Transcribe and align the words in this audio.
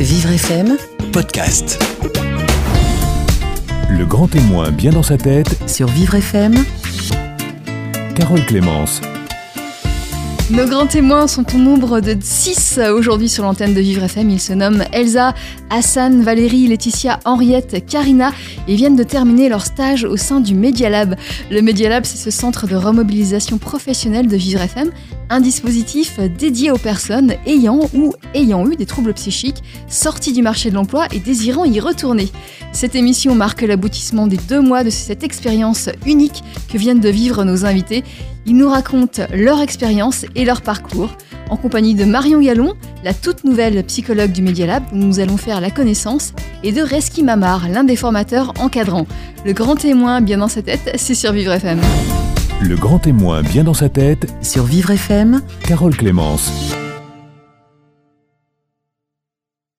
Vivre 0.00 0.30
FM, 0.30 0.76
podcast. 1.12 1.76
Le 3.90 4.06
grand 4.06 4.28
témoin 4.28 4.70
bien 4.70 4.92
dans 4.92 5.02
sa 5.02 5.16
tête, 5.16 5.58
sur 5.68 5.88
Vivre 5.88 6.14
FM, 6.14 6.54
Carole 8.14 8.46
Clémence. 8.46 9.00
Nos 10.50 10.66
grands 10.66 10.86
témoins 10.86 11.26
sont 11.26 11.44
au 11.54 11.58
nombre 11.58 12.00
de 12.00 12.16
6 12.18 12.80
aujourd'hui 12.94 13.28
sur 13.28 13.42
l'antenne 13.42 13.74
de 13.74 13.80
Vivre 13.80 14.04
FM. 14.04 14.30
Ils 14.30 14.40
se 14.40 14.54
nomment 14.54 14.84
Elsa, 14.92 15.34
Hassan, 15.68 16.22
Valérie, 16.22 16.68
Laetitia, 16.68 17.18
Henriette, 17.26 17.84
Karina 17.84 18.30
et 18.66 18.76
viennent 18.76 18.96
de 18.96 19.02
terminer 19.02 19.50
leur 19.50 19.66
stage 19.66 20.04
au 20.04 20.16
sein 20.16 20.40
du 20.40 20.54
Media 20.54 20.88
Lab. 20.88 21.16
Le 21.50 21.60
Media 21.60 21.90
Lab, 21.90 22.04
c'est 22.04 22.16
ce 22.16 22.30
centre 22.30 22.66
de 22.66 22.76
remobilisation 22.76 23.58
professionnelle 23.58 24.26
de 24.28 24.36
Vivre 24.36 24.62
FM, 24.62 24.90
un 25.30 25.40
dispositif 25.40 26.18
dédié 26.20 26.70
aux 26.70 26.78
personnes 26.78 27.34
ayant 27.46 27.80
ou 27.94 28.14
ayant 28.34 28.68
eu 28.70 28.76
des 28.76 28.86
troubles 28.86 29.14
psychiques, 29.14 29.62
sortis 29.88 30.32
du 30.32 30.42
marché 30.42 30.70
de 30.70 30.74
l'emploi 30.74 31.06
et 31.12 31.18
désirant 31.18 31.64
y 31.64 31.80
retourner. 31.80 32.28
Cette 32.72 32.94
émission 32.94 33.34
marque 33.34 33.62
l'aboutissement 33.62 34.26
des 34.26 34.36
deux 34.36 34.60
mois 34.60 34.84
de 34.84 34.90
cette 34.90 35.22
expérience 35.24 35.88
unique 36.06 36.42
que 36.70 36.78
viennent 36.78 37.00
de 37.00 37.08
vivre 37.08 37.44
nos 37.44 37.64
invités. 37.64 38.04
Ils 38.46 38.56
nous 38.56 38.68
racontent 38.68 39.22
leur 39.34 39.60
expérience 39.60 40.24
et 40.34 40.44
leur 40.44 40.62
parcours. 40.62 41.10
En 41.50 41.56
compagnie 41.56 41.94
de 41.94 42.04
Marion 42.04 42.40
Gallon, 42.40 42.74
la 43.04 43.14
toute 43.14 43.44
nouvelle 43.44 43.82
psychologue 43.84 44.32
du 44.32 44.42
Media 44.42 44.66
Lab, 44.66 44.84
où 44.92 44.96
nous 44.96 45.18
allons 45.18 45.38
faire 45.38 45.60
la 45.60 45.70
connaissance, 45.70 46.32
et 46.62 46.72
de 46.72 46.82
Reski 46.82 47.22
Mamar, 47.22 47.68
l'un 47.68 47.84
des 47.84 47.96
formateurs 47.96 48.52
encadrants. 48.58 49.06
Le 49.46 49.52
grand 49.52 49.76
témoin 49.76 50.20
bien 50.20 50.38
dans 50.38 50.48
sa 50.48 50.62
tête, 50.62 50.92
c'est 50.96 51.14
sur 51.14 51.32
Vivre 51.32 51.52
FM. 51.52 51.80
Le 52.60 52.74
grand 52.74 52.98
témoin 52.98 53.42
bien 53.42 53.62
dans 53.62 53.72
sa 53.72 53.88
tête, 53.88 54.26
sur 54.42 54.64
Vivre 54.64 54.90
FM, 54.90 55.42
Carole 55.62 55.96
Clémence. 55.96 56.74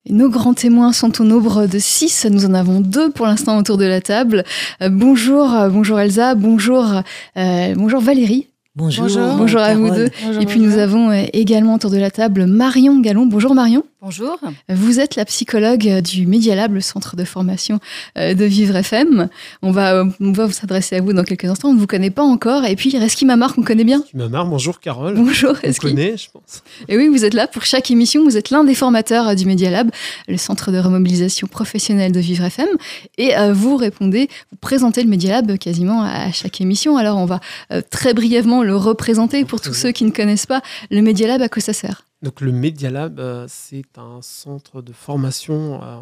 Et 0.06 0.14
nos 0.14 0.30
grands 0.30 0.54
témoins 0.54 0.94
sont 0.94 1.20
au 1.20 1.26
nombre 1.26 1.68
de 1.68 1.78
six. 1.78 2.26
Nous 2.32 2.46
en 2.46 2.54
avons 2.54 2.80
deux 2.80 3.12
pour 3.12 3.26
l'instant 3.26 3.58
autour 3.58 3.78
de 3.78 3.84
la 3.84 4.00
table. 4.00 4.46
Euh, 4.82 4.88
bonjour, 4.90 5.54
euh, 5.54 5.68
bonjour 5.70 6.00
Elsa, 6.00 6.36
bonjour, 6.36 7.02
euh, 7.36 7.74
bonjour 7.76 8.00
Valérie. 8.00 8.48
bonjour. 8.76 9.10
Bonjour 9.36 9.60
à 9.60 9.76
vous 9.76 9.90
deux. 9.90 10.10
Et 10.40 10.46
puis 10.46 10.62
nous 10.62 10.78
avons 10.78 11.12
également 11.34 11.76
autour 11.76 11.92
de 11.92 11.98
la 11.98 12.12
table 12.12 12.46
Marion 12.46 13.02
Gallon. 13.02 13.26
Bonjour 13.26 13.56
Marion. 13.56 13.84
Bonjour. 14.02 14.40
Vous 14.70 15.02
êtes 15.02 15.18
la 15.18 15.26
psychologue 15.26 16.00
du 16.00 16.26
Media 16.26 16.56
Lab, 16.56 16.74
le 16.74 16.80
centre 16.80 17.18
de 17.18 17.26
formation 17.26 17.80
euh, 18.18 18.34
de 18.34 18.46
Vivre 18.46 18.78
FM. 18.78 19.28
On 19.62 19.72
va, 19.72 19.94
euh, 19.96 20.06
on 20.22 20.32
va 20.32 20.46
vous 20.46 20.54
s'adresser 20.54 20.96
à 20.96 21.02
vous 21.02 21.12
dans 21.12 21.26
quelques 21.26 21.44
instants. 21.44 21.68
On 21.68 21.74
ne 21.74 21.80
vous 21.80 21.86
connaît 21.86 22.10
pas 22.10 22.24
encore. 22.24 22.64
Et 22.64 22.78
puis 22.78 22.98
Reski 22.98 23.26
Mamar, 23.26 23.54
qu'on 23.54 23.62
connaît 23.62 23.84
bien. 23.84 24.02
M'as 24.14 24.30
marre, 24.30 24.46
bonjour 24.46 24.80
Carole. 24.80 25.16
Bonjour 25.16 25.52
On 25.62 25.68
Reski. 25.68 25.88
connaît, 25.88 26.16
je 26.16 26.30
pense. 26.32 26.64
Et 26.88 26.96
oui, 26.96 27.10
vous 27.10 27.26
êtes 27.26 27.34
là 27.34 27.48
pour 27.48 27.66
chaque 27.66 27.92
émission. 27.92 28.24
Vous 28.24 28.38
êtes 28.38 28.52
l'un 28.52 28.64
des 28.64 28.74
formateurs 28.74 29.28
euh, 29.28 29.36
du 29.36 29.46
Media 29.46 29.70
Lab, 29.70 29.92
le 30.30 30.38
centre 30.38 30.72
de 30.72 30.78
remobilisation 30.80 31.48
professionnelle 31.48 32.14
de 32.14 32.22
Vivre 32.22 32.46
FM. 32.46 32.70
Et 33.18 33.38
euh, 33.38 33.52
vous 33.52 33.76
répondez, 33.76 34.30
vous 34.50 34.58
présentez 34.62 35.04
le 35.04 35.10
Media 35.10 35.32
Lab 35.32 35.58
quasiment 35.58 36.04
à 36.04 36.32
chaque 36.32 36.62
émission. 36.62 36.96
Alors, 36.96 37.18
on 37.18 37.26
va 37.26 37.42
euh, 37.74 37.82
très 37.90 38.14
brièvement 38.14 38.64
le 38.64 38.78
représenter 38.78 39.44
pour 39.44 39.60
tous 39.60 39.74
ceux 39.74 39.92
qui 39.92 40.06
ne 40.06 40.12
connaissent 40.12 40.46
pas. 40.46 40.62
Le 40.90 41.02
Media 41.02 41.28
Lab, 41.28 41.42
à 41.42 41.50
quoi 41.50 41.62
ça 41.62 41.74
sert? 41.74 42.04
Donc 42.22 42.42
le 42.42 42.52
Media 42.52 42.90
Lab, 42.90 43.20
euh, 43.20 43.46
c'est 43.48 43.98
un 43.98 44.22
centre 44.22 44.82
de 44.82 44.92
formation 44.92 45.82
euh, 45.82 45.98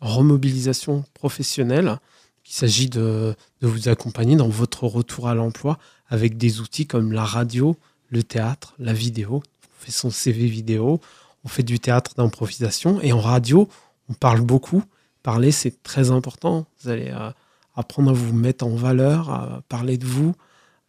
remobilisation 0.00 1.04
professionnelle. 1.14 1.98
Il 2.46 2.52
s'agit 2.52 2.88
de, 2.88 3.36
vous 3.60 3.88
accompagner 3.88 4.36
dans 4.36 4.48
votre 4.48 4.84
retour 4.84 5.28
à 5.28 5.34
l'emploi 5.34 5.78
avec 6.08 6.36
des 6.36 6.60
outils 6.60 6.86
comme 6.86 7.12
la 7.12 7.24
radio, 7.24 7.76
le 8.08 8.22
théâtre, 8.22 8.74
la 8.78 8.92
vidéo. 8.92 9.42
On 9.62 9.84
fait 9.84 9.92
son 9.92 10.10
CV 10.10 10.46
vidéo, 10.46 11.00
on 11.44 11.48
fait 11.48 11.62
du 11.62 11.78
théâtre 11.78 12.14
d'improvisation 12.16 13.00
et 13.02 13.12
en 13.12 13.20
radio, 13.20 13.68
on 14.08 14.14
parle 14.14 14.40
beaucoup. 14.40 14.82
Parler, 15.22 15.52
c'est 15.52 15.82
très 15.82 16.10
important. 16.10 16.66
Vous 16.82 16.88
allez 16.88 17.10
euh, 17.10 17.30
apprendre 17.76 18.10
à 18.10 18.14
vous 18.14 18.32
mettre 18.32 18.66
en 18.66 18.74
valeur, 18.74 19.30
à 19.30 19.62
parler 19.68 19.98
de 19.98 20.06
vous, 20.06 20.34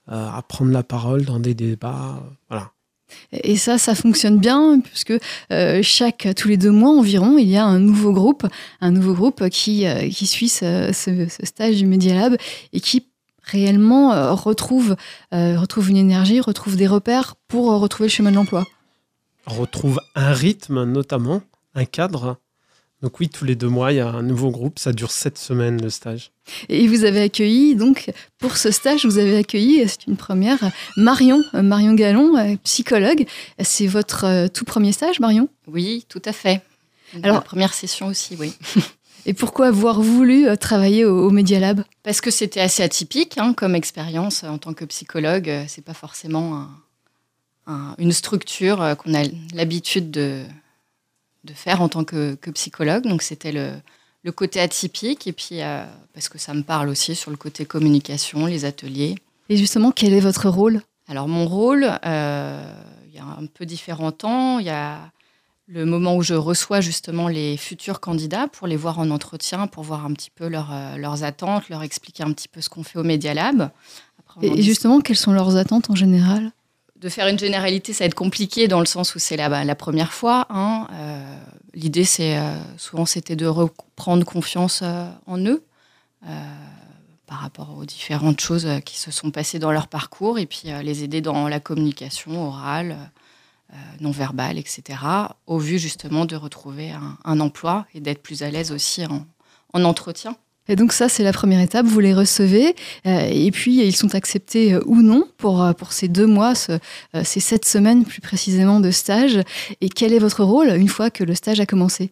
euh, 0.09 0.29
à 0.29 0.41
prendre 0.41 0.71
la 0.71 0.83
parole 0.83 1.25
dans 1.25 1.39
des 1.39 1.53
débats. 1.53 2.23
voilà. 2.49 2.71
Et 3.31 3.55
ça, 3.55 3.77
ça 3.77 3.95
fonctionne 3.95 4.39
bien 4.39 4.79
puisque 4.79 5.13
euh, 5.51 5.79
chaque 5.83 6.27
tous 6.35 6.47
les 6.47 6.57
deux 6.57 6.71
mois 6.71 6.91
environ, 6.91 7.37
il 7.37 7.47
y 7.47 7.57
a 7.57 7.65
un 7.65 7.79
nouveau 7.79 8.11
groupe, 8.11 8.45
un 8.81 8.91
nouveau 8.91 9.13
groupe 9.13 9.49
qui 9.49 9.85
euh, 9.85 10.09
qui 10.09 10.27
suit 10.27 10.49
ce, 10.49 10.91
stage 11.43 11.77
du 11.77 11.85
Media 11.85 12.13
Lab 12.13 12.37
et 12.73 12.79
qui 12.79 13.07
réellement 13.43 14.13
euh, 14.13 14.33
retrouve 14.33 14.95
retrouve 15.31 15.89
une 15.89 15.97
énergie, 15.97 16.39
retrouve 16.39 16.75
des 16.75 16.87
repères 16.87 17.35
pour 17.47 17.79
retrouver 17.79 18.07
le 18.07 18.13
chemin 18.13 18.31
de 18.31 18.35
l'emploi. 18.35 18.65
Retrouve 19.45 19.99
un 20.15 20.33
rythme 20.33 20.83
notamment, 20.83 21.41
un 21.73 21.85
cadre. 21.85 22.37
Donc 23.01 23.19
oui, 23.19 23.29
tous 23.29 23.45
les 23.45 23.55
deux 23.55 23.67
mois, 23.67 23.91
il 23.91 23.95
y 23.95 23.99
a 23.99 24.07
un 24.07 24.21
nouveau 24.21 24.51
groupe. 24.51 24.77
Ça 24.77 24.93
dure 24.93 25.09
sept 25.11 25.37
semaines 25.37 25.81
le 25.81 25.89
stage. 25.89 26.31
Et 26.69 26.87
vous 26.87 27.03
avez 27.03 27.21
accueilli 27.21 27.75
donc 27.75 28.11
pour 28.37 28.57
ce 28.57 28.69
stage, 28.71 29.05
vous 29.05 29.17
avez 29.17 29.37
accueilli, 29.37 29.83
c'est 29.87 30.05
une 30.07 30.17
première, 30.17 30.59
Marion, 30.97 31.41
euh, 31.55 31.61
Marion 31.63 31.93
Gallon, 31.93 32.37
euh, 32.37 32.55
psychologue. 32.63 33.25
C'est 33.59 33.87
votre 33.87 34.25
euh, 34.25 34.47
tout 34.47 34.65
premier 34.65 34.91
stage, 34.91 35.19
Marion? 35.19 35.49
Oui, 35.67 36.05
tout 36.09 36.21
à 36.25 36.31
fait. 36.33 36.61
Alors- 37.23 37.37
la 37.37 37.41
première 37.41 37.73
session 37.73 38.07
aussi, 38.07 38.35
oui. 38.39 38.53
Et 39.27 39.33
pourquoi 39.35 39.67
avoir 39.67 40.01
voulu 40.01 40.47
travailler 40.59 41.05
au, 41.05 41.27
au 41.27 41.29
Media 41.29 41.59
Lab? 41.59 41.83
Parce 42.01 42.21
que 42.21 42.31
c'était 42.31 42.59
assez 42.59 42.81
atypique 42.81 43.37
hein, 43.37 43.53
comme 43.53 43.75
expérience 43.75 44.43
en 44.43 44.57
tant 44.57 44.73
que 44.73 44.83
psychologue. 44.85 45.51
C'est 45.67 45.83
pas 45.85 45.93
forcément 45.93 46.55
un- 46.55 46.69
un- 47.67 47.95
une 47.99 48.11
structure 48.13 48.95
qu'on 48.97 49.13
a 49.13 49.23
l'habitude 49.53 50.09
de, 50.09 50.41
de 51.43 51.53
faire 51.53 51.81
en 51.81 51.89
tant 51.89 52.03
que, 52.03 52.35
que 52.35 52.51
psychologue. 52.51 53.03
Donc 53.03 53.21
c'était 53.21 53.51
le, 53.51 53.73
le 54.23 54.31
côté 54.31 54.59
atypique 54.59 55.27
et 55.27 55.33
puis 55.33 55.61
euh, 55.61 55.83
parce 56.13 56.29
que 56.29 56.37
ça 56.37 56.53
me 56.53 56.61
parle 56.61 56.89
aussi 56.89 57.15
sur 57.15 57.31
le 57.31 57.37
côté 57.37 57.65
communication, 57.65 58.45
les 58.45 58.65
ateliers. 58.65 59.15
Et 59.49 59.57
justement, 59.57 59.91
quel 59.91 60.13
est 60.13 60.19
votre 60.19 60.49
rôle? 60.49 60.81
Alors 61.07 61.27
mon 61.27 61.45
rôle, 61.47 61.89
euh, 62.05 62.73
il 63.07 63.15
y 63.15 63.19
a 63.19 63.25
un 63.25 63.45
peu 63.47 63.65
différents 63.65 64.11
temps. 64.11 64.59
Il 64.59 64.65
y 64.65 64.69
a 64.69 65.11
le 65.67 65.85
moment 65.85 66.15
où 66.15 66.21
je 66.21 66.33
reçois 66.33 66.81
justement 66.81 67.27
les 67.27 67.57
futurs 67.57 67.99
candidats 67.99 68.47
pour 68.47 68.67
les 68.67 68.75
voir 68.75 68.99
en 68.99 69.09
entretien, 69.09 69.67
pour 69.67 69.83
voir 69.83 70.05
un 70.05 70.13
petit 70.13 70.29
peu 70.29 70.47
leur, 70.47 70.69
euh, 70.71 70.97
leurs 70.97 71.23
attentes, 71.23 71.69
leur 71.69 71.81
expliquer 71.81 72.23
un 72.23 72.31
petit 72.33 72.47
peu 72.47 72.61
ce 72.61 72.69
qu'on 72.69 72.83
fait 72.83 72.99
au 72.99 73.03
Media 73.03 73.33
Lab. 73.33 73.71
Après, 74.19 74.47
Et, 74.47 74.61
justement, 74.61 75.01
quelles 75.01 75.17
sont 75.17 75.31
leurs 75.33 75.55
attentes 75.55 75.89
en 75.89 75.95
général? 75.95 76.51
De 77.01 77.09
faire 77.09 77.27
une 77.27 77.39
généralité, 77.39 77.93
ça 77.93 78.03
va 78.03 78.07
être 78.07 78.15
compliqué 78.15 78.67
dans 78.67 78.79
le 78.79 78.85
sens 78.85 79.15
où 79.15 79.19
c'est 79.19 79.35
la, 79.35 79.49
bah, 79.49 79.63
la 79.63 79.75
première 79.75 80.13
fois. 80.13 80.45
hein. 80.49 80.87
Euh, 80.93 81.35
L'idée, 81.73 82.03
c'est 82.03 82.37
euh, 82.37 82.57
souvent 82.77 83.05
c'était 83.05 83.37
de 83.37 83.45
reprendre 83.47 84.25
confiance 84.25 84.81
euh, 84.83 85.09
en 85.25 85.39
eux 85.39 85.63
par 87.25 87.39
rapport 87.39 87.77
aux 87.77 87.85
différentes 87.85 88.41
choses 88.41 88.67
qui 88.85 88.99
se 88.99 89.09
sont 89.09 89.31
passées 89.31 89.57
dans 89.57 89.71
leur 89.71 89.87
parcours 89.87 90.37
et 90.37 90.45
puis 90.45 90.65
les 90.83 91.03
aider 91.03 91.21
dans 91.21 91.47
la 91.47 91.59
communication 91.59 92.45
orale, 92.45 92.95
non 94.01 94.11
verbale, 94.11 94.59
etc. 94.59 94.99
Au 95.47 95.57
vu 95.57 95.79
justement 95.79 96.25
de 96.25 96.35
retrouver 96.35 96.91
un, 97.23 97.39
emploi 97.39 97.87
et 97.95 98.01
d'être 98.01 98.21
plus 98.21 98.43
à 98.43 98.51
l'aise 98.51 98.71
aussi 98.71 99.03
en 99.73 99.83
entretien. 99.83 100.35
Et 100.67 100.75
donc 100.75 100.93
ça, 100.93 101.09
c'est 101.09 101.23
la 101.23 101.33
première 101.33 101.59
étape, 101.59 101.85
vous 101.85 101.99
les 101.99 102.13
recevez, 102.13 102.75
euh, 103.07 103.29
et 103.31 103.51
puis 103.51 103.83
ils 103.85 103.95
sont 103.95 104.13
acceptés 104.15 104.73
euh, 104.73 104.81
ou 104.85 105.01
non 105.01 105.25
pour, 105.37 105.61
euh, 105.61 105.73
pour 105.73 105.91
ces 105.91 106.07
deux 106.07 106.27
mois, 106.27 106.53
ce- 106.55 106.79
ces 107.23 107.39
sept 107.39 107.65
semaines 107.65 108.05
plus 108.05 108.21
précisément 108.21 108.79
de 108.79 108.91
stage. 108.91 109.39
Et 109.81 109.89
quel 109.89 110.13
est 110.13 110.19
votre 110.19 110.43
rôle 110.43 110.69
une 110.69 110.87
fois 110.87 111.09
que 111.09 111.23
le 111.23 111.33
stage 111.35 111.59
a 111.59 111.65
commencé? 111.65 112.11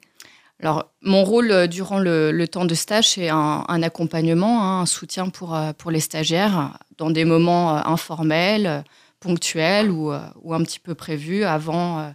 Alors, 0.62 0.92
mon 1.02 1.24
rôle 1.24 1.68
durant 1.70 2.00
le, 2.00 2.46
temps 2.48 2.66
de 2.66 2.76
stage, 2.76 3.12
c'est 3.12 3.30
un, 3.30 3.64
accompagnement, 3.82 4.62
hein, 4.62 4.82
un 4.82 4.86
soutien 4.86 5.30
pour, 5.30 5.58
pour 5.78 5.90
les 5.90 6.02
stagiaires 6.02 6.78
dans 6.98 7.12
des 7.12 7.24
moments 7.24 7.78
informels, 7.88 8.84
ponctuels 9.22 9.90
ou, 9.90 10.12
ou 10.42 10.54
un 10.54 10.62
petit 10.64 10.80
peu 10.80 10.96
prévus 10.96 11.46
avant 11.46 12.14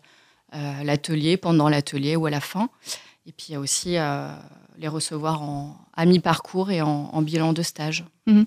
l'atelier, 0.83 1.39
pendant 1.39 1.71
l'atelier 1.71 2.17
ou 2.17 2.27
à 2.27 2.31
la 2.31 2.41
fin. 2.41 2.69
Et 3.27 3.33
puis, 3.33 3.47
il 3.49 3.53
y 3.53 3.55
a 3.55 3.61
aussi 3.61 3.97
euh, 3.97 4.29
les 4.79 4.89
recevoir 4.89 5.43
en, 5.43 5.77
à 5.95 6.05
mi-parcours 6.05 6.71
et 6.71 6.83
en, 6.83 7.11
en 7.13 7.23
bilan 7.23 7.53
de 7.53 7.63
stage. 7.63 8.05
Euh, 8.29 8.45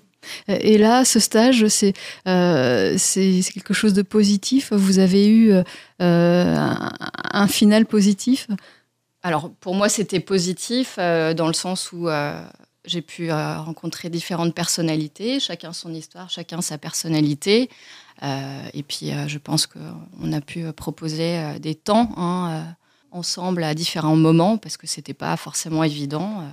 Et 0.47 0.77
là, 0.77 1.03
ce 1.06 1.19
stage, 1.19 1.68
c'est 1.68 1.94
euh, 2.27 2.97
quelque 2.97 3.74
chose 3.74 3.94
de 3.94 4.03
positif? 4.03 4.74
Vous 4.74 5.00
avez 5.00 5.27
eu 5.27 5.51
euh, 5.51 5.63
un, 6.00 6.91
un 7.31 7.47
final 7.47 7.85
positif? 7.85 8.47
Alors, 9.24 9.50
pour 9.59 9.74
moi, 9.74 9.89
c'était 9.89 10.19
positif 10.19 10.97
euh, 11.00 11.33
dans 11.33 11.47
le 11.47 11.53
sens 11.53 11.91
où 11.91 12.07
j'ai 12.85 13.01
pu 13.01 13.31
rencontrer 13.31 14.09
différentes 14.09 14.53
personnalités, 14.53 15.39
chacun 15.39 15.73
son 15.73 15.94
histoire, 15.94 16.30
chacun 16.30 16.62
sa 16.62 16.77
personnalité. 16.77 17.69
Et 18.73 18.83
puis, 18.83 19.12
je 19.27 19.38
pense 19.39 19.68
qu'on 19.68 20.33
a 20.33 20.41
pu 20.41 20.71
proposer 20.71 21.59
des 21.59 21.75
temps 21.75 22.09
hein, 22.15 22.63
ensemble 23.12 23.63
à 23.63 23.74
différents 23.74 24.15
moments 24.15 24.57
parce 24.57 24.77
que 24.77 24.88
c'était 24.88 25.13
pas 25.13 25.36
forcément 25.38 25.83
évident. 25.83 26.42
euh. 26.42 26.51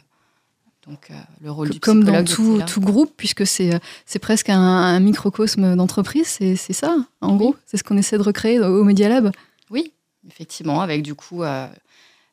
Donc, 0.87 1.11
euh, 1.11 1.15
le 1.41 1.51
rôle 1.51 1.71
du 1.71 1.81
Comme 1.81 2.05
dans 2.05 2.23
tout, 2.25 2.61
tout 2.67 2.81
groupe, 2.81 3.15
puisque 3.17 3.47
c'est 3.47 3.75
euh, 3.75 3.79
c'est 4.05 4.19
presque 4.19 4.51
un, 4.51 4.61
un 4.61 5.01
microcosme 5.01 5.77
d'entreprise, 5.77 6.27
c'est 6.27 6.57
c'est 6.57 6.75
ça, 6.75 6.95
en 7.23 7.37
gros. 7.37 7.57
C'est 7.65 7.79
ce 7.79 7.85
qu'on 7.85 7.97
essaie 7.97 8.19
de 8.19 8.23
recréer 8.23 8.61
au 8.61 8.85
Media 8.85 9.09
Lab. 9.09 9.33
Oui, 9.71 9.93
effectivement, 10.29 10.83
avec 10.83 11.03
du 11.03 11.15
coup 11.15 11.43
euh, 11.43 11.67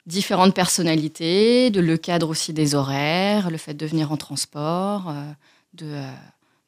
différentes 0.06 0.53
personnalités, 0.53 1.69
de 1.69 1.79
le 1.79 1.95
cadre 1.95 2.27
aussi 2.27 2.51
des 2.51 2.75
horaires, 2.75 3.50
le 3.51 3.57
fait 3.57 3.73
de 3.73 3.85
venir 3.85 4.12
en 4.12 4.18
transport, 4.18 5.07
euh, 5.09 5.31
de, 5.73 6.01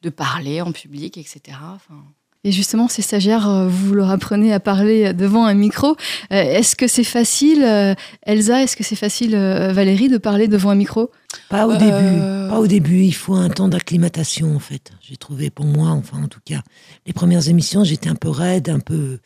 de 0.03 0.09
parler 0.09 0.61
en 0.61 0.71
public, 0.71 1.17
etc. 1.17 1.57
Enfin, 1.75 2.01
Et 2.45 2.51
justement, 2.51 2.89
ces 2.89 3.01
stagiaires, 3.01 3.47
euh, 3.49 3.67
vous 3.69 3.93
leur 3.93 4.09
apprenez 4.09 4.51
à 4.53 4.59
parler 4.59 5.13
devant 5.13 5.45
un 5.45 5.53
micro. 5.53 5.95
Euh, 6.31 6.41
Est-ce 6.41 6.75
que 6.75 6.87
c'est 6.87 7.05
facile, 7.05 7.63
euh, 7.63 7.95
Elsa, 8.23 8.61
est-ce 8.63 8.75
que 8.75 8.83
c'est 8.83 8.97
facile, 8.97 9.31
Valérie, 9.35 10.09
de 10.09 10.17
parler 10.17 10.47
devant 10.49 10.71
un 10.71 10.75
micro? 10.75 11.09
Pas 11.49 11.65
au 11.67 11.71
Euh, 11.71 11.77
début. 11.77 12.49
Pas 12.49 12.59
au 12.59 12.67
début. 12.67 13.03
Il 13.03 13.13
faut 13.13 13.35
un 13.35 13.49
temps 13.49 13.69
d'acclimatation, 13.69 14.53
en 14.55 14.59
fait. 14.59 14.91
J'ai 15.01 15.15
trouvé 15.15 15.49
pour 15.51 15.65
moi, 15.65 15.89
enfin, 15.91 16.21
en 16.21 16.27
tout 16.27 16.41
cas, 16.43 16.61
les 17.05 17.13
premières 17.13 17.47
émissions, 17.47 17.83
j'étais 17.85 18.09
un 18.09 18.15
peu 18.15 18.29
raide, 18.29 18.67
un 18.69 18.79
peu 18.79 19.19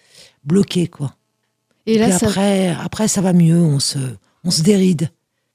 bloqué, 0.44 0.88
quoi. 0.88 1.16
Et 1.88 1.98
là, 1.98 2.10
Puis 2.10 2.20
ça... 2.20 2.28
après, 2.28 2.76
après, 2.84 3.08
ça 3.08 3.22
va 3.22 3.34
mieux. 3.34 3.58
On 3.60 3.80
se, 3.80 3.98
on 4.44 4.52
se 4.52 4.62
déride. 4.62 5.10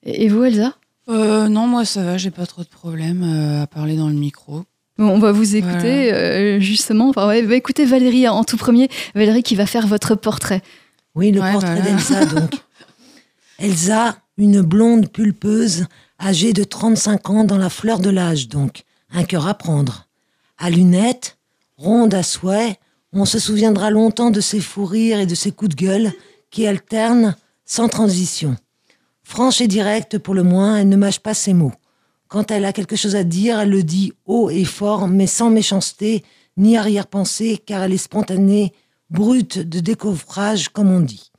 Et 0.04 0.28
vous, 0.28 0.42
Elsa? 0.42 0.74
Euh, 1.08 1.48
non, 1.48 1.66
moi 1.66 1.84
ça 1.84 2.02
va, 2.04 2.16
j'ai 2.16 2.30
pas 2.30 2.46
trop 2.46 2.62
de 2.62 2.68
problèmes 2.68 3.22
euh, 3.24 3.62
à 3.62 3.66
parler 3.66 3.96
dans 3.96 4.08
le 4.08 4.14
micro. 4.14 4.62
On 5.10 5.19
va 5.19 5.32
vous 5.32 5.56
écouter 5.56 6.12
euh, 6.12 6.60
justement. 6.60 7.08
Enfin, 7.10 7.26
ouais, 7.28 7.43
bah, 7.43 7.54
écoutez 7.56 7.84
Valérie 7.84 8.28
en 8.28 8.44
tout 8.44 8.56
premier. 8.56 8.88
Valérie 9.14 9.43
qui 9.43 9.54
va 9.54 9.66
faire 9.66 9.87
votre 9.87 10.14
portrait. 10.14 10.62
Oui, 11.14 11.31
le 11.31 11.40
Ouais, 11.40 11.52
portrait 11.52 11.76
voilà. 11.81 11.90
d'Elsa, 11.90 12.25
donc. 12.26 12.52
Elsa, 13.58 14.16
une 14.38 14.62
blonde 14.62 15.08
pulpeuse, 15.08 15.87
âgée 16.20 16.52
de 16.52 16.64
35 16.64 17.31
ans 17.31 17.44
dans 17.44 17.58
la 17.58 17.69
fleur 17.69 17.99
de 17.99 18.10
l'âge, 18.10 18.49
donc. 18.49 18.84
Un 19.12 19.25
cœur 19.25 19.46
à 19.46 19.54
prendre. 19.54 20.06
À 20.58 20.70
lunettes, 20.70 21.37
ronde 21.76 22.14
à 22.14 22.22
souhait, 22.22 22.78
on 23.12 23.25
se 23.25 23.38
souviendra 23.38 23.90
longtemps 23.90 24.31
de 24.31 24.40
ses 24.40 24.60
fous 24.60 24.87
rires 24.87 25.20
et 25.20 25.26
de 25.26 25.34
ses 25.34 25.52
coups 25.52 25.76
de 25.76 25.84
gueule 25.84 26.12
qui 26.50 26.66
alternent 26.66 27.37
sans 27.66 27.88
transition. 27.88 28.56
Franche 29.22 29.60
et 29.60 29.69
directe 29.69 30.19
pour 30.19 30.34
le 30.34 30.43
moins, 30.43 30.76
elle 30.78 30.88
ne 30.88 30.96
mâche 30.96 31.20
pas 31.20 31.34
ses 31.34 31.52
mots. 31.55 31.72
Quand 32.32 32.50
elle 32.50 32.64
a 32.64 32.73
quelque 32.73 32.96
chose 32.96 33.14
à 33.14 33.25
dire, 33.25 33.61
elle 33.61 33.69
le 33.69 33.82
dit 33.82 34.14
haut 34.25 34.49
et 34.49 34.64
fort, 34.64 35.06
mais 35.06 35.26
sans 35.26 35.50
méchanceté 35.50 36.25
ni 36.56 36.79
arrière-pensée, 36.79 37.58
car 37.58 37.82
elle 37.82 37.93
est 37.93 37.99
spontanée, 37.99 38.73
brute 39.11 39.58
de 39.58 39.81
décoffrage, 39.81 40.70
comme 40.70 40.90
on 40.90 41.00
dit. 41.00 41.31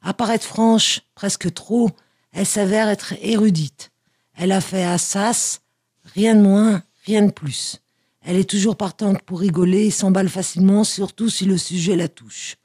À 0.00 0.14
paraître 0.14 0.44
franche, 0.44 1.00
presque 1.16 1.52
trop, 1.54 1.90
elle 2.30 2.46
s'avère 2.46 2.88
être 2.88 3.14
érudite. 3.20 3.90
Elle 4.36 4.52
a 4.52 4.60
fait 4.60 4.84
Assas, 4.84 5.58
rien 6.14 6.36
de 6.36 6.42
moins, 6.42 6.84
rien 7.04 7.22
de 7.22 7.32
plus. 7.32 7.82
Elle 8.22 8.36
est 8.36 8.48
toujours 8.48 8.76
partante 8.76 9.20
pour 9.22 9.40
rigoler 9.40 9.86
et 9.86 9.90
s'emballe 9.90 10.28
facilement, 10.28 10.84
surtout 10.84 11.30
si 11.30 11.46
le 11.46 11.58
sujet 11.58 11.96
la 11.96 12.06
touche. 12.06 12.58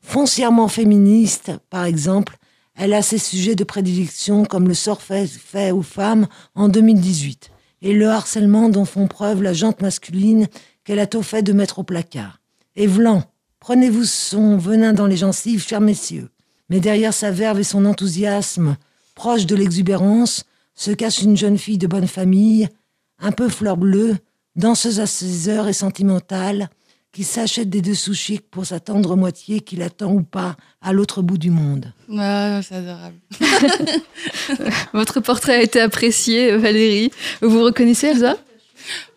Foncièrement 0.00 0.68
féministe, 0.68 1.52
par 1.68 1.84
exemple, 1.84 2.38
elle 2.74 2.94
a 2.94 3.02
ses 3.02 3.18
sujets 3.18 3.54
de 3.54 3.64
prédilection 3.64 4.44
comme 4.44 4.68
le 4.68 4.74
sort 4.74 5.02
fait, 5.02 5.70
aux 5.70 5.82
femmes 5.82 6.26
en 6.54 6.68
2018 6.68 7.50
et 7.82 7.92
le 7.92 8.08
harcèlement 8.08 8.68
dont 8.68 8.84
font 8.84 9.08
preuve 9.08 9.42
la 9.42 9.52
jante 9.52 9.82
masculine 9.82 10.46
qu'elle 10.84 11.00
a 11.00 11.06
tôt 11.06 11.22
fait 11.22 11.42
de 11.42 11.52
mettre 11.52 11.80
au 11.80 11.82
placard. 11.82 12.40
Et 12.76 12.86
Vlan, 12.86 13.24
prenez-vous 13.60 14.04
son 14.04 14.56
venin 14.56 14.92
dans 14.92 15.06
les 15.06 15.16
gencives, 15.16 15.66
chers 15.66 15.80
messieurs. 15.80 16.30
Mais 16.70 16.80
derrière 16.80 17.12
sa 17.12 17.30
verve 17.30 17.60
et 17.60 17.64
son 17.64 17.84
enthousiasme, 17.84 18.76
proche 19.14 19.46
de 19.46 19.56
l'exubérance, 19.56 20.44
se 20.74 20.90
cache 20.90 21.22
une 21.22 21.36
jeune 21.36 21.58
fille 21.58 21.78
de 21.78 21.86
bonne 21.86 22.06
famille, 22.06 22.68
un 23.18 23.32
peu 23.32 23.48
fleur 23.48 23.76
bleue, 23.76 24.16
danseuse 24.56 25.00
à 25.00 25.06
ses 25.06 25.48
heures 25.48 25.68
et 25.68 25.72
sentimentale, 25.72 26.70
qui 27.12 27.24
s'achète 27.24 27.68
des 27.68 27.82
dessous 27.82 28.14
chics 28.14 28.48
pour 28.50 28.64
sa 28.64 28.80
tendre 28.80 29.16
moitié 29.16 29.60
qui 29.60 29.76
l'attend 29.76 30.12
ou 30.12 30.22
pas 30.22 30.56
à 30.80 30.92
l'autre 30.94 31.20
bout 31.22 31.36
du 31.38 31.50
monde. 31.50 31.92
Ah, 32.18 32.60
c'est 32.62 32.76
adorable. 32.76 33.16
Votre 34.92 35.20
portrait 35.20 35.56
a 35.56 35.62
été 35.62 35.80
apprécié, 35.80 36.56
Valérie. 36.56 37.10
Vous 37.40 37.50
vous 37.50 37.62
reconnaissez, 37.62 38.08
Elsa? 38.08 38.36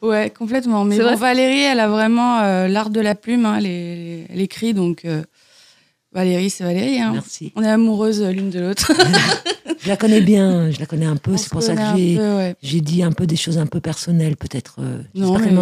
Ouais, 0.02 0.30
complètement. 0.30 0.84
Mais 0.86 1.00
bon, 1.00 1.16
Valérie, 1.16 1.62
elle 1.62 1.80
a 1.80 1.88
vraiment 1.88 2.40
euh, 2.42 2.68
l'art 2.68 2.90
de 2.90 3.00
la 3.00 3.16
plume. 3.16 3.46
hein, 3.46 3.56
elle, 3.58 3.66
est- 3.66 4.28
elle 4.30 4.42
écrit, 4.42 4.74
donc 4.74 5.06
euh, 5.06 5.24
Valérie, 6.14 6.50
c'est 6.50 6.64
Valérie. 6.64 7.00
hein. 7.00 7.12
Merci. 7.14 7.52
On 7.56 7.64
est 7.64 7.70
amoureuses 7.70 8.22
l'une 8.22 8.50
de 8.50 8.60
l'autre. 8.60 8.92
Je 9.80 9.90
la 9.90 9.98
connais 9.98 10.22
bien, 10.22 10.72
je 10.72 10.80
la 10.80 10.88
connais 10.88 11.06
un 11.06 11.16
peu, 11.18 11.38
c'est 11.38 11.50
pour 11.50 11.62
ça 11.62 11.76
que 11.76 11.82
j'ai 11.96 12.18
ouais. 12.20 12.56
dit 12.82 13.04
un 13.04 13.12
peu 13.12 13.28
des 13.28 13.36
choses 13.36 13.60
un 13.60 13.68
peu 13.68 13.80
personnelles, 13.82 14.36
peut-être. 14.36 14.78
euh, 14.80 15.02
Non, 15.14 15.34
J'espère 15.38 15.44
qu'elle 15.46 15.54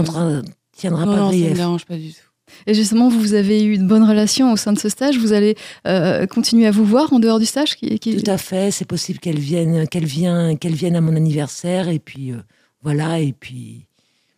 tiendra 0.89 1.05
Non, 1.05 1.11
pas 1.13 1.17
non, 1.19 1.31
ça 1.31 1.37
grief. 1.37 1.53
dérange 1.53 1.85
pas 1.85 1.95
du 1.97 2.09
tout. 2.09 2.19
Et 2.67 2.73
justement, 2.73 3.09
vous 3.09 3.33
avez 3.33 3.63
eu 3.63 3.73
une 3.73 3.87
bonne 3.87 4.03
relation 4.03 4.51
au 4.51 4.57
sein 4.57 4.73
de 4.73 4.79
ce 4.79 4.87
stage. 4.89 5.17
Vous 5.17 5.33
allez 5.33 5.55
euh, 5.87 6.27
continuer 6.27 6.67
à 6.67 6.71
vous 6.71 6.85
voir 6.85 7.11
en 7.13 7.19
dehors 7.19 7.39
du 7.39 7.45
stage 7.45 7.75
qui, 7.75 7.97
qui- 7.99 8.15
Tout 8.21 8.29
à 8.29 8.37
fait, 8.37 8.69
c'est 8.69 8.85
possible 8.85 9.19
qu'elle 9.19 9.39
vienne, 9.39 9.87
qu'elle 9.87 10.05
vienne, 10.05 10.57
qu'elle 10.59 10.75
vienne 10.75 10.95
à 10.95 11.01
mon 11.01 11.15
anniversaire 11.15 11.89
et 11.89 11.99
puis 11.99 12.31
euh, 12.31 12.37
voilà 12.83 13.19
et 13.19 13.33
puis 13.33 13.87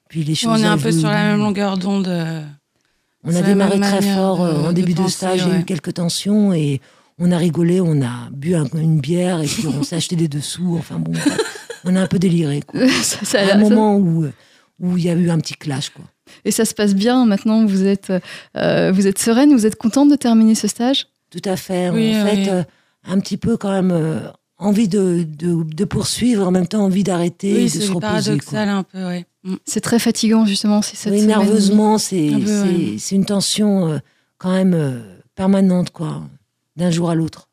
puis 0.08 0.24
les 0.24 0.36
choses. 0.36 0.62
on 0.62 0.64
est 0.64 0.68
un 0.68 0.78
peu 0.78 0.92
sur 0.92 1.10
la 1.10 1.24
même 1.32 1.40
longueur 1.40 1.78
d'onde. 1.78 2.08
euh. 2.08 2.42
On 3.24 3.36
a 3.36 3.42
démarré 3.42 3.80
très 3.80 4.02
fort 4.04 4.38
de- 4.38 4.52
en 4.66 4.68
de 4.70 4.74
début 4.74 4.94
de 4.94 5.00
penser, 5.00 5.16
stage. 5.16 5.42
Il 5.48 5.52
y 5.52 5.56
a 5.56 5.60
eu 5.60 5.66
quelques 5.66 5.96
tensions 5.96 6.54
et 6.54 6.80
on 7.18 7.32
a 7.32 7.38
rigolé, 7.38 7.82
on 7.82 8.02
a 8.02 8.30
bu 8.32 8.56
un- 8.56 8.68
une 8.76 9.00
bière 9.02 9.42
et 9.42 9.48
puis 9.48 9.66
on 9.68 9.84
s'est 9.84 9.96
acheté 9.98 10.16
des 10.16 10.28
dessous. 10.28 10.76
Enfin 10.78 11.00
bon, 11.00 11.12
on 11.84 11.96
a 11.96 12.02
un 12.02 12.08
peu 12.08 12.20
déliré. 12.20 12.62
Quoi. 12.62 12.88
ça, 13.04 13.26
ça 13.26 13.40
a 13.42 13.56
un 13.56 13.58
moment 13.58 13.98
où 13.98 14.26
où 14.80 14.98
il 14.98 15.04
y 15.06 15.10
a 15.10 15.14
eu 15.14 15.30
un 15.30 15.40
petit 15.40 15.56
clash 15.56 15.90
quoi. 15.90 16.06
Et 16.44 16.52
ça 16.52 16.66
se 16.66 16.74
passe 16.74 16.94
bien. 16.96 17.26
Maintenant, 17.26 17.66
vous 17.66 17.86
êtes, 17.86 18.12
euh, 18.58 18.92
vous 18.92 19.08
êtes 19.08 19.20
sereine. 19.20 19.54
Vous 19.54 19.66
êtes 19.66 19.76
contente 19.76 20.10
de 20.10 20.16
terminer 20.16 20.56
ce 20.56 20.68
stage? 20.68 21.08
Tout 21.32 21.42
à 21.46 21.56
fait. 21.56 21.90
Oui, 21.90 22.16
en 22.16 22.26
fait, 22.26 22.48
euh, 22.50 22.64
un 23.08 23.20
petit 23.20 23.38
peu 23.38 23.58
quand 23.58 23.72
même 23.72 23.92
euh, 23.92 24.20
envie 24.58 24.88
de, 24.88 25.26
de, 25.28 25.64
de 25.64 25.86
poursuivre, 25.86 26.48
en 26.48 26.52
même 26.52 26.68
temps 26.68 26.84
envie 26.86 27.04
d'arrêter, 27.04 27.62
et 27.62 27.64
de 27.66 27.70
se 27.70 27.80
c'est 27.82 27.88
reposer. 27.88 28.00
paradoxal 28.02 28.70
un 28.70 28.84
peu, 28.84 29.06
ouais. 29.06 29.26
Mm. 29.44 29.56
C'est 29.66 29.82
très 29.82 30.00
fatigant, 30.00 30.46
justement. 30.46 30.82
C'est 30.82 30.96
cette 30.96 31.12
Oui, 31.14 31.22
semaine. 31.22 31.38
nerveusement, 31.40 31.98
c'est 31.98 32.30
Un 32.34 32.40
ouais. 32.40 32.98
une 33.12 33.26
tension 33.26 33.90
euh, 33.90 33.98
quand 34.38 34.52
même 34.52 34.74
euh, 34.74 35.00
permanente, 35.36 35.90
quoi, 35.92 36.22
d'un 36.76 36.92
jour 36.92 37.10
à 37.10 37.16
l'autre. 37.16 37.48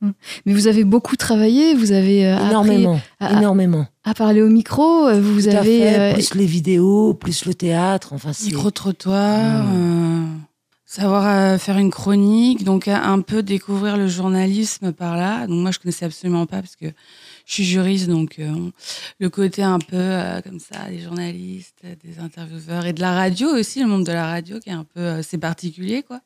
Mais 0.46 0.52
vous 0.52 0.66
avez 0.66 0.84
beaucoup 0.84 1.16
travaillé. 1.16 1.74
Vous 1.74 1.92
avez 1.92 2.26
euh, 2.26 2.34
appris 2.36 2.50
Énormément, 2.50 3.00
à- 3.20 3.32
énormément. 3.38 3.86
à 4.04 4.14
parler 4.14 4.42
au 4.42 4.48
micro. 4.48 5.06
euh, 5.06 5.20
Vous 5.20 5.42
Tout 5.42 5.48
à 5.56 5.60
avez 5.60 5.80
fait, 5.80 5.98
euh, 5.98 6.12
plus 6.14 6.34
les 6.34 6.46
vidéos, 6.46 7.14
plus 7.14 7.44
le 7.44 7.54
théâtre, 7.54 8.12
enfin 8.12 8.32
c'est... 8.32 8.46
Micro-trottoir, 8.46 9.64
Mm. 9.64 9.72
euh, 9.74 10.26
savoir 10.86 11.26
euh, 11.26 11.58
faire 11.58 11.78
une 11.78 11.90
chronique, 11.90 12.64
donc 12.64 12.88
un 12.88 13.20
peu 13.20 13.42
découvrir 13.42 13.96
le 13.96 14.08
journalisme 14.08 14.92
par 14.92 15.16
là. 15.16 15.46
Donc 15.46 15.60
moi, 15.60 15.70
je 15.70 15.78
connaissais 15.78 16.04
absolument 16.04 16.46
pas 16.46 16.60
parce 16.60 16.76
que 16.76 16.86
je 17.46 17.52
suis 17.54 17.64
juriste, 17.64 18.08
donc 18.08 18.38
euh, 18.40 18.52
le 19.20 19.30
côté 19.30 19.62
un 19.62 19.78
peu 19.78 19.96
euh, 19.96 20.40
comme 20.42 20.58
ça, 20.58 20.88
des 20.90 20.98
journalistes, 21.00 21.78
des 21.84 22.18
intervieweurs 22.20 22.86
et 22.86 22.92
de 22.92 23.00
la 23.00 23.12
radio 23.14 23.48
aussi, 23.56 23.80
le 23.80 23.86
monde 23.86 24.04
de 24.04 24.12
la 24.12 24.26
radio 24.26 24.58
qui 24.60 24.68
est 24.68 24.72
un 24.72 24.84
peu, 24.84 25.00
euh, 25.00 25.22
c'est 25.22 25.38
particulier 25.38 26.02
quoi. 26.02 26.20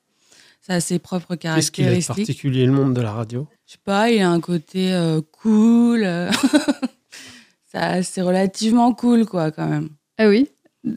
Ça 0.67 0.75
a 0.75 0.81
ses 0.81 0.99
propres 0.99 1.37
Qu'est-ce 1.37 1.71
qu'il 1.71 1.85
a 1.85 1.89
de 1.89 1.93
caractéristiques. 1.93 2.17
particulier 2.27 2.67
le 2.67 2.73
monde 2.73 2.93
de 2.95 3.01
la 3.01 3.13
radio? 3.13 3.47
Je 3.67 3.73
sais 3.75 3.79
pas, 3.85 4.11
il 4.11 4.21
a 4.21 4.29
un 4.31 4.41
côté 4.41 4.93
euh, 4.93 5.21
cool. 5.41 6.03
euh, 6.05 6.31
ça, 7.73 8.03
c'est 8.03 8.23
relativement 8.23 8.93
cool 8.95 9.27
quoi 9.27 9.51
quand 9.51 9.67
même. 9.69 9.91
Ah 10.19 10.29
oui. 10.29 10.49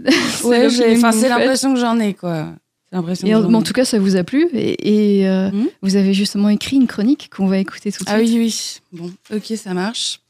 Ouais, 0.44 0.70
j'ai- 0.70 0.96
c'est 0.96 1.30
l'impression 1.30 1.74
que 1.74 1.80
j'en 1.80 2.00
ai 2.00 2.14
quoi. 2.14 2.48
C'est 2.90 2.96
l'impression 2.96 3.28
Et 3.28 3.36
en, 3.36 3.54
en 3.54 3.62
tout 3.62 3.74
cas, 3.74 3.86
ça 3.86 4.00
vous 4.00 4.16
a 4.16 4.24
plu. 4.24 4.48
Et, 4.54 5.20
et, 5.20 5.28
euh, 5.28 5.52
Mhm. 5.52 5.68
vous 5.82 5.96
avez 5.96 6.14
justement 6.14 6.50
écrit 6.50 6.78
une 6.78 6.88
chronique 6.88 7.30
qu'on 7.36 7.48
va 7.48 7.58
écouter 7.60 7.92
tout 7.92 8.04
de 8.04 8.10
Ah 8.10 8.18
suite. 8.18 8.30
oui, 8.30 8.38
oui. 8.94 9.00
Bon, 9.00 9.12
ok, 9.36 9.54
ça 9.58 9.74
marche. 9.74 10.22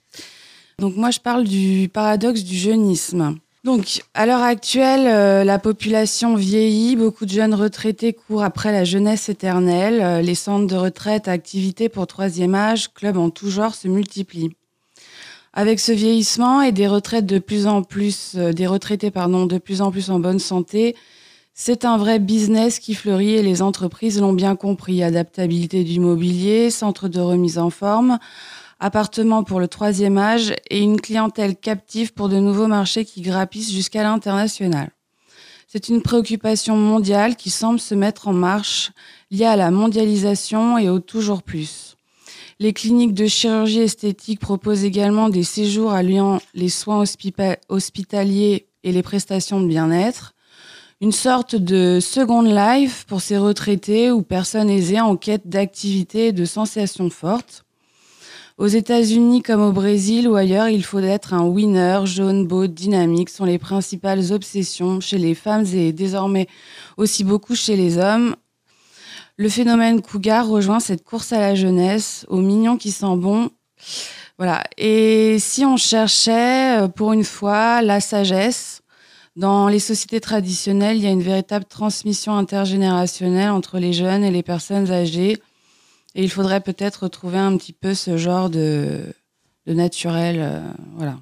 Donc 0.79 0.95
moi, 0.95 1.11
je 1.11 1.19
parle 1.19 1.45
du 1.45 1.89
paradoxe 1.93 2.43
du 2.43 2.55
jeunisme. 2.57 3.37
Donc, 3.69 4.01
à 4.15 4.25
l'heure 4.25 4.41
actuelle, 4.41 5.05
euh, 5.05 5.43
la 5.43 5.59
population 5.59 6.33
vieillit, 6.33 6.95
beaucoup 6.95 7.27
de 7.27 7.29
jeunes 7.29 7.53
retraités 7.53 8.13
courent 8.13 8.41
après 8.41 8.71
la 8.71 8.83
jeunesse 8.83 9.29
éternelle, 9.29 10.01
euh, 10.01 10.21
les 10.23 10.33
centres 10.33 10.65
de 10.65 10.75
retraite, 10.75 11.27
activités 11.27 11.87
pour 11.87 12.07
troisième 12.07 12.55
âge, 12.55 12.91
clubs 12.91 13.17
en 13.17 13.29
tout 13.29 13.51
genre 13.51 13.75
se 13.75 13.87
multiplient. 13.87 14.49
Avec 15.53 15.79
ce 15.79 15.91
vieillissement 15.91 16.63
et 16.63 16.71
des 16.71 16.87
retraites 16.87 17.27
de 17.27 17.37
plus 17.37 17.67
en 17.67 17.83
plus, 17.83 18.31
euh, 18.37 18.53
des 18.53 18.65
retraités 18.65 19.11
pardon, 19.11 19.45
de 19.45 19.59
plus 19.59 19.83
en 19.83 19.91
plus 19.91 20.09
en 20.09 20.17
bonne 20.17 20.39
santé, 20.39 20.95
c'est 21.53 21.85
un 21.85 21.97
vrai 21.97 22.17
business 22.17 22.79
qui 22.79 22.95
fleurit 22.95 23.35
et 23.35 23.43
les 23.43 23.61
entreprises 23.61 24.19
l'ont 24.19 24.33
bien 24.33 24.55
compris. 24.55 25.03
Adaptabilité 25.03 25.83
du 25.83 25.99
mobilier, 25.99 26.71
centre 26.71 27.07
de 27.07 27.19
remise 27.19 27.59
en 27.59 27.69
forme, 27.69 28.17
appartements 28.79 29.43
pour 29.43 29.59
le 29.59 29.67
troisième 29.67 30.17
âge 30.17 30.53
et 30.69 30.79
une 30.79 31.01
clientèle 31.01 31.55
captive 31.55 32.13
pour 32.13 32.29
de 32.29 32.37
nouveaux 32.39 32.67
marchés 32.67 33.05
qui 33.05 33.21
grappissent 33.21 33.71
jusqu'à 33.71 34.03
l'international. 34.03 34.91
C'est 35.67 35.89
une 35.89 36.01
préoccupation 36.01 36.75
mondiale 36.75 37.35
qui 37.35 37.51
semble 37.51 37.79
se 37.79 37.93
mettre 37.93 38.27
en 38.27 38.33
marche 38.33 38.91
liée 39.29 39.45
à 39.45 39.55
la 39.55 39.69
mondialisation 39.69 40.77
et 40.77 40.89
au 40.89 40.99
toujours 40.99 41.43
plus. 41.43 41.95
Les 42.59 42.73
cliniques 42.73 43.13
de 43.13 43.27
chirurgie 43.27 43.81
esthétique 43.81 44.39
proposent 44.39 44.83
également 44.83 45.29
des 45.29 45.43
séjours 45.43 45.93
alliant 45.93 46.39
les 46.53 46.69
soins 46.69 47.03
hospitaliers 47.69 48.67
et 48.83 48.91
les 48.91 49.03
prestations 49.03 49.61
de 49.61 49.67
bien-être. 49.67 50.33
Une 50.99 51.13
sorte 51.13 51.55
de 51.55 51.99
second 52.01 52.41
life 52.41 53.05
pour 53.07 53.21
ces 53.21 53.37
retraités 53.37 54.11
ou 54.11 54.23
personnes 54.23 54.69
aisées 54.69 54.99
en 54.99 55.15
quête 55.15 55.47
d'activité 55.47 56.27
et 56.27 56.33
de 56.33 56.43
sensations 56.43 57.09
fortes. 57.09 57.63
Aux 58.59 58.67
États-Unis 58.67 59.41
comme 59.41 59.61
au 59.61 59.71
Brésil 59.71 60.27
ou 60.27 60.35
ailleurs, 60.35 60.67
il 60.67 60.83
faut 60.83 60.99
être 60.99 61.33
un 61.33 61.45
winner, 61.45 62.01
jaune, 62.03 62.45
beau, 62.45 62.67
dynamique 62.67 63.29
sont 63.29 63.45
les 63.45 63.57
principales 63.57 64.33
obsessions 64.33 64.99
chez 64.99 65.17
les 65.17 65.33
femmes 65.33 65.63
et 65.73 65.93
désormais 65.93 66.45
aussi 66.97 67.23
beaucoup 67.23 67.55
chez 67.55 67.77
les 67.77 67.97
hommes. 67.97 68.35
Le 69.37 69.47
phénomène 69.47 70.01
cougar 70.01 70.45
rejoint 70.45 70.81
cette 70.81 71.05
course 71.05 71.31
à 71.31 71.39
la 71.39 71.55
jeunesse, 71.55 72.25
au 72.27 72.41
mignon 72.41 72.75
qui 72.75 72.91
sent 72.91 73.15
bon. 73.15 73.49
Voilà. 74.37 74.61
Et 74.77 75.37
si 75.39 75.63
on 75.63 75.77
cherchait, 75.77 76.81
euh, 76.81 76.89
pour 76.89 77.13
une 77.13 77.23
fois, 77.23 77.81
la 77.81 78.01
sagesse, 78.01 78.81
dans 79.37 79.69
les 79.69 79.79
sociétés 79.79 80.19
traditionnelles, 80.19 80.97
il 80.97 81.03
y 81.03 81.07
a 81.07 81.11
une 81.11 81.21
véritable 81.21 81.63
transmission 81.63 82.35
intergénérationnelle 82.35 83.51
entre 83.51 83.79
les 83.79 83.93
jeunes 83.93 84.25
et 84.25 84.31
les 84.31 84.43
personnes 84.43 84.91
âgées. 84.91 85.37
Et 86.19 86.23
il 86.23 86.29
faudrait 86.29 86.59
peut-être 86.59 87.03
retrouver 87.03 87.37
un 87.37 87.55
petit 87.55 87.71
peu 87.71 87.93
ce 87.93 88.17
genre 88.17 88.49
de, 88.49 89.03
de 89.67 89.73
naturel. 89.73 90.37
euh, 90.41 90.59
voilà. 90.97 91.17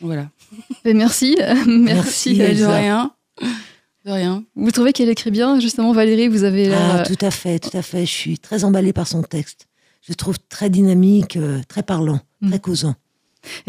Voilà. 0.00 0.28
Et 0.84 0.92
merci, 0.92 1.36
merci. 1.38 1.68
Merci, 1.68 2.34
De 2.34 2.42
Elsa. 2.42 2.74
rien. 2.76 3.12
De 4.04 4.10
rien. 4.10 4.42
Vous 4.56 4.72
trouvez 4.72 4.92
qu'elle 4.92 5.08
écrit 5.08 5.30
bien, 5.30 5.60
justement, 5.60 5.92
Valérie? 5.92 6.26
Vous 6.26 6.42
avez 6.42 6.66
l'air. 6.68 6.78
Ah, 6.80 7.00
euh, 7.00 7.04
tout 7.04 7.24
à 7.24 7.30
fait, 7.30 7.60
tout 7.60 7.76
à 7.76 7.82
fait. 7.82 8.00
Je 8.06 8.10
suis 8.10 8.38
très 8.40 8.64
emballée 8.64 8.92
par 8.92 9.06
son 9.06 9.22
texte. 9.22 9.68
Je 10.02 10.10
le 10.10 10.16
trouve 10.16 10.38
très 10.48 10.68
dynamique, 10.68 11.36
euh, 11.36 11.60
très 11.68 11.84
parlant, 11.84 12.18
Mm. 12.40 12.48
très 12.48 12.58
causant. 12.58 12.94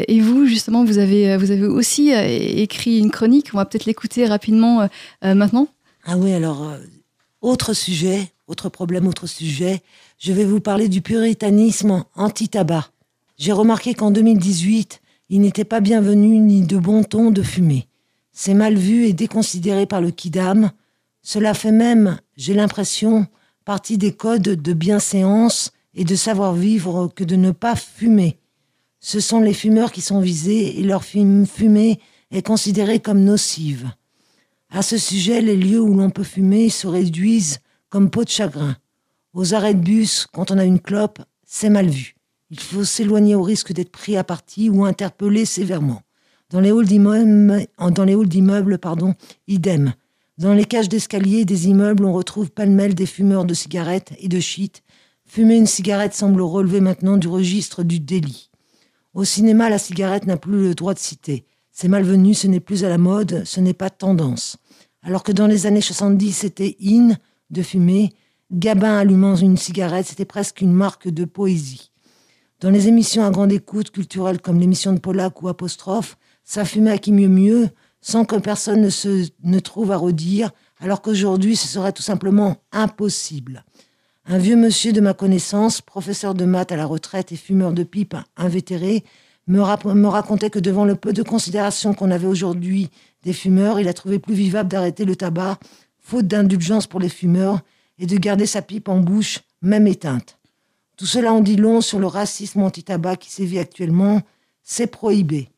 Et 0.07 0.19
vous, 0.19 0.47
justement, 0.47 0.83
vous 0.83 0.97
avez, 0.97 1.37
vous 1.37 1.51
avez 1.51 1.65
aussi 1.67 2.11
euh, 2.13 2.23
écrit 2.25 2.97
une 2.97 3.11
chronique. 3.11 3.49
On 3.53 3.57
va 3.57 3.65
peut-être 3.65 3.85
l'écouter 3.85 4.25
rapidement 4.25 4.81
euh, 4.81 4.87
euh, 5.25 5.35
maintenant. 5.35 5.67
Ah 6.05 6.17
oui, 6.17 6.33
alors, 6.33 6.63
euh, 6.69 6.77
autre 7.41 7.73
sujet, 7.73 8.31
autre 8.51 8.67
problème, 8.69 9.07
autre 9.07 9.27
sujet. 9.27 9.81
Je 10.19 10.33
vais 10.33 10.43
vous 10.43 10.59
parler 10.59 10.89
du 10.89 11.01
puritanisme 11.01 12.03
anti-tabac. 12.15 12.91
J'ai 13.37 13.53
remarqué 13.53 13.93
qu'en 13.93 14.11
2018, 14.11 14.99
il 15.29 15.39
n'était 15.41 15.63
pas 15.63 15.79
bienvenu 15.79 16.37
ni 16.39 16.61
de 16.61 16.77
bon 16.77 17.03
ton 17.03 17.31
de 17.31 17.41
fumer. 17.41 17.87
C'est 18.33 18.53
mal 18.53 18.75
vu 18.75 19.05
et 19.05 19.13
déconsidéré 19.13 19.85
par 19.85 20.01
le 20.01 20.11
kidam. 20.11 20.71
Cela 21.21 21.53
fait 21.53 21.71
même, 21.71 22.19
j'ai 22.35 22.53
l'impression, 22.53 23.25
partie 23.63 23.97
des 23.97 24.11
codes 24.11 24.41
de 24.41 24.73
bienséance 24.73 25.71
et 25.95 26.03
de 26.03 26.15
savoir-vivre 26.15 27.09
que 27.15 27.23
de 27.23 27.37
ne 27.37 27.51
pas 27.51 27.75
fumer. 27.77 28.37
Ce 28.99 29.19
sont 29.21 29.39
les 29.39 29.53
fumeurs 29.53 29.91
qui 29.93 30.01
sont 30.01 30.19
visés 30.19 30.77
et 30.79 30.83
leur 30.83 31.03
fum- 31.03 31.45
fumée 31.45 31.99
est 32.31 32.45
considérée 32.45 32.99
comme 32.99 33.23
nocive. 33.23 33.89
À 34.69 34.81
ce 34.81 34.97
sujet, 34.97 35.41
les 35.41 35.55
lieux 35.57 35.81
où 35.81 35.93
l'on 35.93 36.09
peut 36.09 36.23
fumer 36.23 36.69
se 36.69 36.87
réduisent 36.87 37.59
comme 37.91 38.09
peau 38.09 38.23
de 38.23 38.29
chagrin. 38.29 38.75
Aux 39.33 39.53
arrêts 39.53 39.75
de 39.75 39.81
bus, 39.81 40.25
quand 40.33 40.49
on 40.49 40.57
a 40.57 40.65
une 40.65 40.79
clope, 40.79 41.19
c'est 41.45 41.69
mal 41.69 41.87
vu. 41.87 42.15
Il 42.49 42.59
faut 42.59 42.83
s'éloigner 42.83 43.35
au 43.35 43.43
risque 43.43 43.73
d'être 43.73 43.91
pris 43.91 44.17
à 44.17 44.23
partie 44.23 44.69
ou 44.69 44.83
interpellé 44.83 45.45
sévèrement. 45.45 46.01
Dans 46.49 46.59
les 46.59 46.71
halls 46.71 48.27
d'immeubles, 48.27 48.77
pardon, 48.77 49.13
idem. 49.47 49.93
Dans 50.37 50.53
les 50.53 50.65
cages 50.65 50.89
d'escalier 50.89 51.45
des 51.45 51.67
immeubles, 51.67 52.05
on 52.05 52.13
retrouve 52.13 52.49
pêle-mêle 52.49 52.95
des 52.95 53.05
fumeurs 53.05 53.45
de 53.45 53.53
cigarettes 53.53 54.13
et 54.19 54.27
de 54.27 54.39
shit. 54.39 54.81
Fumer 55.25 55.55
une 55.55 55.67
cigarette 55.67 56.13
semble 56.13 56.41
relever 56.41 56.81
maintenant 56.81 57.17
du 57.17 57.27
registre 57.27 57.83
du 57.83 57.99
délit. 57.99 58.49
Au 59.13 59.23
cinéma, 59.23 59.69
la 59.69 59.77
cigarette 59.77 60.25
n'a 60.25 60.37
plus 60.37 60.63
le 60.63 60.75
droit 60.75 60.93
de 60.93 60.99
citer. 60.99 61.45
C'est 61.71 61.87
malvenu, 61.89 62.33
ce 62.33 62.47
n'est 62.47 62.59
plus 62.59 62.83
à 62.83 62.89
la 62.89 62.97
mode, 62.97 63.43
ce 63.45 63.59
n'est 63.59 63.73
pas 63.73 63.89
tendance. 63.89 64.57
Alors 65.03 65.23
que 65.23 65.31
dans 65.31 65.47
les 65.47 65.67
années 65.67 65.81
70, 65.81 66.31
c'était 66.31 66.77
in 66.83 67.15
de 67.51 67.61
fumer, 67.61 68.09
Gabin 68.51 68.97
allumant 68.97 69.35
une 69.35 69.55
cigarette, 69.55 70.07
c'était 70.07 70.25
presque 70.25 70.61
une 70.61 70.73
marque 70.73 71.07
de 71.07 71.25
poésie. 71.25 71.91
Dans 72.59 72.69
les 72.69 72.87
émissions 72.87 73.25
à 73.25 73.31
grande 73.31 73.51
écoute 73.51 73.91
culturelle 73.91 74.41
comme 74.41 74.59
l'émission 74.59 74.93
de 74.93 74.99
Pollack 74.99 75.41
ou 75.41 75.47
Apostrophe, 75.47 76.17
ça 76.43 76.65
fumait 76.65 76.91
à 76.91 76.97
qui 76.97 77.11
mieux 77.11 77.29
mieux, 77.29 77.69
sans 78.01 78.25
que 78.25 78.35
personne 78.35 78.81
ne 78.81 78.89
se 78.89 79.29
ne 79.43 79.59
trouve 79.59 79.91
à 79.91 79.97
redire, 79.97 80.51
alors 80.79 81.01
qu'aujourd'hui 81.01 81.55
ce 81.55 81.67
serait 81.67 81.93
tout 81.93 82.01
simplement 82.01 82.57
impossible. 82.71 83.63
Un 84.25 84.37
vieux 84.37 84.55
monsieur 84.55 84.93
de 84.93 85.01
ma 85.01 85.13
connaissance, 85.13 85.81
professeur 85.81 86.33
de 86.33 86.45
maths 86.45 86.71
à 86.71 86.75
la 86.75 86.85
retraite 86.85 87.31
et 87.31 87.35
fumeur 87.37 87.73
de 87.73 87.83
pipe 87.83 88.15
invétéré, 88.37 89.03
me, 89.47 89.93
me 89.93 90.07
racontait 90.07 90.49
que 90.49 90.59
devant 90.59 90.85
le 90.85 90.95
peu 90.95 91.13
de 91.13 91.23
considération 91.23 91.93
qu'on 91.93 92.11
avait 92.11 92.27
aujourd'hui 92.27 92.89
des 93.23 93.33
fumeurs, 93.33 93.79
il 93.79 93.87
a 93.87 93.93
trouvé 93.93 94.19
plus 94.19 94.33
vivable 94.33 94.69
d'arrêter 94.69 95.05
le 95.05 95.15
tabac, 95.15 95.57
faute 96.01 96.27
d'indulgence 96.27 96.87
pour 96.87 96.99
les 96.99 97.09
fumeurs, 97.09 97.61
et 97.97 98.05
de 98.05 98.17
garder 98.17 98.45
sa 98.45 98.61
pipe 98.61 98.89
en 98.89 98.99
bouche, 98.99 99.39
même 99.61 99.87
éteinte. 99.87 100.37
Tout 100.97 101.05
cela 101.05 101.33
en 101.33 101.41
dit 101.41 101.55
long 101.55 101.81
sur 101.81 101.99
le 101.99 102.07
racisme 102.07 102.61
anti-tabac 102.61 103.17
qui 103.17 103.31
sévit 103.31 103.59
actuellement. 103.59 104.21
C'est 104.63 104.87
prohibé. 104.87 105.49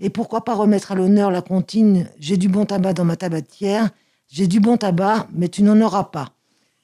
Et 0.00 0.10
pourquoi 0.10 0.44
pas 0.44 0.54
remettre 0.54 0.92
à 0.92 0.94
l'honneur 0.94 1.30
la 1.30 1.42
comptine 1.42 2.08
J'ai 2.18 2.36
du 2.36 2.48
bon 2.48 2.64
tabac 2.64 2.94
dans 2.94 3.04
ma 3.04 3.16
tabatière, 3.16 3.90
j'ai 4.28 4.46
du 4.46 4.60
bon 4.60 4.76
tabac, 4.76 5.28
mais 5.32 5.48
tu 5.48 5.62
n'en 5.62 5.80
auras 5.80 6.04
pas. 6.04 6.32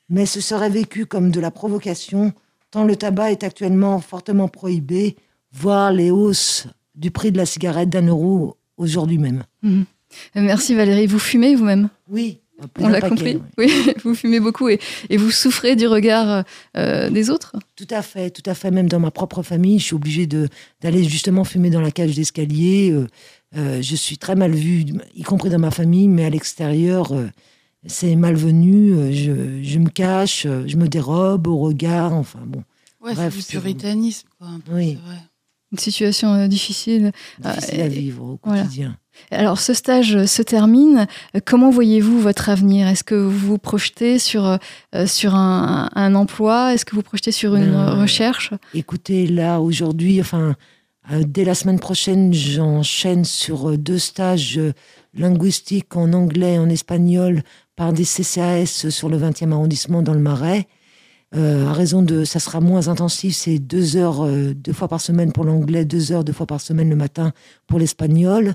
Mais 0.09 0.27
ce 0.27 0.41
serait 0.41 0.71
vécu 0.71 1.07
comme 1.07 1.31
de 1.31 1.41
la 1.41 1.51
provocation, 1.51 2.33
tant 2.71 2.85
le 2.85 2.97
tabac 2.97 3.31
est 3.31 3.45
actuellement 3.45 4.01
fortement 4.01 4.49
prohibé, 4.49 5.17
voire 5.53 5.93
les 5.93 6.11
hausses 6.11 6.67
du 6.95 7.11
prix 7.11 7.33
de 7.33 7.39
la 7.39 7.47
cigarette 7.47 7.91
d'un 7.91 8.07
euro 8.07 8.57
aujourd'hui 8.77 9.19
même. 9.19 9.45
Mhm. 9.63 9.85
Merci 10.37 10.75
Valérie. 10.75 11.07
Vous 11.07 11.19
fumez 11.19 11.57
vous-même? 11.57 11.89
Oui, 12.09 12.41
On 12.79 12.89
l'a 12.89 13.01
compris. 13.01 13.37
ouais. 13.37 13.43
Oui, 13.59 13.73
vous 14.05 14.15
fumez 14.15 14.41
beaucoup 14.41 14.69
et, 14.69 14.79
et 15.11 15.17
vous 15.17 15.31
souffrez 15.31 15.77
du 15.77 15.87
regard 15.87 16.45
euh, 16.77 17.11
des 17.11 17.31
autres. 17.31 17.55
Tout 17.77 17.87
à 17.91 18.03
fait, 18.03 18.31
tout 18.31 18.49
à 18.49 18.55
fait. 18.55 18.71
Même 18.71 18.89
dans 18.89 19.01
ma 19.01 19.11
propre 19.11 19.43
famille, 19.43 19.79
je 19.79 19.85
suis 19.85 19.95
obligée 19.95 20.27
de 20.27 20.49
d'aller 20.81 21.05
justement 21.05 21.45
fumer 21.45 21.71
dans 21.71 21.81
la 21.81 21.91
cage 21.91 22.15
d'escalier. 22.15 22.91
Euh, 22.93 23.07
euh, 23.57 23.81
je 23.83 23.95
suis 23.97 24.19
très 24.19 24.35
mal 24.35 24.53
vue, 24.53 24.85
y 25.15 25.23
compris 25.23 25.49
dans 25.51 25.59
ma 25.61 25.71
famille, 25.71 26.09
mais 26.09 26.25
à 26.25 26.31
l'extérieur, 26.31 27.13
euh, 27.13 27.29
c'est 27.87 28.17
malvenu. 28.17 29.13
Je, 29.15 29.63
je 29.63 29.79
me 29.79 29.89
cache, 29.91 30.47
je 30.67 30.77
me 30.77 30.89
dérobe 30.89 31.47
au 31.47 31.59
regard. 31.59 32.13
Enfin 32.15 32.41
bon, 32.47 32.65
Ouais, 33.01 33.15
Bref, 33.15 33.35
c'est 33.39 33.53
du 33.53 33.61
puritanisme, 33.61 34.27
quoi. 34.39 34.49
un 34.49 34.61
peu, 34.61 34.73
Oui. 34.75 34.99
c'est 35.01 35.07
vrai. 35.09 35.19
Une 35.73 35.79
situation 35.79 36.47
difficile. 36.49 37.13
difficile 37.39 37.81
Ah, 37.81 37.85
à 37.85 37.89
vivre 37.89 38.25
au 38.25 38.41
voilà. 38.43 38.65
Alors, 39.31 39.59
ce 39.59 39.75
stage 39.75 40.25
se 40.27 40.43
termine. 40.43 41.07
Comment 41.45 41.71
voyez-vous 41.71 42.21
votre 42.21 42.49
avenir? 42.49 42.87
Est-ce 42.89 43.05
que 43.05 43.15
vous 43.15 43.31
vous 43.31 43.59
projetez 43.59 44.19
sur, 44.19 44.45
euh, 44.47 45.07
sur 45.07 45.35
un, 45.35 45.89
un 45.95 46.15
emploi? 46.15 46.75
Est-ce 46.75 46.85
que 46.85 46.93
vous 46.93 46.99
vous 46.99 47.03
projetez 47.03 47.33
sur 47.33 47.55
une 47.55 47.73
Ben, 47.73 47.75
euh, 47.75 47.95
recherche? 48.01 48.53
Écoutez, 48.75 49.27
là, 49.27 49.61
aujourd'hui, 49.61 50.21
enfin, 50.21 50.57
euh, 51.11 51.23
dès 51.27 51.45
la 51.45 51.55
semaine 51.55 51.79
prochaine, 51.79 52.33
j'enchaîne 52.33 53.25
sur 53.25 53.77
deux 53.79 53.99
stages 53.99 54.61
linguistiques 55.15 55.97
en 55.97 56.13
anglais 56.13 56.55
et 56.55 56.59
en 56.59 56.69
espagnol 56.69 57.43
par 57.77 57.93
des 57.93 58.05
CCAS 58.05 58.91
sur 58.91 59.09
le 59.09 59.19
20e 59.19 59.53
arrondissement 59.53 60.03
dans 60.03 60.15
le 60.15 60.21
Marais. 60.21 60.67
Euh, 61.37 61.67
à 61.67 61.73
raison 61.73 62.03
de, 62.03 62.25
ça 62.25 62.39
sera 62.39 62.61
moins 62.61 62.87
intensif, 62.87 63.35
c'est 63.35 63.59
deux 63.59 63.97
heures, 63.97 64.25
euh, 64.25 64.55
deux 64.55 64.73
fois 64.73 64.87
par 64.87 65.01
semaine 65.01 65.33
pour 65.33 65.45
l'anglais, 65.45 65.85
deux 65.85 66.13
heures, 66.13 66.23
deux 66.23 66.33
fois 66.33 66.47
par 66.47 66.61
semaine 66.61 66.89
le 66.89 66.97
matin 66.97 67.33
pour 67.67 67.81
l'espagnol. 67.81 68.55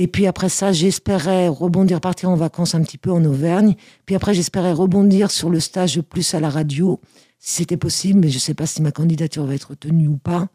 Et 0.00 0.06
puis 0.06 0.28
après 0.28 0.48
ça, 0.48 0.70
j'espérais 0.70 1.48
rebondir, 1.48 2.00
partir 2.00 2.30
en 2.30 2.36
vacances 2.36 2.76
un 2.76 2.82
petit 2.82 2.98
peu 2.98 3.10
en 3.10 3.24
Auvergne. 3.24 3.74
Puis 4.06 4.14
après, 4.14 4.32
j'espérais 4.32 4.72
rebondir 4.72 5.32
sur 5.32 5.50
le 5.50 5.58
stage 5.58 6.00
plus 6.02 6.34
à 6.34 6.40
la 6.40 6.48
radio, 6.48 7.00
si 7.40 7.56
c'était 7.56 7.76
possible, 7.76 8.20
mais 8.20 8.28
je 8.28 8.36
ne 8.36 8.40
sais 8.40 8.54
pas 8.54 8.66
si 8.66 8.80
ma 8.80 8.92
candidature 8.92 9.44
va 9.44 9.56
être 9.56 9.70
retenue 9.70 10.06
ou 10.06 10.16
pas. 10.16 10.46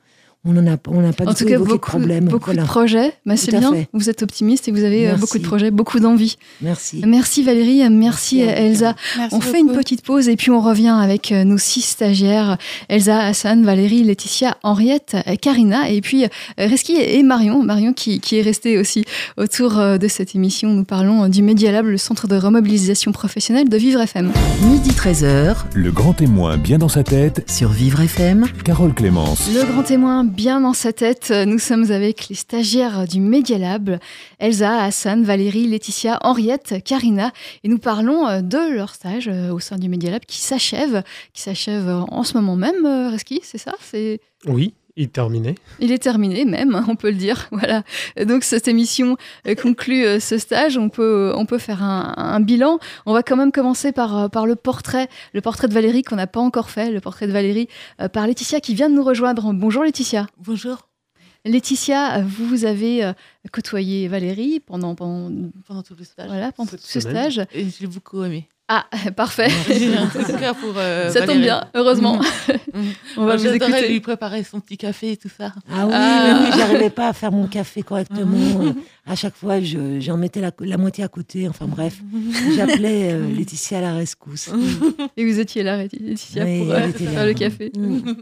On 0.45 0.51
n'a 0.51 0.75
on 0.87 0.99
n'a 1.01 1.13
pas 1.13 1.23
En 1.23 1.29
du 1.29 1.35
tout 1.35 1.43
tout 1.45 1.49
cas, 1.49 1.57
beaucoup, 1.57 1.71
de 1.73 1.77
problème. 1.77 2.25
beaucoup 2.25 2.45
Voilà. 2.47 2.63
de 2.63 2.67
projets. 2.67 3.13
Bah, 3.25 3.37
c'est 3.37 3.51
bien. 3.57 3.71
fait. 3.71 3.87
Vous 3.93 4.09
êtes 4.09 4.23
optimiste 4.23 4.67
et 4.67 4.71
vous 4.71 4.83
avez 4.83 5.03
euh, 5.05 5.11
Merci. 5.11 5.21
beaucoup 5.21 5.37
de 5.39 5.43
projets, 5.43 5.71
beaucoup 5.71 5.99
d'envie. 6.01 6.35
Merci. 6.61 7.01
Merci 7.07 7.43
Valérie, 7.43 7.89
merci, 7.89 8.43
vous. 8.43 8.49
Elsa. 8.49 8.93
Merci 9.17 9.35
On 9.35 9.39
fait 9.39 9.59
une 9.61 9.71
petite 9.71 10.01
pause 10.01 10.27
et 10.27 10.35
puis 10.35 10.51
on 10.51 10.59
revient 10.59 10.89
avec 10.99 11.31
euh, 11.31 11.45
nos 11.45 11.57
six 11.57 11.81
stagiaires 11.81 12.57
Elsa, 12.89 13.19
Hassan, 13.25 13.63
Valérie, 13.63 14.03
Laetitia, 14.03 14.57
Henriette, 14.63 15.15
euh, 15.27 15.35
Karina 15.41 15.89
et 15.89 16.01
puis 16.01 16.25
euh, 16.25 16.27
Reski 16.57 16.97
et 16.97 17.23
Marion. 17.23 17.63
Marion 17.63 17.93
qui, 17.93 18.19
qui 18.19 18.37
est 18.37 18.41
restée 18.41 18.77
aussi 18.77 19.05
autour 19.37 19.79
euh, 19.79 19.97
de 19.97 20.09
cette 20.09 20.35
émission. 20.35 20.73
Nous 20.73 20.83
parlons 20.83 21.23
euh, 21.23 21.27
du 21.29 21.41
Media 21.41 21.71
Lab, 21.71 21.85
le 21.85 21.97
centre 21.97 22.27
de 22.27 22.35
remobilisation 22.35 23.13
professionnelle 23.13 23.69
de 23.69 23.77
Vivre 23.77 24.01
FM. 24.01 24.29
Midi 24.69 24.89
13h 24.89 25.55
Le 25.73 25.89
grand 25.91 26.11
témoin 26.13 26.57
bien 26.57 26.79
dans 26.79 26.89
sa 26.89 27.03
tête, 27.03 27.49
sur 27.49 27.69
Vivre 27.69 28.01
FM. 28.01 28.45
Carole 28.65 28.93
Clémence. 28.93 29.49
Le 29.53 29.63
grand 29.71 29.83
témoin 29.83 30.25
bien 30.33 30.61
dans 30.61 30.73
sa 30.73 30.91
tête, 30.91 31.31
nous 31.31 31.59
sommes 31.59 31.91
avec 31.91 32.27
les 32.27 32.35
stagiaires 32.35 33.07
du 33.07 33.19
Media 33.19 33.57
Lab, 33.57 33.99
Elsa, 34.39 34.83
Hassan, 34.83 35.23
Valérie, 35.23 35.67
Laetitia, 35.67 36.17
Henriette, 36.21 36.83
Karina, 36.83 37.31
et 37.63 37.67
nous 37.67 37.77
parlons 37.77 38.27
euh, 38.27 38.41
de 38.41 38.73
leur 38.73 38.95
stage 38.95 39.27
euh, 39.27 39.51
au 39.51 39.59
sein 39.59 39.77
du 39.77 39.89
Media 39.89 40.11
Lab 40.11 40.25
qui 40.25 40.39
s'achève, 40.39 41.03
qui 41.33 41.41
s'achève 41.41 41.87
euh, 41.87 41.99
en 42.09 42.23
ce 42.23 42.35
moment 42.35 42.55
même, 42.55 42.85
Reski, 43.11 43.41
c'est 43.43 43.59
ça? 43.59 43.73
Oui, 44.45 44.73
Il 44.95 45.05
est 45.05 45.13
terminé. 45.13 45.55
Il 45.79 45.91
est 45.91 45.97
terminé 46.03 46.45
même, 46.45 46.83
on 46.87 46.95
peut 46.95 47.09
le 47.09 47.15
dire. 47.17 47.47
Voilà. 47.51 47.83
Donc 48.25 48.43
cette 48.43 48.67
émission 48.67 49.17
euh, 49.47 49.55
conclut 49.55 50.05
euh, 50.05 50.19
ce 50.19 50.37
stage. 50.37 50.77
On 50.77 50.89
peut, 50.89 51.33
on 51.35 51.45
peut 51.47 51.57
faire 51.57 51.81
un, 51.81 52.13
un 52.15 52.39
bilan. 52.39 52.77
On 53.07 53.13
va 53.13 53.23
quand 53.23 53.35
même 53.35 53.51
commencer 53.51 53.91
par, 53.91 54.17
euh, 54.17 54.27
par 54.27 54.45
le 54.45 54.55
portrait, 54.55 55.07
le 55.33 55.41
portrait 55.41 55.67
de 55.67 55.73
Valérie 55.73 56.03
qu'on 56.03 56.15
n'a 56.17 56.27
pas 56.27 56.41
encore 56.41 56.69
fait, 56.69 56.91
le 56.91 56.99
portrait 56.99 57.25
de 57.27 57.31
Valérie 57.31 57.67
euh, 58.01 58.07
par 58.07 58.27
Laetitia 58.27 58.59
qui 58.59 58.75
vient 58.75 58.89
de 58.89 58.95
nous 58.95 59.03
rejoindre. 59.03 59.51
Bonjour 59.53 59.83
Laetitia. 59.83 60.27
Bonjour. 60.37 60.89
Laetitia, 61.45 62.21
vous 62.21 62.63
avez 62.63 63.03
euh, 63.03 63.13
côtoyé 63.51 64.07
Valérie 64.07 64.59
pendant, 64.61 64.95
pendant, 64.95 65.29
Pendant 65.67 65.83
tout 65.83 65.95
le 65.97 66.05
stage. 66.05 66.27
voilà, 66.27 66.51
pendant 66.51 66.69
Cette 66.69 66.81
ce 66.81 66.99
stage. 66.99 67.41
Et 67.53 67.65
j'ai 67.69 67.87
beaucoup 67.87 68.23
aimé. 68.23 68.47
Ah, 68.69 68.85
parfait. 69.15 69.49
Pour 70.61 70.73
euh, 70.77 71.09
Ça 71.09 71.25
tombe 71.27 71.39
bien, 71.39 71.65
heureusement. 71.75 72.15
Mhm. 72.73 72.83
On 73.17 73.25
va 73.25 73.35
vous 73.35 73.47
lui 73.89 73.99
préparer 73.99 74.43
son 74.43 74.59
petit 74.61 74.77
café 74.77 75.11
et 75.11 75.17
tout 75.17 75.29
ça. 75.29 75.51
Ah 75.71 75.85
oui, 75.85 75.91
Ah. 75.93 76.23
mais 76.39 76.45
oui, 76.49 76.53
j'arrivais 76.57 76.89
pas 76.89 77.09
à 77.09 77.13
faire 77.13 77.31
mon 77.31 77.47
café 77.47 77.83
correctement. 77.83 78.61
Euh, 78.63 78.71
à 79.05 79.15
chaque 79.15 79.35
fois, 79.35 79.59
je- 79.61 79.99
j'en 79.99 80.17
mettais 80.17 80.39
la, 80.41 80.51
la 80.59 80.77
moitié 80.77 81.03
à 81.03 81.07
côté. 81.09 81.47
Enfin 81.49 81.65
bref, 81.67 81.97
j'appelais 82.55 83.13
euh, 83.13 83.27
Laetitia 83.35 83.79
à 83.79 83.81
la 83.81 83.93
rescousse. 83.95 84.49
Et 85.17 85.25
vous 85.29 85.39
étiez 85.39 85.63
là, 85.63 85.77
Laetitia, 85.77 86.45
Oui, 86.45 86.59
pour 86.59 86.71
euh, 86.71 86.79
là. 86.79 86.91
faire 86.93 87.25
le 87.25 87.33
café. 87.33 87.71
Mm. 87.77 88.13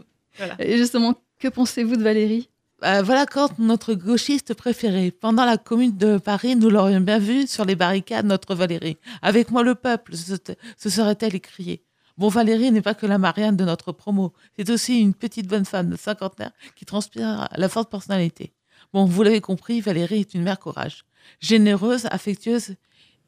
Et 0.58 0.76
justement, 0.76 1.14
que 1.38 1.48
pensez-vous 1.48 1.96
de 1.96 2.02
Valérie? 2.02 2.48
Euh, 2.84 3.02
voilà 3.02 3.26
quand 3.26 3.58
notre 3.60 3.94
gauchiste 3.94 4.54
préféré. 4.54 5.12
Pendant 5.12 5.44
la 5.44 5.56
commune 5.56 5.96
de 5.96 6.18
Paris, 6.18 6.56
nous 6.56 6.68
l'aurions 6.68 7.00
bien 7.00 7.18
vu 7.18 7.46
sur 7.46 7.64
les 7.64 7.76
barricades, 7.76 8.26
notre 8.26 8.56
Valérie. 8.56 8.96
Avec 9.22 9.52
moi 9.52 9.62
le 9.62 9.76
peuple, 9.76 10.16
se, 10.16 10.34
se 10.76 10.90
serait-elle 10.90 11.36
écriée. 11.36 11.84
Bon, 12.18 12.28
Valérie 12.28 12.72
n'est 12.72 12.82
pas 12.82 12.94
que 12.94 13.06
la 13.06 13.18
Marianne 13.18 13.56
de 13.56 13.64
notre 13.64 13.92
promo. 13.92 14.32
C'est 14.56 14.68
aussi 14.68 14.98
une 14.98 15.14
petite 15.14 15.46
bonne 15.46 15.64
femme 15.64 15.90
de 15.90 15.96
cinquantaire 15.96 16.50
qui 16.74 16.84
transpire 16.84 17.48
la 17.54 17.68
forte 17.68 17.90
personnalité. 17.90 18.52
Bon, 18.92 19.04
vous 19.04 19.22
l'avez 19.22 19.40
compris, 19.40 19.80
Valérie 19.80 20.20
est 20.20 20.34
une 20.34 20.42
mère 20.42 20.58
courage. 20.58 21.04
Généreuse, 21.40 22.06
affectueuse, 22.06 22.74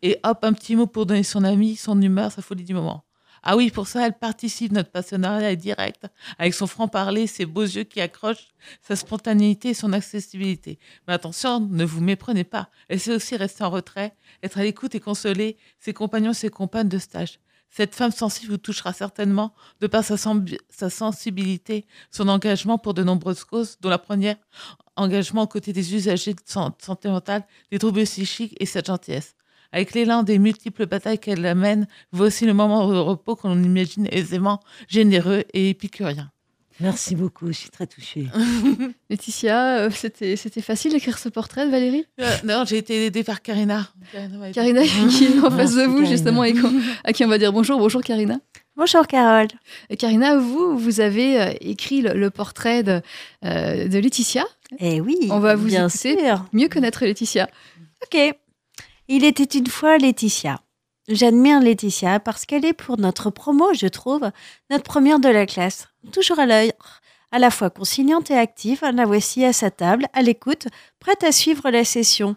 et 0.03 0.19
hop, 0.25 0.39
un 0.43 0.53
petit 0.53 0.75
mot 0.75 0.87
pour 0.87 1.07
donner 1.07 1.23
son 1.23 1.45
ami, 1.45 1.77
son 1.77 2.01
humeur, 2.03 2.33
sa 2.33 2.43
folie 2.43 2.65
du 2.65 2.75
moment. 2.75 3.04
Ah 3.47 3.57
oui, 3.57 3.71
pour 3.71 3.87
ça, 3.87 4.07
elle 4.07 4.19
participe. 4.19 4.73
Notre 4.73 4.91
passionnariat 4.91 5.53
est 5.53 5.57
direct, 5.57 6.07
avec 6.39 6.55
son 6.55 6.67
franc-parler, 6.67 7.27
ses 7.27 7.45
beaux 7.45 7.63
yeux 7.63 7.85
qui 7.85 8.01
accrochent, 8.01 8.49
sa 8.81 8.97
spontanéité 8.97 9.69
et 9.71 9.75
son 9.75 9.93
accessibilité. 9.93 10.79
Mais 11.07 11.13
attention, 11.15 11.61
ne 11.61 11.85
vous 11.85 12.01
méprenez 12.01 12.45
pas. 12.45 12.71
Elle 12.89 13.01
sait 13.01 13.15
aussi 13.15 13.37
rester 13.37 13.63
en 13.63 13.69
retrait, 13.71 14.17
être 14.43 14.57
à 14.59 14.63
l'écoute 14.63 14.95
et 14.95 15.01
consoler 15.01 15.59
ses 15.79 15.93
compagnons 15.93 16.31
et 16.31 16.35
ses 16.35 16.49
compagnes 16.49 16.89
de 16.89 16.99
stage. 16.99 17.39
Cette 17.69 17.95
femme 17.95 18.13
sensible 18.13 18.53
vous 18.53 18.59
touchera 18.59 18.93
certainement 18.95 19.53
de 19.81 19.89
par 19.89 20.05
sa, 20.05 20.17
sa 20.71 20.91
sensibilité, 20.91 21.87
son 22.11 22.29
engagement 22.29 22.79
pour 22.79 22.95
de 22.95 23.03
nombreuses 23.03 23.45
causes, 23.45 23.77
dont 23.81 23.91
la 23.91 23.99
première, 23.99 24.37
engagement 24.97 25.43
aux 25.43 25.49
côtés 25.49 25.73
des 25.73 25.95
usagers 25.95 26.35
de 26.35 26.41
san- 26.47 26.73
santé 26.81 27.09
mentale, 27.09 27.45
des 27.71 27.79
troubles 27.79 28.05
psychiques 28.05 28.57
et 28.59 28.65
cette 28.67 28.87
gentillesse. 28.87 29.35
Avec 29.75 29.93
l'élan 29.93 30.23
des 30.23 30.39
multiples 30.39 30.87
batailles 30.87 31.19
qu'elle 31.19 31.45
amène, 31.45 31.89
voici 32.13 32.47
le 32.47 32.55
moment 32.55 32.89
de 32.89 32.97
repos 32.97 33.35
qu'on 33.35 33.61
imagine 33.61 34.07
aisément 34.13 34.61
généreux 34.89 35.43
et 35.53 35.69
épicurien. 35.71 36.31
Merci 36.81 37.17
beaucoup, 37.17 37.49
je 37.49 37.53
suis 37.59 37.71
très 37.71 37.87
touchée. 37.89 38.27
Laetitia, 39.11 39.79
euh, 39.79 39.91
c'était 39.93 40.37
c'était 40.37 40.61
facile 40.61 40.93
d'écrire 40.93 41.19
ce 41.19 41.29
portrait 41.29 41.67
de 41.67 41.71
Valérie? 41.73 42.05
Euh, 42.21 42.31
non, 42.45 42.65
j'ai 42.67 42.79
été 42.79 43.07
aidée 43.07 43.25
par 43.25 43.43
Karina. 43.43 43.89
Karina 44.53 44.83
qui 44.85 45.25
est 45.25 45.39
en 45.41 45.51
face 45.57 45.75
de 45.75 45.83
vous 45.83 45.95
Karina. 45.99 46.11
justement 46.11 46.45
et 46.45 46.55
à 47.05 47.13
qui 47.13 47.25
on 47.25 47.29
va 47.29 47.39
dire 47.39 47.53
bonjour. 47.53 47.79
Bonjour 47.81 48.01
Karina. 48.03 48.39
Bonjour 48.77 49.07
Carole. 49.09 49.49
Et 49.91 49.97
Karina, 49.97 50.37
vous, 50.37 50.77
vous 50.79 51.01
avez 51.01 51.41
euh, 51.41 51.53
écrit 51.61 52.01
le, 52.01 52.13
le 52.15 52.31
portrait 52.31 52.83
de, 52.85 53.01
euh, 53.45 53.87
de 53.89 53.99
Laetitia. 53.99 54.45
Eh 54.81 55.01
oui, 55.01 55.17
On 55.31 55.39
va 55.41 55.55
vous 55.57 55.67
bien 55.67 55.87
écouter. 55.89 56.17
sûr. 56.19 56.45
Mieux 56.53 56.69
connaître 56.69 57.05
Laetitia. 57.05 57.49
Ok. 58.05 58.35
Il 59.07 59.23
était 59.25 59.59
une 59.59 59.67
fois 59.67 59.99
Laetitia. 59.99 60.61
J'admire 61.09 61.61
Laetitia 61.61 62.21
parce 62.21 62.47
qu'elle 62.47 62.65
est 62.65 62.73
pour 62.73 62.97
notre 62.97 63.29
promo, 63.29 63.75
je 63.75 63.87
trouve, 63.87 64.31
notre 64.71 64.85
première 64.85 65.21
de 65.21 65.29
la 65.29 65.45
classe. 65.45 65.89
Toujours 66.11 66.39
à 66.39 66.47
l'œil, 66.47 66.73
à 67.31 67.39
la 67.39 67.51
fois 67.51 67.69
conciliante 67.69 68.31
et 68.31 68.39
active, 68.39 68.81
la 68.83 69.05
voici 69.05 69.45
à 69.45 69.53
sa 69.53 69.71
table, 69.71 70.07
à 70.15 70.23
l'écoute, 70.23 70.69
prête 71.01 71.23
à 71.23 71.33
suivre 71.33 71.69
la 71.69 71.85
session. 71.85 72.35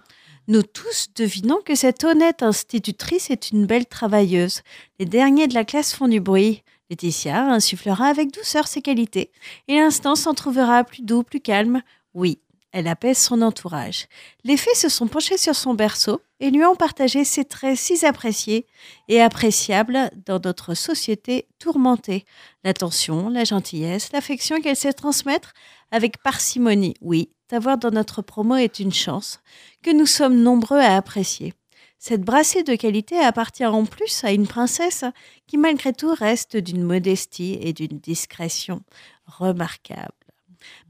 Nous 0.49 0.61
tous 0.61 1.07
devinons 1.15 1.59
que 1.63 1.75
cette 1.75 2.03
honnête 2.03 2.43
institutrice 2.43 3.29
est 3.29 3.51
une 3.51 3.65
belle 3.65 3.85
travailleuse. 3.85 4.61
Les 4.99 5.05
derniers 5.05 5.47
de 5.47 5.53
la 5.53 5.63
classe 5.63 5.93
font 5.93 6.09
du 6.09 6.19
bruit. 6.19 6.63
Laetitia 6.89 7.45
insufflera 7.45 8.07
avec 8.07 8.33
douceur 8.33 8.67
ses 8.67 8.81
qualités, 8.81 9.31
et 9.69 9.75
l'instant 9.75 10.15
s'en 10.15 10.33
trouvera 10.33 10.83
plus 10.83 11.01
doux, 11.01 11.23
plus 11.23 11.39
calme. 11.39 11.81
Oui, 12.13 12.39
elle 12.71 12.87
apaise 12.87 13.17
son 13.17 13.41
entourage. 13.41 14.07
Les 14.43 14.57
fées 14.57 14.75
se 14.75 14.89
sont 14.89 15.07
penchés 15.07 15.37
sur 15.37 15.55
son 15.55 15.73
berceau 15.73 16.21
et 16.39 16.51
lui 16.51 16.63
ont 16.65 16.75
partagé 16.75 17.23
ses 17.23 17.45
traits 17.45 17.77
si 17.77 18.05
appréciés 18.05 18.65
et 19.07 19.21
appréciables 19.21 20.11
dans 20.25 20.39
notre 20.39 20.73
société 20.73 21.47
tourmentée. 21.59 22.25
L'attention, 22.63 23.29
la 23.29 23.45
gentillesse, 23.45 24.11
l'affection 24.11 24.61
qu'elle 24.61 24.75
sait 24.75 24.93
transmettre 24.93 25.53
avec 25.91 26.21
parcimonie. 26.21 26.95
Oui, 27.01 27.29
t'avoir 27.47 27.77
dans 27.77 27.91
notre 27.91 28.21
promo 28.21 28.55
est 28.55 28.79
une 28.79 28.93
chance 28.93 29.39
que 29.81 29.91
nous 29.91 30.05
sommes 30.05 30.41
nombreux 30.41 30.79
à 30.79 30.95
apprécier. 30.95 31.53
Cette 31.99 32.21
brassée 32.21 32.61
de 32.61 32.75
qualité 32.75 33.17
appartient 33.17 33.65
en 33.65 33.85
plus 33.85 34.23
à 34.23 34.31
une 34.31 34.45
princesse 34.45 35.03
qui 35.47 35.57
malgré 35.57 35.93
tout 35.93 36.13
reste 36.13 36.55
d'une 36.55 36.83
modestie 36.83 37.57
et 37.59 37.73
d'une 37.73 37.99
discrétion 37.99 38.81
remarquables. 39.25 40.26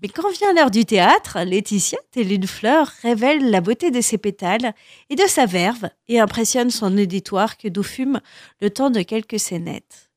Mais 0.01 0.09
quand 0.09 0.29
vient 0.29 0.53
l'heure 0.53 0.69
du 0.69 0.85
théâtre, 0.85 1.39
Laetitia, 1.43 1.97
telle 2.11 2.31
une 2.31 2.45
fleur, 2.45 2.91
révèle 3.01 3.49
la 3.49 3.61
beauté 3.61 3.89
de 3.89 4.01
ses 4.01 4.19
pétales 4.19 4.75
et 5.09 5.15
de 5.15 5.25
sa 5.25 5.47
verve 5.47 5.89
et 6.07 6.19
impressionne 6.19 6.69
son 6.69 6.95
auditoire 6.97 7.57
que 7.57 7.67
d'où 7.67 7.81
fume 7.81 8.21
le 8.61 8.69
temps 8.69 8.91
de 8.91 9.01
quelques 9.01 9.39
scénettes. 9.39 10.09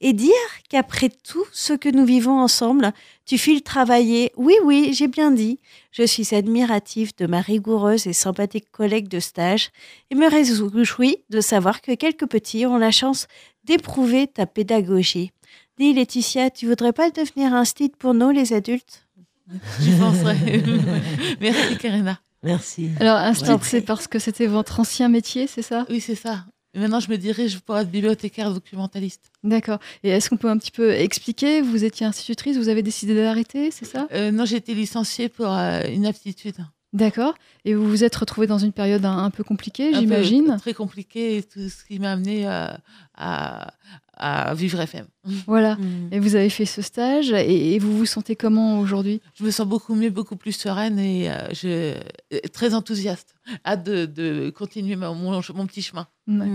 Et 0.00 0.14
dire 0.14 0.32
qu'après 0.68 1.10
tout 1.10 1.44
ce 1.52 1.74
que 1.74 1.90
nous 1.90 2.06
vivons 2.06 2.40
ensemble, 2.40 2.92
tu 3.26 3.38
files 3.38 3.62
travailler, 3.62 4.32
oui, 4.36 4.54
oui, 4.64 4.94
j'ai 4.94 5.08
bien 5.08 5.30
dit, 5.30 5.60
je 5.92 6.02
suis 6.02 6.34
admirative 6.34 7.12
de 7.16 7.26
ma 7.26 7.40
rigoureuse 7.40 8.06
et 8.06 8.14
sympathique 8.14 8.70
collègue 8.72 9.08
de 9.08 9.20
stage 9.20 9.70
et 10.10 10.14
me 10.14 10.28
réjouis 10.28 11.18
de 11.28 11.40
savoir 11.40 11.82
que 11.82 11.94
quelques 11.94 12.26
petits 12.26 12.66
ont 12.66 12.78
la 12.78 12.90
chance 12.90 13.28
d'éprouver 13.64 14.26
ta 14.26 14.46
pédagogie. 14.46 15.32
Dis 15.78 15.92
Laetitia, 15.92 16.50
tu 16.50 16.66
voudrais 16.66 16.92
pas 16.92 17.10
devenir 17.10 17.54
un 17.54 17.64
stit 17.64 17.92
pour 17.98 18.14
nous 18.14 18.30
les 18.30 18.54
adultes? 18.54 19.06
J'y 19.80 19.92
penserai. 19.92 20.62
Merci 21.40 21.76
Karina. 21.78 22.18
Merci. 22.42 22.90
Alors, 23.00 23.34
stit, 23.36 23.52
c'est 23.62 23.80
parce 23.82 24.06
que 24.06 24.18
c'était 24.18 24.46
votre 24.46 24.80
ancien 24.80 25.08
métier, 25.08 25.46
c'est 25.46 25.62
ça? 25.62 25.86
Oui, 25.90 26.00
c'est 26.00 26.14
ça. 26.14 26.44
Maintenant, 26.74 27.00
je 27.00 27.10
me 27.10 27.16
dirige 27.16 27.58
pour 27.60 27.76
être 27.76 27.90
bibliothécaire 27.90 28.52
documentaliste. 28.52 29.30
D'accord. 29.42 29.80
Et 30.04 30.10
est-ce 30.10 30.30
qu'on 30.30 30.36
peut 30.36 30.48
un 30.48 30.56
petit 30.56 30.70
peu 30.70 30.92
expliquer? 30.92 31.62
Vous 31.62 31.84
étiez 31.84 32.06
institutrice, 32.06 32.56
vous 32.56 32.68
avez 32.68 32.82
décidé 32.82 33.14
d'arrêter, 33.14 33.70
c'est 33.72 33.84
ça? 33.84 34.06
Euh, 34.12 34.30
non, 34.30 34.44
j'ai 34.44 34.56
été 34.56 34.72
licenciée 34.74 35.28
pour 35.28 35.52
euh, 35.52 35.82
une 35.88 36.06
aptitude. 36.06 36.56
D'accord. 36.92 37.34
Et 37.64 37.74
vous 37.74 37.88
vous 37.88 38.04
êtes 38.04 38.14
retrouvée 38.14 38.46
dans 38.46 38.58
une 38.58 38.72
période 38.72 39.04
un, 39.04 39.18
un 39.18 39.30
peu 39.30 39.44
compliquée, 39.44 39.92
j'imagine? 39.94 40.56
Très 40.60 40.74
compliqué 40.74 41.38
et 41.38 41.42
tout 41.42 41.68
ce 41.68 41.84
qui 41.84 41.98
m'a 41.98 42.12
amené 42.12 42.48
euh, 42.48 42.68
à, 43.16 43.74
à 44.20 44.54
vivre 44.54 44.78
FM. 44.80 45.06
Voilà. 45.46 45.76
Mm. 45.76 46.08
Et 46.12 46.20
vous 46.20 46.34
avez 46.36 46.50
fait 46.50 46.64
ce 46.66 46.82
stage 46.82 47.32
et, 47.32 47.74
et 47.74 47.78
vous 47.78 47.96
vous 47.96 48.06
sentez 48.06 48.36
comment 48.36 48.78
aujourd'hui? 48.80 49.20
Je 49.34 49.44
me 49.44 49.50
sens 49.50 49.66
beaucoup 49.66 49.94
mieux, 49.94 50.10
beaucoup 50.10 50.36
plus 50.36 50.52
sereine 50.52 50.98
et 50.98 51.30
euh, 51.30 51.48
je, 51.52 51.94
euh, 52.34 52.38
très 52.52 52.74
enthousiaste. 52.74 53.34
Hâte 53.66 53.82
de, 53.84 54.06
de 54.06 54.50
continuer 54.50 54.96
mon, 54.96 55.14
mon 55.14 55.66
petit 55.66 55.82
chemin. 55.82 56.06
Ouais. 56.28 56.46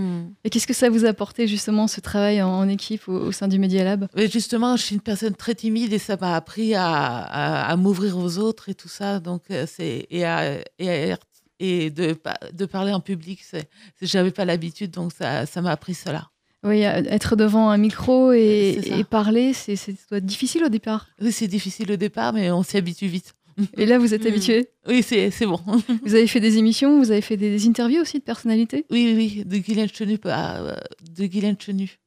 Et 0.44 0.50
qu'est-ce 0.50 0.66
que 0.66 0.72
ça 0.74 0.88
vous 0.88 1.04
a 1.04 1.08
apporté 1.08 1.46
justement 1.46 1.86
ce 1.88 2.00
travail 2.00 2.40
en, 2.40 2.48
en 2.50 2.68
équipe 2.68 3.08
au, 3.08 3.12
au 3.26 3.32
sein 3.32 3.48
du 3.48 3.58
Media 3.58 3.84
Lab? 3.84 4.08
Mais 4.16 4.28
justement, 4.28 4.76
je 4.76 4.82
suis 4.82 4.94
une 4.94 5.00
personne 5.02 5.34
très 5.34 5.54
timide 5.54 5.92
et 5.92 5.98
ça 5.98 6.16
m'a 6.18 6.34
appris 6.36 6.74
à, 6.74 6.86
à, 6.86 7.70
à 7.70 7.76
m'ouvrir 7.76 8.16
aux 8.16 8.38
autres 8.38 8.68
et 8.68 8.74
tout 8.74 8.88
ça. 8.88 9.20
Donc, 9.20 9.42
euh, 9.50 9.66
c'est 9.68 10.06
et, 10.10 10.24
à, 10.24 10.58
et, 10.78 11.12
à- 11.12 11.18
et 11.58 11.90
de, 11.90 12.12
pa- 12.12 12.38
de 12.52 12.66
parler 12.66 12.92
en 12.92 13.00
public, 13.00 13.40
c'est, 13.42 13.68
c'est- 13.98 14.06
j'avais 14.06 14.30
pas 14.30 14.44
l'habitude, 14.44 14.90
donc 14.90 15.12
ça, 15.12 15.46
ça 15.46 15.62
m'a 15.62 15.70
appris 15.72 15.94
cela. 15.94 16.28
Oui, 16.66 16.84
euh, 16.84 17.02
être 17.06 17.36
devant 17.36 17.70
un 17.70 17.76
micro 17.78 18.32
et, 18.32 18.78
et 18.84 19.04
parler, 19.04 19.52
c'est, 19.52 19.76
c'est- 19.76 19.92
ça 19.92 20.06
doit 20.10 20.18
être 20.18 20.26
difficile 20.26 20.64
au 20.64 20.68
départ. 20.68 21.08
Oui, 21.20 21.32
c'est 21.32 21.46
difficile 21.48 21.90
au 21.92 21.96
départ, 21.96 22.32
mais 22.32 22.50
on 22.50 22.62
s'y 22.62 22.76
habitue 22.76 23.06
vite. 23.06 23.34
Et 23.78 23.86
là, 23.86 23.98
vous 23.98 24.12
êtes 24.14 24.22
Mm. 24.24 24.28
habitué. 24.28 24.68
Oui, 24.86 25.02
c'est, 25.02 25.30
c'est 25.30 25.46
bon. 25.46 25.60
Vous 26.04 26.14
avez 26.14 26.26
fait 26.26 26.40
des 26.40 26.58
émissions, 26.58 26.98
vous 26.98 27.10
avez 27.10 27.22
fait 27.22 27.36
des, 27.38 27.50
des 27.50 27.66
interviews 27.68 28.02
aussi 28.02 28.18
de 28.18 28.24
personnalités? 28.24 28.84
Oui, 28.90 29.14
oui, 29.16 29.44
de 29.46 29.56
Guylaine 29.58 29.88
Chenu, 29.88 30.18
à, 30.24 30.58
euh, 30.60 30.76
de 31.16 31.26
Guylaine 31.26 31.56
Chenu, 31.58 31.98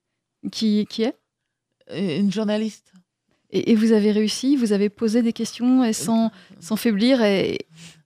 Qui, 0.51 0.85
qui 0.89 1.03
est? 1.03 1.15
Euh, 1.91 2.19
une 2.19 2.31
journaliste. 2.31 2.93
et, 3.49 3.71
et 3.71 3.75
vous 3.75 3.93
avez 3.93 4.11
réussi, 4.11 4.55
vous 4.55 4.73
avez 4.73 4.89
posé 4.89 5.21
des 5.23 5.33
questions 5.33 5.83
et 5.83 5.93
sans, 5.93 6.31
sans 6.59 6.75
faiblir. 6.75 7.23
Et, 7.23 7.57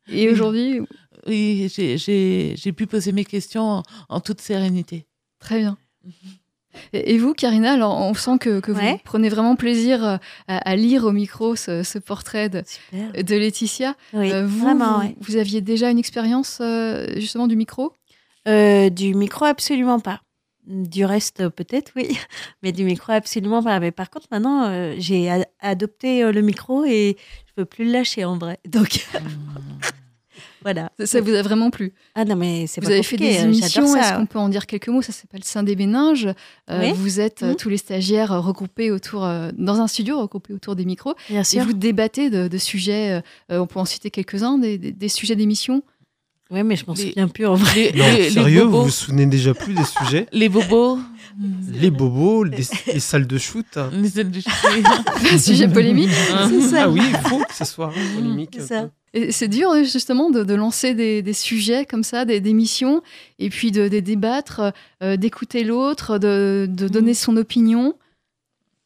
et 0.08 0.28
Oui. 0.28 0.32
aujourd'hui, 0.32 0.80
Oui, 1.28 1.70
j'ai, 1.74 1.98
j'ai, 1.98 2.54
j'ai 2.56 2.72
pu 2.74 2.88
poser 2.88 3.12
mes 3.12 3.26
questions 3.26 3.64
en, 3.64 3.84
en 4.10 4.20
toute 4.22 4.40
sérénité. 4.40 5.06
très 5.40 5.60
bien. 5.60 5.78
Et 6.06 6.12
et 6.94 7.18
vous, 7.18 7.34
Karina, 7.34 7.74
alors 7.74 8.00
on 8.00 8.14
sent 8.14 8.38
que, 8.40 8.60
que 8.60 8.72
Ouais. 8.72 8.92
vous 8.94 8.98
prenez 9.04 9.30
vraiment 9.30 9.56
plaisir 9.56 10.04
euh, 10.04 10.18
à, 10.48 10.58
à 10.70 10.76
lire 10.76 11.06
au 11.06 11.12
micro 11.12 11.56
ce, 11.56 11.84
ce 11.84 12.00
portrait 12.00 12.50
de, 12.50 12.64
Laetitia. 13.36 13.96
Oui, 14.14 14.32
Euh, 14.32 14.46
vous, 14.46 14.60
vraiment, 14.60 15.00
vous, 15.00 15.06
ouais. 15.06 15.16
vous 15.22 15.36
aviez 15.38 15.62
déjà 15.62 15.90
une 15.90 16.00
expérience 16.00 16.60
euh, 16.62 17.08
justement 17.16 17.48
du 17.48 17.56
micro? 17.56 17.94
Euh, 18.48 18.90
du 18.90 19.14
micro, 19.16 19.46
absolument 19.46 20.00
pas. 20.00 20.22
Du 20.66 21.04
reste, 21.04 21.50
peut-être, 21.50 21.92
oui. 21.96 22.18
Mais 22.64 22.72
du 22.72 22.84
micro, 22.86 23.12
absolument 23.12 23.62
pas. 23.62 23.80
Mais 23.82 23.92
par 23.92 24.10
contre, 24.10 24.28
maintenant, 24.32 24.64
euh, 24.70 24.96
j'ai 24.98 25.30
adopté 25.60 26.24
euh, 26.24 26.32
le 26.32 26.42
micro 26.42 26.86
et 26.86 27.18
je 27.48 27.54
peux 27.56 27.66
plus 27.66 27.84
le 27.86 27.92
lâcher 27.92 28.24
en 28.26 28.38
vrai. 28.38 28.60
Donc, 28.68 29.06
voilà. 30.64 30.92
Ça, 31.00 31.06
ça 31.06 31.22
vous 31.22 31.34
a 31.34 31.42
vraiment 31.42 31.70
plu 31.70 31.94
Ah 32.16 32.26
non, 32.26 32.36
mais 32.36 32.66
c'est 32.68 32.82
Vous 32.82 32.88
pas 32.88 32.94
avez 32.94 33.04
fait 33.04 33.18
des 33.18 33.38
euh, 33.38 33.44
émissions, 33.44 33.96
est-ce 33.96 34.14
qu'on 34.16 34.26
peut 34.26 34.40
en 34.40 34.50
dire 34.50 34.66
quelques 34.66 34.88
mots? 34.90 35.02
Ça 35.02 35.12
s'appelle 35.12 35.44
Saint 35.44 35.64
des 35.64 35.76
Béninges. 35.76 36.28
Euh, 36.70 36.80
Oui. 36.82 36.94
Vous 36.96 37.20
êtes 37.20 37.44
euh, 37.44 37.50
Mhm. 37.52 37.56
tous 37.58 37.70
les 37.70 37.78
stagiaires 37.78 38.32
euh, 38.32 38.40
regroupés 38.40 38.92
autour, 38.92 39.26
euh, 39.26 39.52
dans 39.58 39.80
un 39.82 39.88
studio, 39.88 40.20
regroupés 40.20 40.54
autour 40.54 40.76
des 40.76 40.86
micros. 40.86 41.14
Bien 41.30 41.42
Et 41.54 41.60
vous 41.60 41.74
débattez 41.74 42.30
de, 42.30 42.48
de 42.48 42.58
sujets, 42.58 43.22
euh, 43.52 43.60
on 43.60 43.68
peut 43.68 43.80
en 43.80 43.86
citer 43.86 44.10
quelques-uns, 44.10 44.58
des, 44.58 44.78
des- 44.78 44.92
des 44.92 45.10
sujets 45.10 45.36
d'émission? 45.36 45.84
Oui, 46.52 46.62
mais 46.64 46.76
je 46.76 46.86
m'en 46.86 46.94
Les- 46.94 47.08
souviens 47.10 47.28
plus 47.30 47.48
en 47.48 47.56
vrai. 47.56 47.92
Non, 47.96 48.06
les- 48.06 48.18
les 48.24 48.30
sérieux, 48.30 48.64
vous 48.64 48.84
vous 48.84 48.90
souvenez 48.90 49.26
déjà 49.26 49.54
plus 49.56 49.74
des 49.74 49.84
sujets? 49.86 50.28
Les 50.32 50.50
bobos, 50.50 51.00
Les 51.72 51.90
bobos, 51.90 52.44
les, 52.44 52.64
les 52.94 53.00
salles 53.00 53.26
de 53.26 53.38
shoot. 53.40 53.66
les 53.92 54.20
ailes 54.20 54.30
de 54.30 54.40
Un 55.34 55.38
sujet 55.40 55.68
polémique. 55.68 56.10
C'est 56.50 56.62
ça. 56.62 56.84
Ah 56.84 56.90
oui, 56.90 57.02
il 57.10 57.18
faut 57.28 57.40
que 57.40 57.54
ce 57.56 57.66
soit 57.66 57.92
polémique. 58.16 58.52
C'est 58.60 58.68
ça. 58.68 58.90
Et 59.14 59.32
c'est 59.32 59.48
dur 59.48 59.76
justement 59.84 60.30
de, 60.32 60.44
de 60.44 60.54
lancer 60.56 60.96
des, 60.96 61.22
des 61.22 61.34
sujets 61.34 61.86
comme 61.86 62.04
ça, 62.04 62.26
des, 62.26 62.42
des 62.42 62.54
missions, 62.54 63.04
et 63.40 63.50
puis 63.50 63.72
de, 63.72 63.88
de 63.88 64.00
débattre, 64.00 64.74
euh, 65.04 65.18
d'écouter 65.18 65.64
l'autre, 65.64 66.18
de, 66.18 66.68
de 66.70 66.88
donner 66.88 67.14
son 67.14 67.38
opinion. 67.38 67.96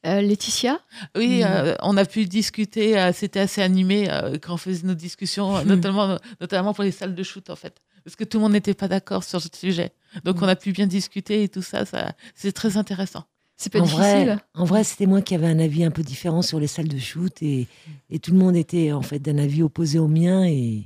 Euh, 0.06 0.22
Laetitia? 0.22 0.80
Oui, 1.16 1.40
Mm. 1.42 1.44
euh, 1.48 1.76
on 1.82 1.98
a 1.98 2.06
pu 2.06 2.26
discuter, 2.26 2.98
euh, 3.00 3.12
c'était 3.14 3.40
assez 3.40 3.62
animé 3.62 4.10
euh, 4.10 4.38
quand 4.42 4.54
on 4.54 4.58
faisait 4.58 4.86
nos 4.86 4.94
discussions, 4.94 5.58
euh, 5.58 5.64
notamment, 5.64 6.18
notamment 6.40 6.74
pour 6.74 6.84
les 6.84 6.92
salles 6.92 7.16
de 7.16 7.24
shoot 7.24 7.50
en 7.50 7.56
fait. 7.56 7.82
Parce 8.04 8.16
que 8.16 8.24
tout 8.24 8.38
le 8.38 8.44
monde 8.44 8.54
n'était 8.54 8.74
pas 8.74 8.88
d'accord 8.88 9.24
sur 9.24 9.42
ce 9.42 9.50
sujet. 9.54 9.92
Donc 10.24 10.42
on 10.42 10.48
a 10.48 10.56
pu 10.56 10.72
bien 10.72 10.88
discuter 10.88 11.44
et 11.44 11.50
tout 11.50 11.62
ça, 11.62 11.84
ça 11.86 12.14
c'est 12.36 12.52
très 12.54 12.78
intéressant. 12.78 13.26
C'est 13.60 13.72
pas 13.72 13.80
en 13.80 13.84
difficile 13.84 14.04
vrai, 14.04 14.38
en 14.54 14.66
vrai, 14.66 14.84
c'était 14.84 15.08
moi 15.08 15.22
qui 15.24 15.34
avais 15.34 15.48
un 15.48 15.58
avis 15.60 15.84
un 15.84 15.90
peu 15.92 16.04
différent 16.04 16.44
sur 16.44 16.60
les 16.60 16.68
salles 16.68 16.88
de 16.88 17.00
shoot 17.00 17.42
et, 17.42 17.68
et 18.12 18.20
tout 18.20 18.32
le 18.32 18.38
monde 18.38 18.56
était 18.56 18.92
en 18.92 19.02
fait 19.02 19.18
d'un 19.20 19.40
avis 19.40 19.64
opposé 19.64 19.98
au 19.98 20.08
mien 20.08 20.46
et, 20.46 20.86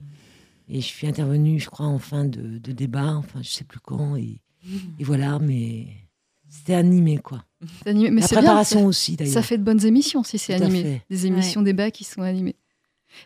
et 0.70 0.76
je 0.80 0.86
suis 0.86 1.06
intervenue, 1.06 1.60
je 1.60 1.70
crois, 1.70 1.86
en 1.88 2.00
fin 2.00 2.24
de, 2.24 2.58
de 2.60 2.72
débat, 2.72 3.14
enfin 3.18 3.42
je 3.42 3.50
sais 3.50 3.66
plus 3.66 3.80
quand 3.82 4.16
et, 4.16 4.40
et 5.00 5.04
voilà, 5.04 5.38
mais 5.40 5.88
c'était 6.48 6.76
animé 6.76 7.18
quoi. 7.18 7.44
C'est 7.84 7.90
animé. 7.90 8.10
Mais 8.10 8.22
La 8.22 8.28
c'est 8.28 8.36
bien, 8.36 8.42
préparation 8.44 8.86
aussi 8.86 9.18
d'ailleurs. 9.18 9.34
Ça 9.34 9.42
fait 9.42 9.58
de 9.58 9.64
bonnes 9.64 9.86
émissions 9.86 10.24
si 10.24 10.38
c'est 10.38 10.54
animé. 10.54 11.02
Des 11.10 11.26
émissions 11.26 11.62
débat 11.62 11.92
qui 11.92 12.06
sont 12.06 12.22
animées. 12.22 12.56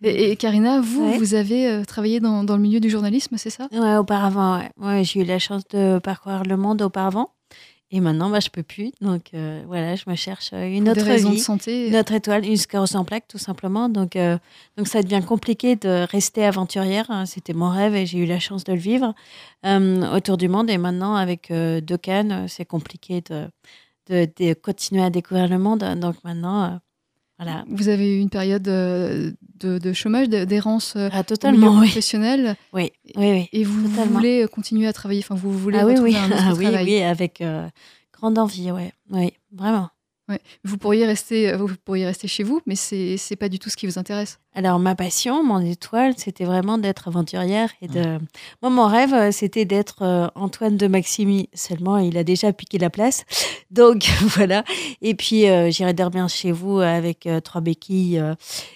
Et, 0.01 0.31
et 0.31 0.35
Karina, 0.35 0.81
vous, 0.81 1.05
Ouais. 1.05 1.17
vous 1.19 1.35
avez 1.35 1.67
euh, 1.67 1.83
travaillé 1.83 2.19
dans, 2.19 2.43
dans 2.43 2.55
le 2.55 2.61
milieu 2.63 2.79
du 2.79 2.89
journalisme, 2.89 3.37
c'est 3.37 3.51
ça? 3.51 3.67
Ouais, 3.71 3.95
auparavant, 3.97 4.57
ouais. 4.57 4.69
Ouais, 4.77 5.03
j'ai 5.03 5.21
eu 5.21 5.23
la 5.23 5.37
chance 5.37 5.61
de 5.69 5.99
parcourir 5.99 6.41
le 6.43 6.57
monde 6.57 6.81
auparavant. 6.81 7.29
Et 7.91 7.99
maintenant, 7.99 8.29
bah, 8.31 8.39
je 8.39 8.49
peux 8.49 8.63
plus. 8.63 8.91
Donc 8.99 9.29
euh, 9.33 9.63
voilà, 9.67 9.95
je 9.95 10.03
me 10.07 10.15
cherche 10.15 10.49
euh, 10.53 10.65
une 10.67 10.89
autre 10.89 11.03
vie. 11.29 11.35
de 11.35 11.37
santé. 11.37 11.87
Une 11.87 11.95
autre 11.95 12.13
étoile, 12.13 12.43
une 12.45 12.57
sclérose 12.57 12.95
en 12.95 13.05
plaques, 13.05 13.27
tout 13.27 13.37
simplement. 13.37 13.89
Donc, 13.89 14.15
euh, 14.15 14.37
donc 14.75 14.87
ça 14.87 15.03
devient 15.03 15.21
compliqué 15.25 15.75
de 15.75 16.05
rester 16.09 16.43
aventurière. 16.45 17.05
hein. 17.09 17.25
C'était 17.25 17.53
mon 17.53 17.69
rêve 17.69 17.95
et 17.95 18.05
j'ai 18.05 18.17
eu 18.19 18.25
la 18.25 18.39
chance 18.39 18.63
de 18.63 18.73
le 18.73 18.79
vivre 18.79 19.13
euh, 19.65 20.15
autour 20.15 20.37
du 20.37 20.47
monde. 20.49 20.69
Et 20.69 20.77
maintenant, 20.77 21.15
avec 21.15 21.51
deux 21.51 21.97
cannes, 21.97 22.47
c'est 22.47 22.65
compliqué 22.65 23.21
de, 23.29 23.47
de, 24.09 24.27
de 24.39 24.53
continuer 24.55 25.03
à 25.03 25.09
découvrir 25.11 25.47
le 25.47 25.59
monde. 25.59 25.83
Donc 26.01 26.15
maintenant, 26.23 26.79
voilà. 27.37 27.65
Vous 27.69 27.87
avez 27.87 28.17
eu 28.17 28.19
une 28.19 28.29
période 28.31 28.67
de, 29.55 29.77
de 29.77 29.93
chômage, 29.93 30.29
de- 30.29 30.45
d'errance 30.45 30.93
euh, 30.95 31.09
Ah, 31.11 31.23
totalement, 31.23 31.71
oui. 31.79 31.87
professionnel. 31.87 32.55
Oui, 32.73 32.91
oui, 33.15 33.31
oui. 33.31 33.49
Et 33.53 33.63
vous 33.63 33.87
voulez 33.87 34.43
euh, 34.43 34.47
continuer 34.47 34.87
à 34.87 34.93
travailler, 34.93 35.21
enfin 35.23 35.35
vous 35.35 35.51
voulez 35.57 35.79
Ah 35.79 35.85
oui, 35.85 35.91
retrouver 35.93 36.11
oui. 36.11 36.17
un 36.17 36.31
Ah 36.37 36.53
oui, 36.55 36.63
travail. 36.65 36.85
oui, 36.85 37.01
avec 37.01 37.41
euh, 37.41 37.67
grande 38.13 38.37
envie, 38.37 38.71
ouais. 38.71 38.91
Oui, 39.09 39.33
vraiment. 39.51 39.89
Ouais. 40.27 40.39
Vous 40.63 40.77
pourriez 40.77 41.05
rester, 41.05 41.49
euh, 41.49 41.57
vous 41.57 41.69
pourriez 41.85 42.05
rester 42.05 42.27
chez 42.27 42.43
vous, 42.43 42.59
mais 42.65 42.75
c'est 42.75 43.15
c'est 43.17 43.35
pas 43.35 43.47
du 43.49 43.59
tout 43.59 43.69
ce 43.69 43.77
qui 43.77 43.85
vous 43.85 43.99
intéresse. 43.99 44.39
Alors, 44.57 44.79
ma 44.79 44.95
passion, 44.95 45.43
mon 45.43 45.59
étoile, 45.59 46.13
c'était 46.15 46.45
vraiment 46.45 46.77
d'être 46.77 47.09
aventurière. 47.09 47.69
Et 47.81 47.89
de... 47.89 48.19
Moi, 48.61 48.71
mon 48.71 48.87
rêve, 48.87 49.13
euh, 49.13 49.31
c'était 49.31 49.65
d'être 49.65 50.01
euh, 50.01 50.27
Antoine 50.33 50.77
de 50.77 50.87
Maximi. 50.87 51.49
Seulement, 51.53 51.97
il 51.97 52.17
a 52.17 52.23
déjà 52.23 52.53
piqué 52.53 52.77
la 52.77 52.89
place. 52.89 53.25
Donc, 53.71 54.09
voilà. 54.21 54.63
Et 55.01 55.13
puis, 55.13 55.49
euh, 55.49 55.69
j'irai 55.71 55.93
dormir 55.93 56.29
chez 56.29 56.53
vous 56.53 56.79
avec 56.79 57.27
euh, 57.27 57.41
trois 57.41 57.59
béquilles, 57.59 58.23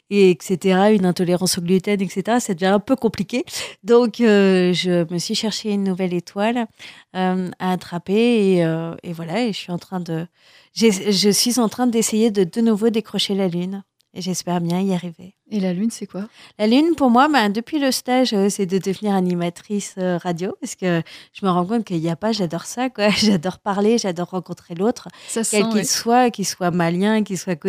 et 0.10 0.32
etc., 0.32 0.92
une 0.92 1.06
intolérance 1.06 1.58
au 1.58 1.62
gluten, 1.62 2.02
etc. 2.02 2.40
Ça 2.42 2.54
devient 2.54 2.66
un 2.66 2.80
peu 2.80 2.98
compliqué. 2.98 3.46
Donc, 3.86 4.16
je 4.18 5.12
me 5.14 5.18
suis 5.18 5.36
cherché 5.36 5.72
une 5.72 5.86
nouvelle 5.86 6.14
étoile 6.14 6.68
à 7.14 7.36
attraper. 7.60 8.58
Et, 8.58 8.60
et 9.04 9.14
voilà, 9.14 9.44
et 9.44 9.54
je 9.54 9.58
suis 9.58 9.72
en 9.72 9.78
train 9.78 10.02
de... 10.02 10.28
Je 10.74 11.30
suis 11.32 11.60
en 11.60 11.70
train 11.70 11.88
d'essayer 11.88 12.32
de 12.32 12.44
de 12.44 12.62
nouveau 12.62 12.90
décrocher 12.90 13.36
la 13.36 13.48
Lune. 13.48 13.84
Et 14.16 14.22
j'espère 14.22 14.60
bien 14.60 14.82
y 14.82 14.94
arriver. 14.94 15.36
Et 15.52 15.60
la 15.60 15.72
lune, 15.72 15.92
c'est 15.92 16.08
quoi? 16.08 16.28
La 16.58 16.66
lune, 16.66 16.96
pour 16.98 17.12
moi, 17.12 17.28
bah, 17.28 17.48
depuis 17.50 17.78
le 17.78 17.92
stage, 17.92 18.34
euh, 18.34 18.50
c'est 18.50 18.66
de 18.66 18.80
devenir 18.80 19.14
animatrice 19.14 19.96
euh, 20.00 20.18
radio, 20.18 20.56
parce 20.60 20.76
que 20.76 21.04
je 21.32 21.46
me 21.46 21.52
rends 21.52 21.66
compte 21.66 21.86
qu'il 21.86 22.00
n'y 22.00 22.10
a 22.10 22.16
pas, 22.16 22.32
j'adore 22.32 22.66
ça, 22.66 22.90
quoi. 22.90 23.10
J'adore 23.18 23.60
parler, 23.60 24.00
j'adore 24.00 24.32
rencontrer 24.32 24.74
l'autre, 24.74 25.10
quel 25.32 25.44
qu'il 25.44 25.74
ouais. 25.76 25.84
soit, 25.84 26.32
qu'il 26.32 26.48
soit 26.48 26.72
malien, 26.72 27.24
qu'il 27.24 27.38
soit 27.38 27.60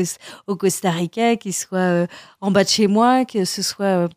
au 0.46 0.56
Costa 0.56 0.90
Rica, 0.90 1.36
qu'il 1.36 1.54
soit 1.54 1.78
euh, 1.78 2.06
en 2.40 2.50
bas 2.50 2.64
de 2.64 2.68
chez 2.70 2.86
moi, 2.86 3.26
que 3.26 3.44
ce 3.44 3.60
soit 3.60 4.08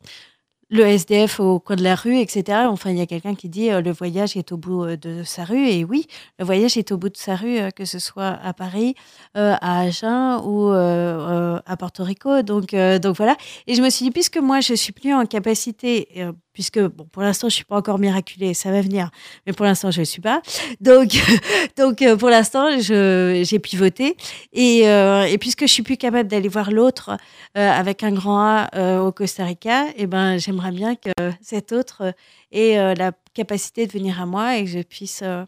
le 0.73 0.87
SDF 0.87 1.39
au 1.39 1.59
coin 1.59 1.75
de 1.75 1.83
la 1.83 1.93
rue, 1.93 2.17
etc. 2.17 2.63
Enfin, 2.67 2.89
il 2.89 2.97
y 2.97 3.01
a 3.01 3.05
quelqu'un 3.05 3.35
qui 3.35 3.47
dit 3.47 3.69
euh, 3.69 3.79
le 3.79 3.91
voyage 3.91 4.35
est 4.35 4.51
au 4.51 4.57
bout 4.57 4.83
euh, 4.83 4.97
de 4.97 5.21
sa 5.23 5.43
rue, 5.43 5.67
et 5.67 5.85
oui, 5.85 6.07
le 6.39 6.45
voyage 6.45 6.77
est 6.77 6.91
au 6.91 6.97
bout 6.97 7.09
de 7.09 7.17
sa 7.17 7.35
rue, 7.35 7.59
euh, 7.59 7.69
que 7.69 7.85
ce 7.85 7.99
soit 7.99 8.39
à 8.43 8.53
Paris, 8.53 8.95
à 9.35 9.81
Agen 9.81 10.41
ou 10.43 10.69
à 10.71 11.77
Porto 11.77 12.03
Rico. 12.03 12.41
Donc, 12.41 12.75
donc 12.75 13.15
voilà. 13.15 13.37
Et 13.67 13.75
je 13.75 13.81
me 13.81 13.89
suis 13.89 14.05
dit, 14.05 14.11
puisque 14.11 14.37
moi, 14.37 14.59
je 14.61 14.73
suis 14.73 14.93
plus 14.93 15.13
en 15.13 15.25
capacité, 15.25 16.07
puisque 16.53 16.79
bon, 16.79 17.05
pour 17.11 17.23
l'instant, 17.23 17.49
je 17.49 17.55
suis 17.55 17.65
pas 17.65 17.75
encore 17.75 17.99
miraculée, 17.99 18.53
ça 18.53 18.71
va 18.71 18.81
venir, 18.81 19.09
mais 19.45 19.53
pour 19.53 19.65
l'instant, 19.65 19.91
je 19.91 20.01
ne 20.01 20.05
suis 20.05 20.21
pas. 20.21 20.41
Donc, 20.81 21.11
donc 21.77 22.03
pour 22.17 22.29
l'instant, 22.29 22.79
j'ai 22.79 23.59
pivoté. 23.59 24.15
Et, 24.53 24.81
et 24.81 25.37
puisque 25.39 25.61
je 25.61 25.71
suis 25.71 25.83
plus 25.83 25.97
capable 25.97 26.29
d'aller 26.29 26.49
voir 26.49 26.71
l'autre 26.71 27.17
avec 27.55 28.03
un 28.03 28.11
grand 28.11 28.39
A 28.39 29.01
au 29.01 29.11
Costa 29.11 29.45
Rica, 29.45 29.85
et 29.97 30.07
ben, 30.07 30.37
j'aimerais 30.37 30.62
bien 30.71 30.95
que 30.95 31.11
cet 31.41 31.71
autre 31.71 32.01
euh, 32.01 32.11
ait 32.51 32.77
euh, 32.77 32.93
la 32.95 33.11
capacité 33.33 33.87
de 33.87 33.91
venir 33.91 34.21
à 34.21 34.25
moi 34.25 34.57
et 34.57 34.63
que 34.63 34.69
je 34.69 34.79
puisse 34.79 35.21
euh, 35.23 35.45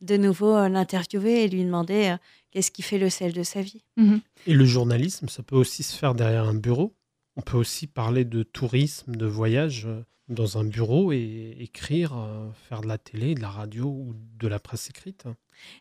de 0.00 0.16
nouveau 0.16 0.68
l'interviewer 0.68 1.44
et 1.44 1.48
lui 1.48 1.64
demander 1.64 2.14
qu'est-ce 2.52 2.70
qui 2.70 2.82
fait 2.82 2.98
le 2.98 3.10
sel 3.10 3.32
de 3.32 3.42
sa 3.42 3.62
vie. 3.62 3.82
Mhm. 3.96 4.20
Et 4.46 4.54
le 4.54 4.64
journalisme, 4.64 5.28
ça 5.28 5.42
peut 5.42 5.56
aussi 5.56 5.82
se 5.82 5.96
faire 5.96 6.14
derrière 6.14 6.44
un 6.44 6.54
bureau. 6.54 6.94
On 7.36 7.40
peut 7.40 7.56
aussi 7.56 7.88
parler 7.88 8.24
de 8.24 8.44
tourisme, 8.44 9.16
de 9.16 9.26
voyage 9.26 9.88
dans 10.28 10.58
un 10.58 10.64
bureau 10.64 11.10
et 11.10 11.56
écrire, 11.58 12.14
faire 12.68 12.80
de 12.80 12.86
la 12.86 12.98
télé, 12.98 13.34
de 13.34 13.40
la 13.40 13.48
radio 13.48 13.86
ou 13.86 14.14
de 14.38 14.46
la 14.46 14.60
presse 14.60 14.88
écrite. 14.88 15.26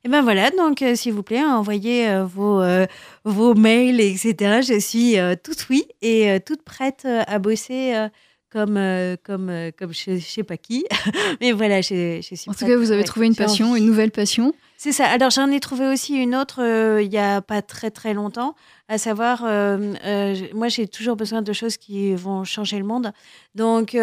Et 0.03 0.09
ben 0.09 0.21
voilà, 0.21 0.51
donc 0.51 0.81
euh, 0.81 0.95
s'il 0.95 1.13
vous 1.13 1.23
plaît, 1.23 1.43
envoyez 1.43 2.09
euh, 2.09 2.25
vos, 2.25 2.61
euh, 2.61 2.85
vos 3.23 3.53
mails, 3.53 3.99
etc. 3.99 4.61
Je 4.61 4.79
suis 4.79 5.17
euh, 5.17 5.35
toute 5.41 5.67
oui 5.69 5.85
et 6.01 6.31
euh, 6.31 6.39
toute 6.43 6.63
prête 6.63 7.03
euh, 7.05 7.23
à 7.27 7.39
bosser 7.39 7.95
euh, 7.95 8.09
comme, 8.49 8.77
euh, 8.77 9.17
comme, 9.23 9.49
euh, 9.49 9.71
comme 9.77 9.93
je 9.93 10.11
ne 10.11 10.19
sais 10.19 10.43
pas 10.43 10.57
qui. 10.57 10.85
Mais 11.41 11.51
voilà, 11.51 11.81
je, 11.81 12.19
je 12.21 12.35
suis 12.35 12.49
En 12.49 12.53
tout 12.53 12.65
cas, 12.65 12.77
vous 12.77 12.91
avez 12.91 13.03
trouvé 13.03 13.27
une 13.27 13.35
passion, 13.35 13.75
une 13.75 13.85
nouvelle 13.85 14.11
passion. 14.11 14.53
C'est 14.79 14.91
ça. 14.91 15.07
Alors 15.07 15.31
j'en 15.31 15.49
ai 15.49 15.59
trouvé 15.59 15.87
aussi 15.87 16.15
une 16.15 16.35
autre 16.35 16.61
euh, 16.61 17.01
il 17.01 17.11
y 17.11 17.17
a 17.17 17.41
pas 17.41 17.63
très 17.63 17.89
très 17.89 18.13
longtemps, 18.13 18.53
à 18.87 18.99
savoir, 18.99 19.41
euh, 19.43 20.35
moi 20.53 20.67
j'ai 20.67 20.87
toujours 20.87 21.15
besoin 21.15 21.41
de 21.41 21.51
choses 21.51 21.77
qui 21.77 22.13
vont 22.13 22.43
changer 22.43 22.77
le 22.77 22.83
monde. 22.83 23.11
Donc 23.55 23.97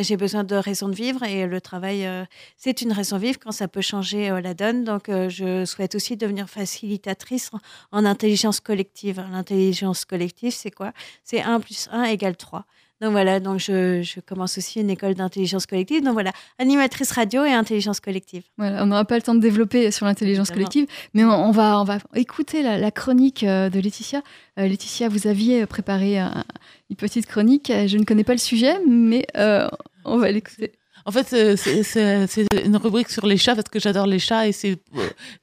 j'ai 0.00 0.16
besoin 0.16 0.42
de 0.42 0.56
raisons 0.56 0.88
de 0.88 0.94
vivre 0.94 1.22
et 1.24 1.46
le 1.46 1.60
travail, 1.60 2.08
c'est 2.56 2.80
une 2.80 2.92
raison 2.92 3.16
de 3.16 3.20
vivre 3.20 3.38
quand 3.38 3.52
ça 3.52 3.68
peut 3.68 3.82
changer 3.82 4.30
la 4.42 4.54
donne. 4.54 4.84
Donc 4.84 5.08
je 5.08 5.66
souhaite 5.66 5.94
aussi 5.94 6.16
devenir 6.16 6.48
facilitatrice 6.48 7.50
en, 7.52 7.58
en 7.98 8.06
intelligence 8.06 8.60
collective. 8.60 9.22
L'intelligence 9.30 10.06
collective, 10.06 10.52
c'est 10.52 10.70
quoi? 10.70 10.92
C'est 11.22 11.42
1 11.42 11.60
plus 11.60 11.88
1 11.92 12.04
égale 12.04 12.36
3. 12.36 12.64
Donc 13.00 13.10
voilà, 13.10 13.40
donc 13.40 13.58
je, 13.58 14.02
je 14.02 14.20
commence 14.20 14.56
aussi 14.56 14.80
une 14.80 14.88
école 14.88 15.14
d'intelligence 15.14 15.66
collective. 15.66 16.02
Donc 16.02 16.12
voilà, 16.14 16.32
animatrice 16.58 17.10
radio 17.10 17.44
et 17.44 17.52
intelligence 17.52 18.00
collective. 18.00 18.44
Voilà, 18.56 18.82
on 18.82 18.86
n'aura 18.86 19.04
pas 19.04 19.16
le 19.16 19.22
temps 19.22 19.34
de 19.34 19.40
développer 19.40 19.90
sur 19.90 20.06
l'intelligence 20.06 20.50
collective, 20.50 20.86
mais 21.12 21.24
on, 21.24 21.30
on 21.30 21.50
va, 21.50 21.80
on 21.80 21.84
va 21.84 21.98
écouter 22.14 22.62
la, 22.62 22.78
la 22.78 22.90
chronique 22.90 23.42
euh, 23.42 23.68
de 23.68 23.80
Laetitia. 23.80 24.22
Euh, 24.58 24.68
Laetitia, 24.68 25.08
vous 25.08 25.26
aviez 25.26 25.66
préparé 25.66 26.18
un- 26.18 26.44
une 26.88 26.96
petite 26.96 27.26
chronique. 27.26 27.68
Euh, 27.70 27.86
Je 27.88 27.98
ne 27.98 28.04
connais 28.04 28.24
pas 28.24 28.32
le 28.32 28.38
sujet, 28.38 28.76
mais 28.88 29.26
euh, 29.36 29.68
on 30.04 30.16
va 30.18 30.30
l'écouter. 30.30 30.72
En 31.04 31.10
fait, 31.12 31.26
c'est- 31.56 32.46
une 32.64 32.76
rubrique 32.76 33.10
sur 33.10 33.26
les 33.26 33.36
chats 33.36 33.54
parce 33.54 33.68
que 33.68 33.78
j'adore 33.80 34.06
les 34.06 34.18
chats 34.20 34.46
et 34.46 34.52
c'est 34.52 34.78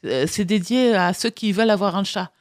euh, 0.05 0.25
c'est 0.27 0.45
dédié 0.45 0.95
à 0.95 1.13
ceux 1.13 1.29
qui 1.29 1.51
veulent 1.51 1.69
avoir 1.69 1.95
un 1.95 2.03
chat. 2.03 2.31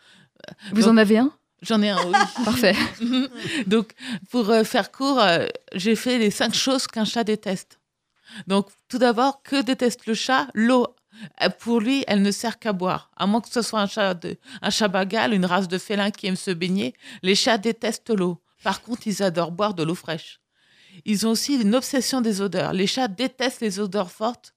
Vous 0.73 0.83
Donc, 0.83 0.93
en 0.93 0.97
avez 0.97 1.19
un? 1.19 1.31
J'en 1.63 1.83
ai 1.83 1.91
un, 1.91 2.05
oui. 2.07 2.13
Parfait. 2.45 2.75
Donc, 3.67 3.93
pour 4.31 4.49
euh, 4.51 4.65
faire 4.65 4.91
court, 4.91 5.21
euh, 5.21 5.47
j'ai 5.75 5.95
fait 5.95 6.19
les 6.19 6.31
cinq 6.31 6.55
choses 6.55 6.87
qu'un 6.87 7.05
chat 7.05 7.25
déteste. 7.25 7.79
Donc, 8.47 8.69
tout 8.89 8.99
d'abord, 8.99 9.43
que 9.43 9.61
déteste 9.63 10.07
le 10.07 10.15
chat? 10.15 10.49
L'eau. 10.55 10.87
Euh, 11.43 11.49
Pour 11.51 11.81
lui, 11.81 12.05
elle 12.07 12.23
ne 12.23 12.31
sert 12.31 12.59
qu'à 12.59 12.73
boire. 12.73 13.11
À 13.17 13.27
moins 13.27 13.41
que 13.41 13.49
ce 13.51 13.63
soit 13.63 13.81
un 13.81 13.87
chat, 13.87 14.15
de, 14.15 14.39
un 14.63 14.71
chat 14.71 14.89
bagal, 14.89 15.35
une 15.35 15.45
race 15.45 15.69
de 15.69 15.79
félin 15.79 16.11
qui 16.11 16.27
aime 16.27 16.37
se 16.37 16.51
baigner, 16.51 16.95
les 17.23 17.35
chats 17.35 17.59
détestent 17.59 18.11
l'eau. 18.11 18.41
Par 18.63 18.83
contre, 18.83 19.07
ils 19.07 19.23
adorent 19.23 19.53
boire 19.53 19.75
de 19.75 19.83
l'eau 19.83 19.95
fraîche. 19.95 20.41
Ils 21.05 21.27
ont 21.27 21.31
aussi 21.31 21.55
une 21.61 21.75
obsession 21.75 22.21
des 22.21 22.41
odeurs. 22.41 22.73
Les 22.73 22.87
chats 22.87 23.09
détestent 23.09 23.61
les 23.61 23.81
odeurs 23.81 24.11
fortes 24.11 24.55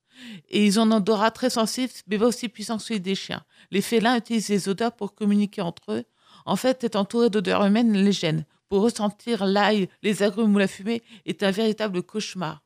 et 0.50 0.66
ils 0.66 0.80
ont 0.80 0.84
un 0.84 0.98
odorat 0.98 1.32
très 1.32 1.50
sensible, 1.50 1.92
mais 2.08 2.18
pas 2.18 2.28
aussi 2.28 2.50
puissant 2.50 2.78
que 2.78 2.84
celui 2.84 3.00
des 3.00 3.16
chiens. 3.16 3.44
Les 3.72 3.82
félins 3.82 4.16
utilisent 4.18 4.50
les 4.50 4.70
odeurs 4.70 4.94
pour 4.94 5.16
communiquer 5.16 5.62
entre 5.62 5.94
eux. 5.94 6.04
En 6.46 6.56
fait, 6.56 6.84
être 6.84 6.96
entouré 6.96 7.30
d'odeurs 7.30 7.66
humaines 7.66 7.94
les 7.94 8.12
gêne. 8.12 8.46
Pour 8.70 8.82
ressentir 8.82 9.46
l'ail, 9.46 9.88
les 10.02 10.24
agrumes 10.24 10.56
ou 10.56 10.58
la 10.58 10.68
fumée 10.68 11.04
est 11.26 11.44
un 11.44 11.52
véritable 11.52 12.02
cauchemar. 12.02 12.64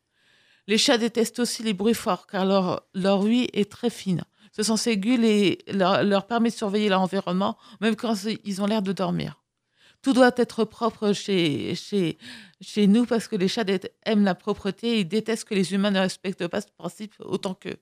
Les 0.68 0.78
chats 0.78 0.98
détestent 0.98 1.40
aussi 1.40 1.63
les 1.63 1.74
bruits 1.74 1.94
forts 1.94 2.28
car 2.28 2.46
leur, 2.46 2.84
leur 2.94 3.26
est 3.28 3.72
très 3.72 3.90
fine. 3.90 4.24
Ce 4.52 4.63
sens 4.63 4.88
aigu 4.88 5.18
leur, 5.68 6.28
permet 6.28 6.50
de 6.50 6.56
surveiller 6.56 6.90
leur 6.90 7.02
environnement 7.02 7.58
même 7.80 7.96
quand 7.96 8.16
ils 8.44 8.62
ont 8.62 8.66
l'air 8.66 8.82
de 8.82 8.92
dormir. 8.92 9.44
Tout 10.02 10.13
doit 10.13 10.32
être 10.38 10.63
propre 10.63 11.13
chez, 11.13 11.76
chez, 11.76 12.18
chez 12.62 12.88
nous 12.88 13.06
parce 13.06 13.28
que 13.28 13.36
les 13.36 13.48
chats 13.48 13.66
aiment 14.06 14.24
la 14.24 14.36
propreté 14.36 14.96
et 14.96 15.00
ils 15.02 15.08
détestent 15.08 15.46
que 15.46 15.56
les 15.56 15.74
humains 15.74 15.92
ne 15.92 16.00
respectent 16.00 16.48
pas 16.48 16.62
ce 16.62 16.68
principe 16.78 17.13
autant 17.20 17.54
qu'eux. 17.54 17.78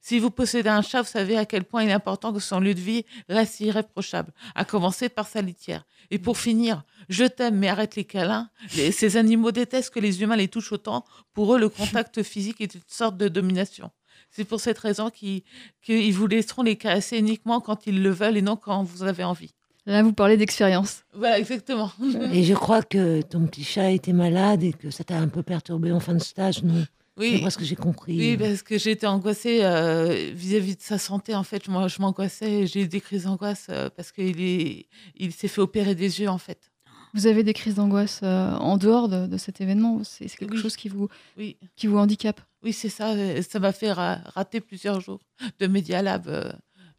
Si 0.00 0.18
vous 0.18 0.30
possédez 0.30 0.68
un 0.68 0.82
chat, 0.82 1.02
vous 1.02 1.08
savez 1.08 1.36
à 1.36 1.44
quel 1.44 1.64
point 1.64 1.82
il 1.82 1.90
est 1.90 1.92
important 1.92 2.32
que 2.32 2.40
son 2.40 2.60
lieu 2.60 2.74
de 2.74 2.80
vie 2.80 3.04
reste 3.28 3.60
irréprochable, 3.60 4.32
à 4.54 4.64
commencer 4.64 5.08
par 5.08 5.26
sa 5.26 5.42
litière. 5.42 5.84
Et 6.10 6.18
pour 6.18 6.38
finir, 6.38 6.84
je 7.08 7.24
t'aime, 7.24 7.56
mais 7.58 7.68
arrête 7.68 7.96
les 7.96 8.04
câlins. 8.04 8.48
Les- 8.76 8.92
ces 8.92 9.16
animaux 9.16 9.52
détestent 9.52 9.90
que 9.90 10.00
les 10.00 10.22
humains 10.22 10.36
les 10.36 10.48
touchent 10.48 10.72
autant. 10.72 11.04
Pour 11.34 11.54
eux, 11.54 11.58
le 11.58 11.68
contact 11.68 12.22
physique 12.22 12.60
est 12.60 12.74
une 12.74 12.80
sorte 12.86 13.16
de 13.16 13.28
domination. 13.28 13.90
C'est 14.30 14.44
pour 14.44 14.60
cette 14.60 14.78
raison 14.78 15.10
qu'ils 15.10 15.42
qu'ils 15.82 16.12
vous 16.12 16.26
laisseront 16.26 16.62
les 16.62 16.76
caresser 16.76 17.18
uniquement 17.18 17.60
quand 17.60 17.86
ils 17.86 18.02
le 18.02 18.10
veulent 18.10 18.36
et 18.36 18.42
non 18.42 18.56
quand 18.56 18.82
vous 18.82 19.02
avez 19.04 19.24
envie. 19.24 19.54
Là, 19.86 20.02
vous 20.02 20.12
parlez 20.12 20.36
d'expérience. 20.36 21.02
Voilà, 21.14 21.38
exactement. 21.38 21.90
Et 22.32 22.44
je 22.44 22.52
crois 22.52 22.82
que 22.82 23.22
ton 23.22 23.46
petit 23.46 23.64
chat 23.64 23.90
était 23.90 24.12
malade 24.12 24.62
et 24.62 24.74
que 24.74 24.90
ça 24.90 25.02
t'a 25.02 25.16
un 25.16 25.28
peu 25.28 25.42
perturbé 25.42 25.92
en 25.92 26.00
fin 26.00 26.12
de 26.12 26.18
stage, 26.22 26.62
non? 26.62 26.84
Oui. 27.18 27.32
D'après 27.34 27.50
ce 27.50 27.58
que 27.58 27.64
j'ai 27.64 27.76
compris. 27.76 28.16
Oui, 28.18 28.36
parce 28.36 28.62
que 28.62 28.78
j'étais 28.78 29.06
angoissée 29.06 29.60
euh, 29.62 30.30
vis-à-vis 30.34 30.76
de 30.76 30.82
sa 30.82 30.98
santé. 30.98 31.34
En 31.34 31.42
fait, 31.44 31.66
moi, 31.68 31.88
je 31.88 32.00
m'angoissais. 32.00 32.66
J'ai 32.66 32.82
eu 32.82 32.88
des 32.88 33.00
crises 33.00 33.24
d'angoisse 33.24 33.66
euh, 33.70 33.88
parce 33.94 34.12
qu'il 34.12 34.40
est, 34.40 34.86
il 35.16 35.32
s'est 35.32 35.48
fait 35.48 35.60
opérer 35.60 35.94
des 35.94 36.20
yeux, 36.20 36.28
en 36.28 36.38
fait. 36.38 36.70
Vous 37.14 37.26
avez 37.26 37.42
des 37.42 37.54
crises 37.54 37.74
d'angoisse 37.76 38.20
euh, 38.22 38.52
en 38.52 38.76
dehors 38.76 39.08
de, 39.08 39.26
de 39.26 39.36
cet 39.38 39.60
événement 39.60 40.02
C'est 40.04 40.26
quelque 40.28 40.54
Oui. 40.54 40.60
chose 40.60 40.76
qui 40.76 40.88
vous, 40.88 41.08
Oui, 41.36 41.56
qui 41.74 41.86
vous 41.86 41.96
handicape? 41.98 42.40
Oui, 42.62 42.72
c'est 42.72 42.88
ça. 42.90 43.10
euh, 43.12 43.40
Ça 43.42 43.58
m'a 43.60 43.72
fait 43.72 43.90
ra- 43.92 44.18
rater 44.34 44.60
plusieurs 44.60 45.00
jours 45.00 45.20
de 45.58 45.66
Media 45.66 46.02
Lab 46.02 46.28
euh, 46.28 46.52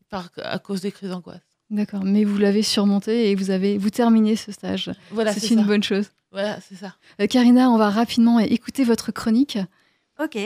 par, 0.10 0.30
à 0.38 0.58
cause 0.60 0.82
des 0.82 0.92
crises 0.92 1.10
d'angoisse. 1.10 1.42
D'accord, 1.70 2.04
mais 2.04 2.24
vous 2.24 2.40
l'avez 2.40 2.64
surmonté 2.64 3.30
et 3.30 3.36
vous 3.36 3.52
avez 3.52 3.78
vous 3.78 3.92
terminez 3.92 4.36
ce 4.36 4.52
stage. 4.52 4.90
Voilà, 5.12 5.32
c'est 5.34 5.40
c'est 5.42 5.54
une 5.54 5.60
ça. 5.60 5.66
bonne 5.68 5.84
chose. 5.84 6.08
Voilà, 6.32 6.60
c'est 6.68 6.74
ça. 6.76 6.96
Euh, 7.22 7.28
Karina, 7.28 7.70
on 7.70 7.78
va 7.78 7.92
rapidement 7.92 8.40
écouter 8.40 8.84
votre 8.84 9.12
chronique. 9.12 9.60
Ok. 10.22 10.38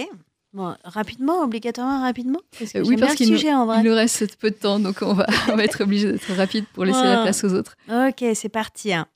Bon, 0.53 0.75
rapidement, 0.83 1.41
obligatoirement 1.41 2.01
rapidement 2.01 2.39
Parce 2.59 2.71
que 2.73 2.77
Euh, 2.77 2.83
oui, 2.85 2.95
parce 2.95 3.15
qu'il 3.15 3.31
nous, 3.31 3.37
sujet 3.37 3.53
en 3.55 3.65
vrai. 3.65 3.79
il 3.79 3.89
nous 3.89 3.95
reste 3.95 4.35
peu 4.37 4.51
de 4.51 4.55
temps, 4.55 4.79
donc 4.79 4.97
on 5.01 5.13
va, 5.13 5.25
on 5.51 5.55
va 5.55 5.63
être 5.63 5.81
obligé 5.81 6.11
d'être 6.11 6.31
rapide 6.35 6.65
pour 6.73 6.85
laisser 6.85 7.01
la 7.03 7.23
place 7.23 7.43
aux 7.43 7.53
autres. 7.53 7.75
Ok, 7.89 8.23
c'est 8.35 8.49
parti. 8.49 8.93
hein. 8.93 9.07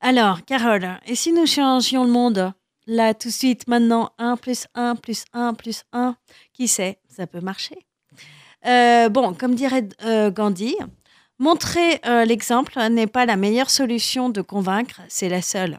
Alors, 0.00 0.42
Carole, 0.46 0.88
et 1.06 1.14
si 1.14 1.32
nous 1.32 1.44
changions 1.46 2.04
le 2.04 2.10
monde? 2.10 2.52
Là, 2.86 3.12
tout 3.12 3.28
de 3.28 3.32
suite, 3.34 3.68
maintenant, 3.68 4.10
1 4.18 4.36
plus 4.38 4.66
1 4.74 4.96
plus 4.96 5.24
1 5.34 5.52
plus 5.52 5.82
1, 5.92 6.16
qui 6.54 6.66
sait? 6.66 6.98
Ça 7.08 7.26
peut 7.26 7.40
marcher. 7.40 7.76
Euh, 8.66 9.10
bon, 9.10 9.34
comme 9.34 9.54
dirait 9.54 9.86
euh, 10.04 10.30
Gandhi, 10.30 10.74
montrer 11.38 12.00
euh, 12.06 12.24
l'exemple 12.24 12.78
n'est 12.90 13.06
pas 13.06 13.26
la 13.26 13.36
meilleure 13.36 13.68
solution 13.70 14.30
de 14.30 14.40
convaincre, 14.40 15.02
c'est 15.08 15.28
la 15.28 15.42
seule. 15.42 15.78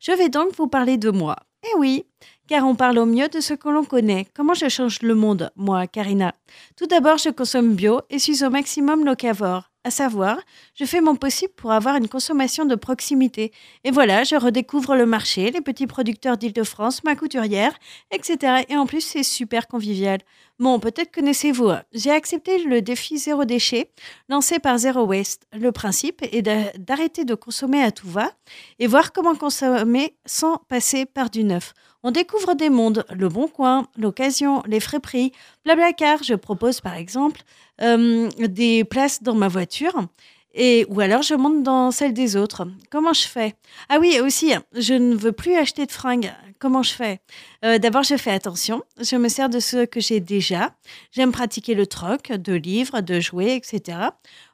Je 0.00 0.12
vais 0.12 0.30
donc 0.30 0.54
vous 0.56 0.68
parler 0.68 0.96
de 0.96 1.10
moi. 1.10 1.36
Eh 1.64 1.76
oui, 1.78 2.06
car 2.48 2.66
on 2.66 2.74
parle 2.74 2.98
au 2.98 3.06
mieux 3.06 3.28
de 3.28 3.40
ce 3.40 3.54
que 3.54 3.68
l'on 3.68 3.84
connaît. 3.84 4.26
Comment 4.34 4.54
je 4.54 4.68
change 4.68 5.02
le 5.02 5.14
monde, 5.14 5.50
moi, 5.54 5.86
Karina? 5.86 6.34
Tout 6.76 6.86
d'abord, 6.86 7.18
je 7.18 7.28
consomme 7.28 7.74
bio 7.74 8.00
et 8.10 8.18
suis 8.18 8.42
au 8.44 8.50
maximum 8.50 9.04
locavore. 9.04 9.70
À 9.84 9.90
savoir, 9.90 10.38
je 10.74 10.84
fais 10.84 11.00
mon 11.00 11.14
possible 11.14 11.52
pour 11.56 11.72
avoir 11.72 11.96
une 11.96 12.08
consommation 12.08 12.64
de 12.66 12.74
proximité. 12.74 13.52
Et 13.84 13.90
voilà, 13.90 14.24
je 14.24 14.34
redécouvre 14.34 14.96
le 14.96 15.06
marché, 15.06 15.50
les 15.50 15.60
petits 15.60 15.86
producteurs 15.86 16.36
d'Île-de-France, 16.36 17.04
ma 17.04 17.14
couturière, 17.14 17.72
etc. 18.10 18.64
Et 18.68 18.76
en 18.76 18.86
plus, 18.86 19.00
c'est 19.00 19.22
super 19.22 19.66
convivial. 19.68 20.18
Bon, 20.58 20.80
peut-être 20.80 21.14
connaissez-vous. 21.14 21.70
J'ai 21.92 22.10
accepté 22.10 22.64
le 22.64 22.82
défi 22.82 23.16
zéro 23.18 23.44
déchet 23.44 23.90
lancé 24.28 24.58
par 24.58 24.76
Zero 24.78 25.04
Waste. 25.04 25.46
Le 25.52 25.70
principe 25.70 26.22
est 26.32 26.42
d'a- 26.42 26.72
d'arrêter 26.76 27.24
de 27.24 27.34
consommer 27.36 27.80
à 27.82 27.92
tout 27.92 28.08
va 28.08 28.32
et 28.80 28.88
voir 28.88 29.12
comment 29.12 29.36
consommer 29.36 30.16
sans 30.26 30.56
passer 30.68 31.06
par 31.06 31.30
du 31.30 31.44
neuf. 31.44 31.72
On 32.04 32.12
découvre 32.12 32.54
des 32.54 32.70
mondes, 32.70 33.04
le 33.12 33.28
bon 33.28 33.48
coin, 33.48 33.88
l'occasion, 33.96 34.62
les 34.66 34.80
frais 34.80 35.00
prix, 35.00 35.32
Blablacar. 35.64 36.22
Je 36.22 36.34
propose 36.34 36.80
par 36.80 36.94
exemple 36.94 37.40
euh, 37.80 38.28
des 38.38 38.84
places 38.84 39.22
dans 39.22 39.34
ma 39.34 39.48
voiture. 39.48 40.06
Et, 40.54 40.86
ou 40.88 41.00
alors 41.00 41.22
je 41.22 41.34
monte 41.34 41.62
dans 41.62 41.90
celle 41.90 42.14
des 42.14 42.36
autres. 42.36 42.66
Comment 42.90 43.12
je 43.12 43.26
fais? 43.26 43.54
Ah 43.88 43.98
oui, 44.00 44.20
aussi, 44.20 44.52
je 44.74 44.94
ne 44.94 45.14
veux 45.14 45.32
plus 45.32 45.54
acheter 45.56 45.86
de 45.86 45.92
fringues. 45.92 46.32
Comment 46.58 46.82
je 46.82 46.92
fais? 46.92 47.20
Euh, 47.64 47.78
D'abord, 47.78 48.02
je 48.02 48.16
fais 48.16 48.32
attention. 48.32 48.82
Je 49.00 49.14
me 49.16 49.28
sers 49.28 49.48
de 49.48 49.60
ce 49.60 49.84
que 49.84 50.00
j'ai 50.00 50.18
déjà. 50.18 50.74
J'aime 51.12 51.30
pratiquer 51.30 51.74
le 51.74 51.86
troc, 51.86 52.32
de 52.32 52.52
livres, 52.54 53.00
de 53.00 53.20
jouets, 53.20 53.56
etc. 53.56 53.98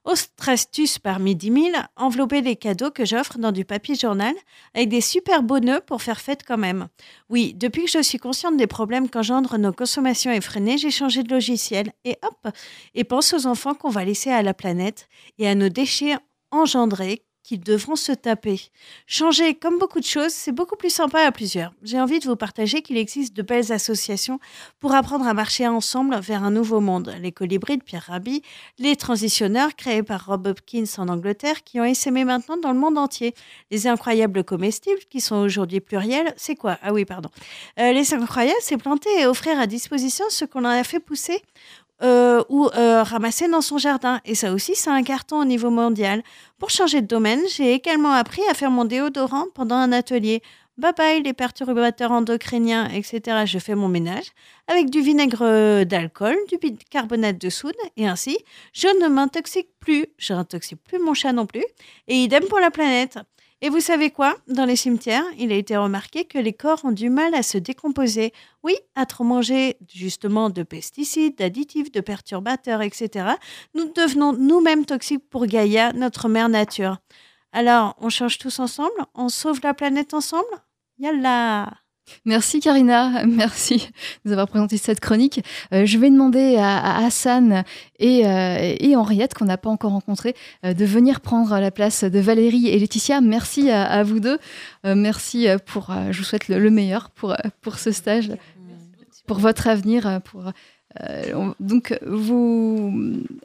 Autre 0.05 0.49
astuce 0.49 0.99
parmi 0.99 1.35
10 1.35 1.47
000, 1.53 1.69
envelopper 1.97 2.43
les 2.43 2.57
cadeaux 2.57 2.91
que 2.91 3.07
j'offre 3.07 3.39
dans 3.39 3.53
du 3.53 3.65
papier 3.65 3.95
journal 3.95 4.35
avec 4.75 4.91
des 4.91 5.01
super 5.01 5.43
beaux 5.43 5.61
nœuds 5.61 5.81
pour 5.81 6.03
faire 6.03 6.21
fête 6.21 6.43
quand 6.47 6.59
même. 6.59 6.89
Oui, 7.31 7.55
depuis 7.55 7.87
que 7.87 7.91
je 7.91 8.03
suis 8.03 8.19
consciente 8.19 8.59
des 8.59 8.67
problèmes 8.67 9.09
qu'engendrent 9.09 9.57
nos 9.57 9.73
consommations 9.73 10.31
effrénées, 10.31 10.77
j'ai 10.77 10.91
changé 10.91 11.23
de 11.23 11.33
logiciel. 11.33 11.93
Et 12.05 12.19
hop 12.23 12.53
Et 12.95 13.05
pense 13.05 13.33
aux 13.33 13.47
enfants 13.47 13.75
qu'on 13.75 13.89
va 13.89 14.05
laisser 14.05 14.31
à 14.31 14.43
la 14.43 14.53
planète 14.53 15.09
et 15.39 15.49
à 15.49 15.55
nos 15.55 15.71
déchets 15.71 16.17
engendrés 16.51 17.23
qu'ils 17.45 17.61
devront 17.61 17.95
se 17.95 18.11
taper. 18.11 18.61
Changer, 19.07 19.55
comme 19.55 19.79
beaucoup 19.79 20.01
de 20.01 20.05
choses, 20.05 20.33
c'est 20.33 20.51
beaucoup 20.51 20.77
plus 20.77 20.91
sympa 20.91 21.21
à 21.21 21.31
plusieurs. 21.31 21.73
J'ai 21.83 22.01
envie 22.01 22.19
de 22.19 22.25
vous 22.25 22.37
partager 22.37 22.83
qu'il 22.83 22.97
existe 22.97 23.37
de 23.37 23.43
belles 23.43 23.71
associations 23.71 24.41
pour 24.81 24.95
apprendre 24.95 25.27
à 25.29 25.35
marcher 25.35 25.69
ensemble 25.69 26.19
vers 26.21 26.43
un 26.43 26.51
nouveau 26.51 26.81
monde. 26.81 27.15
Les 27.21 27.31
colibris 27.31 27.77
de 27.77 27.83
Pierre 27.83 28.07
Rabhi, 28.09 28.43
les 28.79 28.97
transitionneurs 28.97 29.77
créés 29.77 30.03
par 30.03 30.27
Rob 30.27 30.47
Hopkins 30.47 30.85
en 30.99 31.09
Angleterre 31.09 31.63
qui 31.63 31.79
ont 31.79 31.85
essaimé 31.85 32.25
maintenant 32.25 32.57
dans 32.57 32.73
le 32.73 32.79
monde 32.79 32.97
entier. 32.97 33.35
Les 33.71 33.87
incroyables 33.87 34.43
comestibles 34.43 35.01
qui 35.11 35.21
sont 35.21 35.37
aujourd'hui 35.37 35.81
pluriels, 35.81 36.33
c'est 36.37 36.57
quoi? 36.57 36.79
Ah 36.83 36.95
oui, 36.95 37.05
pardon. 37.05 37.29
Euh, 37.79 37.93
les 37.93 38.15
incroyables, 38.15 38.57
c'est 38.61 38.79
planter 38.79 39.11
et 39.21 39.27
offrir 39.27 39.61
à 39.61 39.67
disposition 39.67 40.25
ce 40.31 40.47
qu'on 40.47 40.65
en 40.65 40.69
a 40.69 40.83
fait 40.83 41.01
pousser 41.01 41.43
euh, 42.05 42.45
ou 42.49 42.69
euh, 42.77 43.03
ramasser 43.03 43.49
dans 43.49 43.63
son 43.63 43.79
jardin. 43.79 44.21
Et 44.25 44.35
ça 44.35 44.53
aussi, 44.53 44.75
c'est 44.75 44.91
un 44.91 45.03
carton 45.03 45.41
au 45.41 45.45
niveau 45.45 45.71
mondial. 45.71 46.23
Pour 46.59 46.71
changer 46.71 47.01
de 47.01 47.07
domaine, 47.07 47.41
j'ai 47.57 47.73
également 47.73 48.13
appris 48.13 48.43
à 48.51 48.55
faire 48.55 48.71
mon 48.71 48.85
déodorant 48.85 49.47
pendant 49.55 49.77
un 49.77 49.91
atelier. 49.91 50.43
Bye 50.77 50.93
bye 50.97 51.23
les 51.23 51.33
perturbateurs 51.33 52.11
endocriniens, 52.11 52.89
etc. 52.91 53.45
Je 53.47 53.59
fais 53.59 53.75
mon 53.75 53.89
ménage 53.89 54.33
avec 54.67 54.91
du 54.91 55.01
vinaigre 55.01 55.85
d'alcool, 55.85 56.37
du 56.51 56.59
bicarbonate 56.59 57.41
de 57.41 57.49
soude 57.49 57.77
et 57.97 58.07
ainsi, 58.09 58.39
je 58.73 58.89
ne 59.01 59.09
m'intoxique 59.09 59.69
plus. 59.81 60.07
Je 60.19 60.35
n'intoxique 60.35 60.83
plus 60.83 60.99
mon 60.99 61.15
chat 61.15 61.33
non 61.33 61.47
plus. 61.47 61.65
Et 62.09 62.17
idem 62.17 62.45
pour 62.45 62.59
la 62.59 62.71
planète. 62.71 63.19
Et 63.65 63.71
vous 63.71 63.81
savez 63.81 64.11
quoi? 64.11 64.37
Dans 64.47 64.67
les 64.67 64.77
cimetières, 64.77 65.25
il 65.39 65.51
a 65.51 65.55
été 65.55 65.75
remarqué 65.75 66.27
que 66.27 66.37
les 66.37 66.53
corps 66.53 66.85
ont 66.85 66.93
du 66.93 67.09
mal 67.09 67.35
à 67.35 67.43
se 67.43 67.57
décomposer. 67.57 68.35
Oui, 68.63 68.77
à 68.95 69.07
trop 69.07 69.25
manger 69.25 69.79
justement 69.91 70.51
de 70.51 70.63
pesticides, 70.63 71.39
d'additifs, 71.39 71.91
de 71.91 72.03
perturbateurs, 72.03 72.83
etc. 72.83 73.27
Nous 73.75 73.91
devenons 73.91 74.35
nous-mêmes 74.35 74.85
toxiques 74.85 75.27
pour 75.31 75.47
Gaïa, 75.47 75.95
notre 75.95 76.29
mère 76.29 76.51
nature. 76.51 76.99
Alors, 77.53 77.97
on 78.03 78.11
change 78.11 78.37
tous 78.37 78.59
ensemble? 78.59 79.07
On 79.15 79.31
sauve 79.31 79.61
la 79.63 79.73
planète 79.73 80.13
ensemble? 80.13 80.45
Yalla 80.99 81.84
Merci 82.25 82.61
Karina, 82.61 83.25
merci 83.27 83.77
de 83.77 83.83
nous 84.27 84.33
avoir 84.33 84.49
présenté 84.49 84.77
cette 84.77 85.01
chronique. 85.01 85.45
Euh, 85.73 85.87
je 85.87 85.99
vais 85.99 86.11
demander 86.11 86.57
à, 86.57 86.79
à 86.79 87.05
Hassan 87.05 87.65
et, 87.99 88.27
euh, 88.27 88.75
et 88.79 88.97
Henriette, 88.97 89.35
qu'on 89.35 89.45
n'a 89.47 89.57
pas 89.59 89.71
encore 89.71 89.93
rencontré, 89.93 90.35
euh, 90.65 90.75
de 90.75 90.85
venir 90.85 91.21
prendre 91.21 91.59
la 91.59 91.71
place 91.71 92.05
de 92.05 92.19
Valérie 92.19 92.69
et 92.69 92.79
Laetitia. 92.79 93.21
Merci 93.21 93.71
à, 93.71 93.85
à 93.85 94.03
vous 94.03 94.21
deux. 94.21 94.39
Merci 94.85 95.47
pour, 95.67 95.93
je 96.11 96.19
vous 96.19 96.25
souhaite 96.25 96.49
le, 96.49 96.59
le 96.59 96.71
meilleur 96.71 97.11
pour, 97.11 97.35
pour 97.63 97.79
ce 97.79 97.91
stage. 97.91 98.31
pour 99.27 99.39
votre 99.39 99.67
avenir. 99.67 100.21
Pour, 100.25 100.45
donc, 101.59 101.99
vous, 102.07 102.93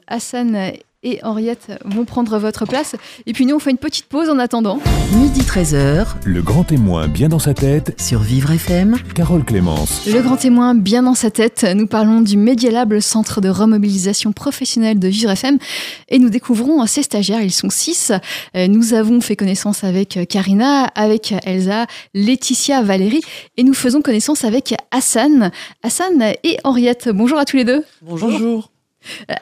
Hassan 0.06 0.72
et 1.02 1.18
Henriette 1.22 1.72
vont 1.84 2.04
prendre 2.04 2.38
votre 2.38 2.66
place. 2.66 2.94
Et 3.26 3.32
puis 3.32 3.46
nous, 3.46 3.56
on 3.56 3.58
fait 3.58 3.70
une 3.70 3.78
petite 3.78 4.06
pause 4.06 4.28
en 4.28 4.38
attendant. 4.38 4.78
Midi 5.14 5.40
13h 5.40 6.06
Le 6.24 6.42
grand 6.42 6.64
témoin 6.64 7.08
bien 7.08 7.28
dans 7.28 7.38
sa 7.38 7.54
tête, 7.54 7.98
sur 8.00 8.20
Vivre 8.20 8.50
FM. 8.50 8.96
Carole 9.14 9.44
Clémence. 9.44 10.06
Le 10.06 10.20
grand 10.20 10.36
témoin 10.36 10.74
bien 10.74 11.02
dans 11.02 11.14
sa 11.14 11.30
tête, 11.30 11.66
nous 11.74 11.86
parlons 11.86 12.20
du 12.20 12.36
Media 12.36 12.70
Lab, 12.70 12.92
le 12.92 13.00
centre 13.00 13.40
de 13.40 13.48
remobilisation 13.48 14.32
professionnelle 14.32 14.98
de 14.98 15.08
Vivre 15.08 15.30
FM, 15.30 15.58
et 16.08 16.18
nous 16.18 16.28
découvrons 16.28 16.84
ces 16.86 17.02
stagiaires, 17.02 17.42
ils 17.42 17.50
sont 17.52 17.70
six. 17.70 18.12
Euh, 18.56 18.68
Nous 18.68 18.92
avons 18.94 19.20
fait 19.20 19.36
connaissance 19.36 19.84
avec 19.84 20.18
Karina, 20.28 20.84
avec 20.94 21.34
Elsa, 21.44 21.86
Laetitia, 22.14 22.82
Valérie, 22.82 23.22
et 23.56 23.62
nous 23.62 23.74
faisons 23.74 24.02
connaissance 24.02 24.44
avec 24.44 24.74
Hassan, 24.90 25.50
Hassan 25.82 26.34
et 26.44 26.58
Henriette. 26.64 27.08
Bonjour 27.08 27.38
à 27.38 27.44
tous 27.44 27.56
les 27.56 27.64
deux. 27.64 27.84
Bonjour. 28.02 28.30
Euh, 28.30 28.79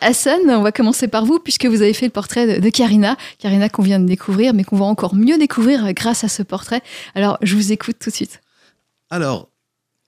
Hassan, 0.01 0.41
on 0.49 0.63
va 0.63 0.73
commencer 0.73 1.09
par 1.09 1.25
vous, 1.25 1.39
puisque 1.39 1.67
vous 1.67 1.83
avez 1.83 1.93
fait 1.93 2.07
le 2.07 2.13
portrait 2.13 2.61
de, 2.61 2.71
Karina. 2.71 3.17
Karina 3.39 3.69
qu'on 3.69 3.83
vient 3.83 4.01
de 4.01 4.07
découvrir, 4.07 4.55
mais 4.55 4.65
qu'on 4.65 4.77
va 4.77 4.85
encore 4.85 5.15
mieux 5.15 5.39
découvrir 5.39 5.93
grâce 5.93 6.25
à 6.25 6.29
ce 6.29 6.43
portrait. 6.43 6.83
Alors, 7.15 7.39
je 7.43 7.57
vous 7.57 7.73
écoute 7.73 7.97
tout 7.99 8.11
de 8.11 8.15
suite. 8.15 8.41
Alors, 9.11 9.49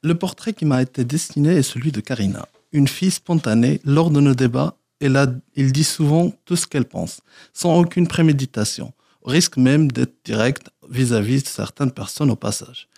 le 0.03 0.15
portrait 0.15 0.53
qui 0.53 0.65
m'a 0.65 0.83
été 0.83 1.05
destiné 1.05 1.57
est 1.57 1.63
celui 1.63 1.93
de 1.93 2.01
Karina, 2.01 2.47
une 2.73 2.89
fille 2.89 3.11
spontanée. 3.11 3.81
Lors 3.85 4.11
de 4.11 4.21
nos 4.21 4.35
débats, 4.35 4.77
elle, 5.01 5.17
a, 5.17 5.27
elle 5.57 5.73
dit 5.73 5.85
souvent 5.85 6.33
tout 6.45 6.57
ce 6.57 6.67
qu'elle 6.67 6.85
pense, 6.85 7.21
sans 7.53 7.79
aucune 7.79 8.07
préméditation, 8.07 8.93
au 9.23 9.31
risque 9.31 9.57
même 9.57 9.91
d'être 9.91 10.15
directe 10.25 10.69
vis-à-vis 10.89 11.43
de 11.43 11.49
certaines 11.49 11.93
personnes 11.93 12.31
au 12.31 12.37
passage. 12.37 12.89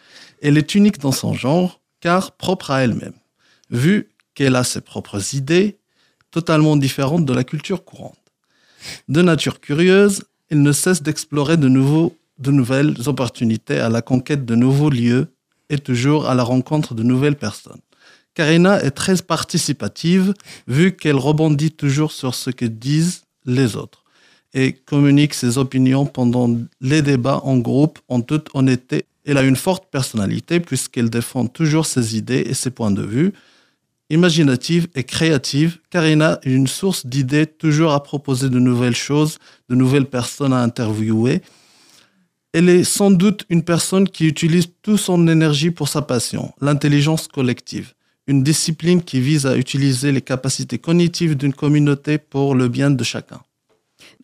Elle 0.43 0.59
est 0.59 0.75
unique 0.75 0.99
dans 0.99 1.13
son 1.13 1.35
genre, 1.35 1.81
car 2.01 2.33
propre 2.33 2.71
à 2.71 2.83
elle-même, 2.83 3.15
vu 3.71 4.09
qu'elle 4.35 4.57
a 4.57 4.65
ses 4.65 4.81
propres 4.81 5.35
idées, 5.35 5.79
totalement 6.33 6.77
différentes 6.77 7.25
de 7.25 7.33
la 7.33 7.45
culture 7.45 7.85
courante. 7.85 8.19
De 9.09 9.23
nature 9.23 9.61
curieuse, 9.61 10.25
elle 10.51 10.63
ne 10.63 10.73
cesse 10.73 11.03
d'explorer 11.03 11.57
de, 11.57 11.69
de 11.69 12.51
nouvelles 12.51 12.97
opportunités 13.07 13.79
à 13.79 13.89
la 13.89 14.03
conquête 14.03 14.45
de 14.45 14.57
nouveaux 14.57 14.91
lieux 14.91 15.29
et 15.71 15.79
toujours 15.79 16.29
à 16.29 16.35
la 16.35 16.43
rencontre 16.43 16.95
de 16.95 17.05
nouvelles 17.05 17.37
personnes. 17.37 17.81
Karina 18.35 18.83
est 18.83 18.91
très 18.93 19.17
participative, 19.17 20.35
vu 20.67 20.97
qu'elle 20.97 21.17
rebondit 21.17 21.71
toujours 21.71 22.13
sur 22.13 22.35
ce 22.35 22.51
que 22.51 22.65
disent 22.65 23.23
les 23.45 23.77
autres 23.77 24.03
et 24.55 24.73
communique 24.73 25.35
ses 25.35 25.59
opinions 25.59 26.07
pendant 26.07 26.59
les 26.81 27.03
débats 27.03 27.41
en 27.45 27.59
groupe 27.59 27.99
en 28.09 28.21
toute 28.21 28.49
honnêteté. 28.55 29.07
Elle 29.25 29.39
a 29.39 29.43
une 29.43 29.57
forte 29.57 29.87
personnalité 29.91 30.61
puisqu'elle 30.61 31.11
défend 31.11 31.47
toujours 31.47 31.87
ses 31.87 32.17
idées 32.17 32.45
et 32.47 32.55
ses 32.55 32.71
points 32.71 32.91
de 32.91 33.03
vue. 33.03 33.33
Imaginative 34.13 34.89
et 34.95 35.05
créative, 35.05 35.79
Karina 35.89 36.39
est 36.43 36.51
une 36.51 36.67
source 36.67 37.07
d'idées 37.07 37.47
toujours 37.47 37.93
à 37.93 38.03
proposer 38.03 38.51
de 38.51 38.59
nouvelles 38.59 38.95
choses, 38.95 39.39
de 39.71 39.75
nouvelles 39.75 40.05
personnes 40.05 40.53
à 40.53 40.59
interviewer. 40.59 41.41
Elle 42.53 42.69
est 42.69 42.85
sans 42.85 43.11
doute 43.11 43.47
une 43.49 43.63
personne 43.63 44.07
qui 44.07 44.27
utilise 44.27 44.67
toute 44.83 44.99
son 44.99 45.27
énergie 45.29 45.71
pour 45.71 45.89
sa 45.89 46.03
passion, 46.03 46.53
l'intelligence 46.61 47.27
collective, 47.27 47.95
une 48.27 48.43
discipline 48.43 49.03
qui 49.03 49.19
vise 49.19 49.47
à 49.47 49.57
utiliser 49.57 50.13
les 50.13 50.21
capacités 50.21 50.79
cognitives 50.79 51.35
d'une 51.35 51.55
communauté 51.55 52.19
pour 52.19 52.55
le 52.55 52.69
bien 52.69 52.91
de 52.91 53.05
chacun. 53.05 53.41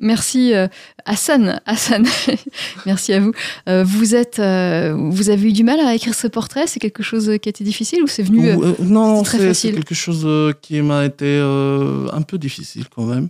Merci 0.01 0.55
euh, 0.55 0.69
Hassan. 1.05 1.61
Hassan, 1.67 2.07
merci 2.87 3.13
à 3.13 3.21
vous. 3.21 3.33
Euh, 3.69 3.85
vous 3.85 4.15
êtes, 4.15 4.39
euh, 4.39 4.95
vous 5.11 5.31
avez 5.31 5.49
eu 5.49 5.53
du 5.53 5.65
mal 5.65 5.81
à 5.81 5.95
écrire 5.95 6.15
ce 6.15 6.27
portrait? 6.27 6.67
C'est 6.67 6.81
quelque 6.81 7.03
chose 7.03 7.33
qui 7.43 7.49
a 7.49 7.51
été 7.51 7.65
difficile 7.65 8.03
ou 8.03 8.07
c'est 8.07 8.23
venu 8.23 8.53
non, 8.81 9.25
c'est 9.25 9.53
quelque 9.53 9.95
chose 9.95 10.55
qui 10.63 10.81
m'a 10.83 11.05
été 11.05 11.39
un 11.39 12.23
peu 12.23 12.39
difficile 12.39 12.87
quand 12.95 13.05
même, 13.05 13.29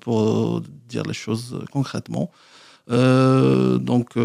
pour 0.00 0.62
dire 0.88 1.04
les 1.04 1.14
choses 1.14 1.58
concrètement. 1.72 2.30
Donc 2.88 4.16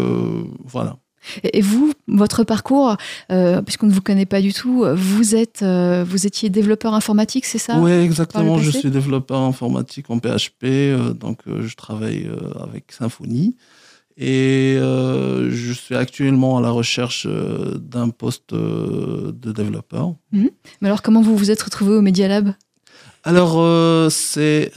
voilà. 0.64 0.96
Et 1.42 1.60
vous, 1.60 1.92
votre 2.08 2.44
parcours, 2.44 2.96
euh, 3.30 3.62
puisqu'on 3.62 3.86
ne 3.86 3.92
vous 3.92 4.00
connaît 4.00 4.26
pas 4.26 4.40
du 4.40 4.52
tout, 4.52 4.84
vous 4.94 5.34
êtes, 5.34 5.62
euh, 5.62 6.04
vous 6.06 6.26
étiez 6.26 6.50
développeur 6.50 6.94
informatique, 6.94 7.44
c'est 7.44 7.58
ça? 7.58 7.78
Oui, 7.78 7.92
exactement. 7.92 8.58
Je 8.58 8.70
suis 8.70 8.90
développeur 8.90 9.40
informatique 9.40 10.10
en 10.10 10.18
PHP, 10.18 10.64
euh, 10.64 11.12
donc 11.12 11.40
je 11.46 11.74
travaille 11.76 12.28
avec 12.62 12.92
Symfony. 12.92 13.56
Et 14.22 14.76
je 14.78 15.72
suis 15.72 15.94
actuellement 15.94 16.58
à 16.58 16.60
la 16.60 16.70
recherche 16.70 17.26
d'un 17.26 18.10
poste 18.10 18.52
de 18.52 19.52
développeur. 19.52 20.14
Mais 20.32 20.50
alors, 20.82 21.00
comment 21.00 21.22
vous 21.22 21.36
vous 21.36 21.50
êtes 21.50 21.62
retrouvé 21.62 21.94
au 21.94 22.02
Media 22.02 22.28
Lab? 22.28 22.52
Alors, 23.24 24.10
c'est 24.10 24.70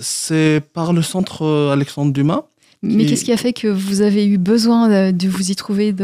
par 0.73 0.93
le 0.93 1.01
centre 1.01 1.45
Alexandre 1.73 2.13
Dumas. 2.13 2.45
Mais 2.84 3.06
Qui- 3.06 3.12
qu'est-ce 3.12 3.24
qui 3.24 3.32
a 3.32 3.38
fait 3.38 3.54
que 3.54 3.69
vous 3.69 4.02
avez 4.02 4.28
eu 4.28 4.38
besoin 4.38 5.12
de, 5.13 5.28
vous 5.28 5.52
y 5.52 5.56
trouver, 5.56 5.96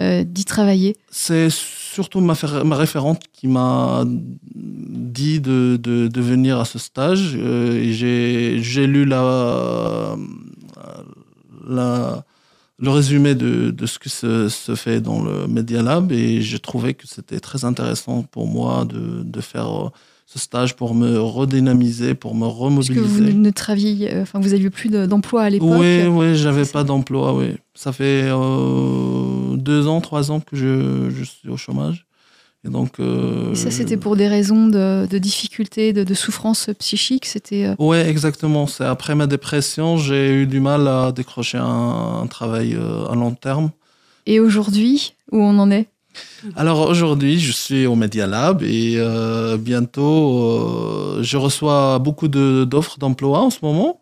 euh, 0.00 0.24
d'y 0.24 0.44
travailler? 0.46 0.96
C'est 1.10 1.50
surtout 1.50 2.20
ma, 2.20 2.32
référente 2.74 3.22
qui 3.34 3.48
m'a 3.48 4.04
dit 4.54 5.40
de, 5.40 5.78
de, 5.80 6.08
de 6.08 6.20
venir 6.22 6.58
à 6.58 6.64
ce 6.64 6.78
stage. 6.78 7.36
Euh, 7.36 7.92
j'ai, 7.92 8.86
lu 8.86 9.04
la, 9.04 10.16
la, 11.68 12.24
le 12.78 12.90
résumé 12.90 13.34
de, 13.34 13.70
de 13.70 13.86
ce 13.86 13.98
que 13.98 14.08
se, 14.08 14.48
se 14.48 14.74
fait 14.74 15.02
dans 15.02 15.22
le 15.22 15.46
Media 15.46 15.82
Lab 15.82 16.12
et 16.12 16.40
j'ai 16.40 16.58
trouvé 16.58 16.94
que 16.94 17.06
c'était 17.06 17.40
très 17.40 17.66
intéressant 17.66 18.22
pour 18.22 18.46
moi 18.46 18.86
de, 18.86 19.22
de 19.22 19.40
faire 19.42 19.86
euh, 19.86 19.90
ce 20.32 20.38
stage 20.38 20.76
pour 20.76 20.94
me 20.94 21.18
redynamiser, 21.20 22.14
pour 22.14 22.34
me 22.34 22.46
Puisque 22.46 22.52
vous 22.52 22.64
remobiliser. 22.64 23.32
ne 23.34 23.50
travailliez, 23.50 24.14
euh, 24.14 24.22
enfin, 24.22 24.40
vous 24.40 24.54
aviez 24.54 24.70
plus 24.70 24.88
de- 24.88 25.04
d'emploi 25.04 25.42
à 25.42 25.50
l'époque. 25.50 25.68
Oui, 25.70 26.04
oui, 26.08 26.36
j'avais 26.36 26.64
pas 26.64 26.84
d'emploi, 26.84 27.34
oui. 27.34 27.56
Ça 27.74 27.92
fait 27.92 28.22
euh, 28.30 29.56
deux 29.56 29.86
ans, 29.86 30.00
trois 30.00 30.30
ans 30.30 30.40
que 30.40 30.56
je, 30.56 31.10
je 31.10 31.24
suis 31.24 31.48
au 31.50 31.56
chômage. 31.58 32.06
Et 32.64 32.70
donc. 32.70 32.98
euh, 33.00 33.52
Et 33.52 33.56
ça, 33.56 33.70
c'était 33.70 33.96
pour 33.98 34.16
des 34.16 34.28
raisons 34.28 34.68
de, 34.68 35.06
de 35.06 35.18
difficultés, 35.18 35.92
de, 35.92 36.02
de 36.04 36.14
souffrance 36.14 36.70
psychique. 36.78 37.26
C'était. 37.26 37.66
euh, 37.66 37.74
Ouais, 37.78 38.08
exactement. 38.08 38.66
C'est 38.66 38.84
après 38.84 39.14
ma 39.14 39.26
dépression, 39.26 39.98
j'ai 39.98 40.32
eu 40.42 40.46
du 40.46 40.60
mal 40.60 40.88
à 40.88 41.12
décrocher 41.12 41.58
un, 41.58 42.20
un 42.22 42.26
travail 42.26 42.74
à 42.74 43.14
long 43.14 43.32
terme. 43.34 43.70
Et 44.26 44.40
aujourd'hui, 44.40 45.14
où 45.30 45.38
on 45.42 45.58
en 45.58 45.70
est? 45.70 45.88
Alors 46.56 46.88
aujourd'hui, 46.88 47.38
je 47.38 47.52
suis 47.52 47.86
au 47.86 47.94
Media 47.94 48.26
Lab 48.26 48.62
et 48.62 48.94
euh, 48.96 49.56
bientôt, 49.56 50.38
euh, 51.18 51.22
je 51.22 51.36
reçois 51.36 51.98
beaucoup 51.98 52.28
de- 52.28 52.64
d'offres 52.64 52.98
d'emploi 52.98 53.40
en 53.40 53.50
ce 53.50 53.58
moment. 53.62 54.00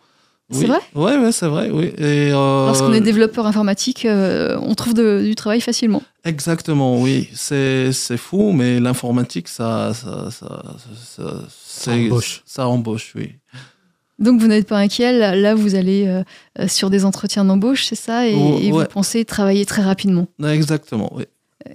C'est 0.53 0.63
Oui. 0.63 0.67
vrai? 0.67 0.79
Ouais, 0.97 1.17
ouais, 1.25 1.33
c'est 1.33 1.47
vrai, 1.47 1.71
oui. 1.71 1.93
Et, 1.97 2.33
euh, 2.33 2.67
Lorsqu'on 2.67 2.93
est 2.93 3.01
développeur 3.01 3.47
informatique, 3.47 4.05
euh, 4.05 4.59
on 4.63 4.75
trouve 4.75 4.95
de- 4.95 5.23
du 5.25 5.37
travail 5.37 5.61
facilement. 5.61 6.03
Exactement, 6.25 7.01
oui. 7.01 7.29
C'est 7.35 7.93
c'est 7.93 8.17
fou, 8.17 8.51
mais 8.53 8.81
l'informatique, 8.81 9.47
ça, 9.49 9.93
ça, 9.95 10.29
ça, 10.31 10.63
ça, 11.49 11.93
embauche. 11.93 12.43
Ça 12.47 12.67
embauche, 12.67 13.13
oui. 13.15 13.35
Donc 14.19 14.41
vous 14.41 14.49
n'êtes 14.49 14.67
pas 14.69 14.79
inquiet. 14.79 15.35
Là, 15.37 15.55
vous 15.55 15.77
allez 15.77 16.07
euh, 16.59 16.67
sur 16.69 16.91
des 16.91 17.05
entretiens 17.05 17.45
d'embauche, 17.45 17.85
c'est 17.87 17.95
ça? 17.95 18.27
Et, 18.29 18.35
Oh, 18.35 18.59
et 18.61 18.71
vous 18.73 18.85
pensez 18.85 19.25
travailler 19.25 19.65
très 19.65 19.83
rapidement? 19.83 20.27
Exactement, 20.45 21.11
oui. 21.15 21.25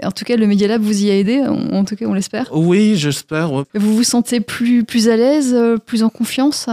En 0.03 0.11
tout 0.11 0.25
cas, 0.25 0.35
le 0.35 0.47
Media 0.47 0.67
Lab 0.67 0.81
vous 0.81 1.03
y 1.03 1.11
a 1.11 1.15
aidé. 1.15 1.41
En, 1.41 1.73
en 1.73 1.85
tout 1.85 1.95
cas, 1.95 2.05
on 2.05 2.13
l'espère. 2.13 2.49
Oui, 2.51 2.95
j'espère. 2.95 3.53
ouais. 3.53 3.63
Vous 3.75 3.95
vous 3.95 4.03
sentez 4.03 4.39
plus, 4.39 4.83
plus 4.83 5.09
à 5.09 5.15
l'aise, 5.15 5.53
euh, 5.53 5.77
plus 5.77 6.03
en 6.03 6.09
confiance? 6.09 6.69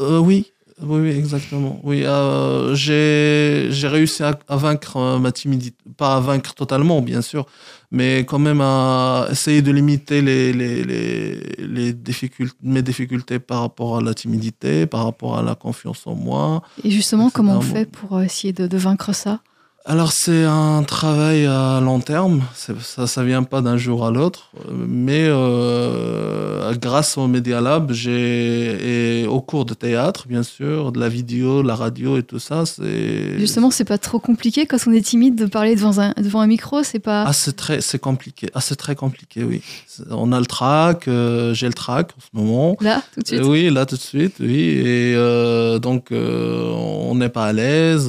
Euh, 0.00 0.18
oui, 0.18 0.52
oui, 0.82 1.00
oui, 1.00 1.10
exactement. 1.10 1.80
Oui, 1.84 2.02
euh, 2.04 2.74
j'ai 2.74 3.68
j'ai 3.70 3.88
réussi 3.88 4.22
à, 4.22 4.38
à 4.48 4.56
vaincre 4.56 4.96
euh, 4.96 5.18
ma 5.18 5.32
timidité, 5.32 5.76
pas 5.96 6.16
à 6.16 6.20
vaincre 6.20 6.52
totalement, 6.54 7.00
bien 7.00 7.22
sûr, 7.22 7.46
mais 7.90 8.24
quand 8.26 8.40
même 8.40 8.60
à 8.60 9.28
essayer 9.30 9.62
de 9.62 9.70
limiter 9.70 10.20
les, 10.20 10.52
les, 10.52 10.82
les, 10.84 11.40
les 11.58 11.92
difficultés, 11.92 12.56
mes 12.62 12.82
difficultés 12.82 13.38
par 13.38 13.60
rapport 13.60 13.96
à 13.98 14.00
la 14.02 14.14
timidité, 14.14 14.86
par 14.86 15.04
rapport 15.04 15.38
à 15.38 15.42
la 15.42 15.54
confiance 15.54 16.06
en 16.06 16.14
moi. 16.16 16.62
Et 16.82 16.90
justement, 16.90 17.30
comment 17.30 17.58
on 17.58 17.60
fait 17.60 17.86
pour 17.86 18.20
essayer 18.20 18.52
de, 18.52 18.66
de 18.66 18.76
vaincre 18.76 19.14
ça? 19.14 19.40
Alors 19.86 20.12
c'est 20.12 20.44
un 20.44 20.82
travail 20.82 21.44
à 21.44 21.78
long 21.78 22.00
terme, 22.00 22.42
ça 22.54 23.06
ça 23.06 23.22
vient 23.22 23.42
pas 23.42 23.60
d'un 23.60 23.76
jour 23.76 24.06
à 24.06 24.10
l'autre, 24.10 24.50
mais 24.74 25.26
euh, 25.28 26.72
grâce 26.76 27.18
au 27.18 27.26
Media 27.26 27.60
Lab, 27.60 27.92
j'ai 27.92 29.20
et 29.22 29.26
au 29.26 29.42
cours 29.42 29.66
de 29.66 29.74
théâtre 29.74 30.24
bien 30.26 30.42
sûr, 30.42 30.90
de 30.90 30.98
la 30.98 31.10
vidéo, 31.10 31.62
la 31.62 31.74
radio 31.74 32.16
et 32.16 32.22
tout 32.22 32.38
ça, 32.38 32.64
c'est 32.64 33.38
Justement, 33.38 33.70
c'est 33.70 33.84
pas 33.84 33.98
trop 33.98 34.18
compliqué 34.18 34.64
quand 34.64 34.78
on 34.86 34.92
est 34.92 35.02
timide 35.02 35.36
de 35.36 35.44
parler 35.44 35.74
devant 35.76 36.00
un, 36.00 36.14
devant 36.16 36.40
un 36.40 36.46
micro. 36.46 36.82
C'est 36.82 36.98
pas. 36.98 37.24
ah 37.26 37.34
c'est 37.34 37.54
très 37.54 37.82
c'est 37.82 37.98
compliqué, 37.98 38.48
ah 38.54 38.62
c'est 38.62 38.76
très 38.76 38.94
compliqué 38.94 39.44
oui. 39.44 39.60
On 40.08 40.32
a 40.32 40.40
le 40.40 40.46
track, 40.46 41.08
euh, 41.08 41.52
j'ai 41.52 41.66
le 41.66 41.74
track 41.74 42.12
en 42.16 42.20
ce 42.20 42.40
moment. 42.42 42.76
Là, 42.80 43.02
tout 43.12 43.20
de 43.20 43.26
suite. 43.26 43.40
Euh, 43.40 43.46
oui, 43.46 43.68
là 43.68 43.84
tout 43.84 43.96
de 43.96 44.00
suite, 44.00 44.36
oui. 44.40 44.60
Et 44.82 45.14
euh, 45.14 45.78
donc, 45.78 46.10
euh, 46.10 46.70
on 46.70 47.14
n'est 47.16 47.28
pas 47.28 47.44
à 47.44 47.52
l'aise. 47.52 48.08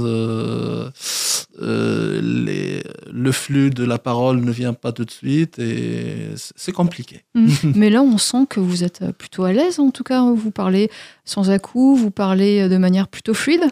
Euh, 1.62 2.20
euh, 2.20 2.22
les- 2.22 2.84
le 3.12 3.32
flux 3.32 3.70
de 3.70 3.84
la 3.84 3.97
parole 3.97 4.41
ne 4.41 4.51
vient 4.51 4.74
pas 4.74 4.91
tout 4.91 5.06
de 5.06 5.12
suite 5.12 5.58
et 5.60 6.28
c'est 6.56 6.72
compliqué. 6.72 7.22
Mm. 7.34 7.47
Mais 7.76 7.89
là, 7.89 8.01
on 8.01 8.18
sent 8.18 8.45
que 8.49 8.60
vous 8.60 8.84
êtes 8.84 9.12
plutôt 9.18 9.43
à 9.43 9.53
l'aise, 9.53 9.80
en 9.80 9.91
tout 9.91 10.03
cas. 10.03 10.22
Vous 10.32 10.51
parlez 10.51 10.89
sans 11.24 11.49
à-coups, 11.49 11.99
vous 12.01 12.12
parlez 12.12 12.68
de 12.70 12.78
manière 12.78 13.08
plutôt 13.08 13.34
fluide? 13.34 13.64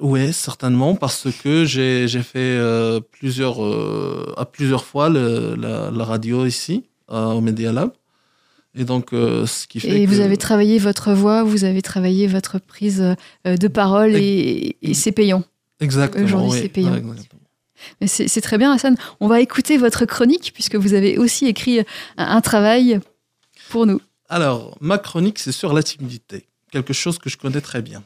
oui, 0.00 0.34
certainement, 0.34 0.94
parce 0.96 1.28
que 1.42 1.64
j'ai 1.64 2.06
fait 2.22 2.36
euh, 2.36 3.00
plusieurs, 3.00 3.64
euh, 3.64 4.34
à 4.36 4.44
plusieurs 4.44 4.84
fois 4.84 5.08
le- 5.08 5.54
la, 5.58 5.90
la 5.90 6.04
radio 6.04 6.44
ici, 6.44 6.84
euh, 7.10 7.32
au 7.32 7.40
Media 7.40 7.72
Lab. 7.72 7.90
Et 8.78 8.84
donc, 8.84 9.14
euh, 9.14 9.46
ce 9.46 9.66
qui 9.66 9.80
fait 9.80 10.02
Et 10.02 10.04
vous 10.04 10.16
que- 10.18 10.20
avez 10.20 10.36
travaillé 10.36 10.78
votre 10.78 11.12
voix, 11.14 11.42
vous 11.44 11.64
avez 11.64 11.80
travaillé 11.80 12.26
votre 12.26 12.58
prise 12.58 13.00
euh, 13.46 13.56
de 13.56 13.68
parole 13.68 14.14
et, 14.16 14.76
et 14.82 14.92
c'est 14.92 15.12
payant. 15.12 15.42
Exactement. 15.80 16.24
Aujourd'hui, 16.24 16.50
oui. 16.52 16.58
c'est 16.62 16.68
payant. 16.68 16.92
Ouais, 16.92 16.98
exactement. 16.98 17.42
Mais 18.00 18.06
c'est 18.06 18.40
très 18.40 18.58
bien, 18.58 18.72
Hassan. 18.72 18.96
On 19.20 19.28
va 19.28 19.40
écouter 19.40 19.76
votre 19.76 20.06
chronique 20.06 20.52
puisque 20.54 20.76
vous 20.76 20.94
avez 20.94 21.18
aussi 21.18 21.46
écrit 21.46 21.80
un, 21.80 21.84
un 22.16 22.40
travail 22.40 23.00
pour 23.68 23.86
nous. 23.86 24.00
Alors, 24.28 24.76
ma 24.80 24.98
chronique, 24.98 25.38
c'est 25.38 25.52
sur 25.52 25.72
la 25.72 25.82
timidité, 25.82 26.46
quelque 26.72 26.92
chose 26.92 27.18
que 27.18 27.30
je 27.30 27.36
connais 27.36 27.60
très 27.60 27.82
bien. 27.82 28.02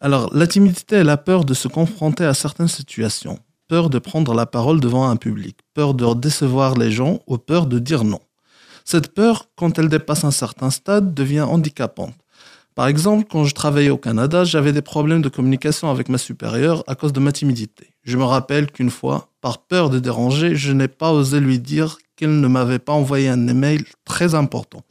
Alors, 0.00 0.34
la 0.34 0.46
timidité 0.46 0.96
est 0.96 1.04
la 1.04 1.18
peur 1.18 1.44
de 1.44 1.52
se 1.52 1.68
confronter 1.68 2.24
à 2.24 2.32
certaines 2.32 2.68
situations, 2.68 3.38
peur 3.68 3.90
de 3.90 3.98
prendre 3.98 4.32
la 4.34 4.46
parole 4.46 4.80
devant 4.80 5.08
un 5.08 5.16
public, 5.16 5.58
peur 5.74 5.92
de 5.92 6.14
décevoir 6.14 6.74
les 6.74 6.90
gens 6.90 7.20
ou 7.26 7.36
peur 7.36 7.66
de 7.66 7.78
dire 7.78 8.04
non. 8.04 8.20
Cette 8.84 9.14
peur, 9.14 9.50
quand 9.56 9.78
elle 9.78 9.90
dépasse 9.90 10.24
un 10.24 10.30
certain 10.30 10.70
stade, 10.70 11.12
devient 11.12 11.42
handicapante. 11.42 12.14
Par 12.74 12.86
exemple, 12.86 13.26
quand 13.30 13.44
je 13.44 13.54
travaillais 13.54 13.90
au 13.90 13.98
Canada, 13.98 14.44
j'avais 14.44 14.72
des 14.72 14.82
problèmes 14.82 15.22
de 15.22 15.28
communication 15.28 15.90
avec 15.90 16.08
ma 16.08 16.18
supérieure 16.18 16.84
à 16.86 16.94
cause 16.94 17.12
de 17.12 17.20
ma 17.20 17.32
timidité. 17.32 17.88
Je 18.04 18.16
me 18.16 18.24
rappelle 18.24 18.70
qu'une 18.70 18.90
fois, 18.90 19.28
par 19.40 19.58
peur 19.58 19.90
de 19.90 19.98
déranger, 19.98 20.54
je 20.54 20.72
n'ai 20.72 20.88
pas 20.88 21.12
osé 21.12 21.40
lui 21.40 21.58
dire 21.58 21.98
qu'elle 22.16 22.40
ne 22.40 22.48
m'avait 22.48 22.78
pas 22.78 22.92
envoyé 22.92 23.28
un 23.28 23.48
email 23.48 23.84
très 24.04 24.34
important. 24.34 24.82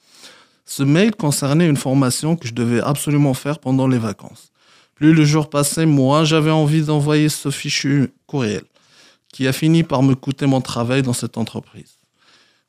Ce 0.65 0.83
mail 0.83 1.15
concernait 1.15 1.67
une 1.67 1.77
formation 1.77 2.35
que 2.35 2.47
je 2.47 2.53
devais 2.53 2.81
absolument 2.81 3.33
faire 3.33 3.59
pendant 3.59 3.87
les 3.87 3.97
vacances. 3.97 4.51
Plus 4.93 5.13
le 5.13 5.23
jour 5.23 5.49
passait, 5.49 5.85
moins 5.85 6.25
j'avais 6.25 6.51
envie 6.51 6.83
d'envoyer 6.83 7.29
ce 7.29 7.49
fichu 7.49 8.13
courriel, 8.27 8.63
qui 9.31 9.47
a 9.47 9.53
fini 9.53 9.83
par 9.83 10.03
me 10.03 10.13
coûter 10.13 10.45
mon 10.45 10.59
travail 10.59 11.01
dans 11.01 11.13
cette 11.13 11.37
entreprise. 11.37 11.98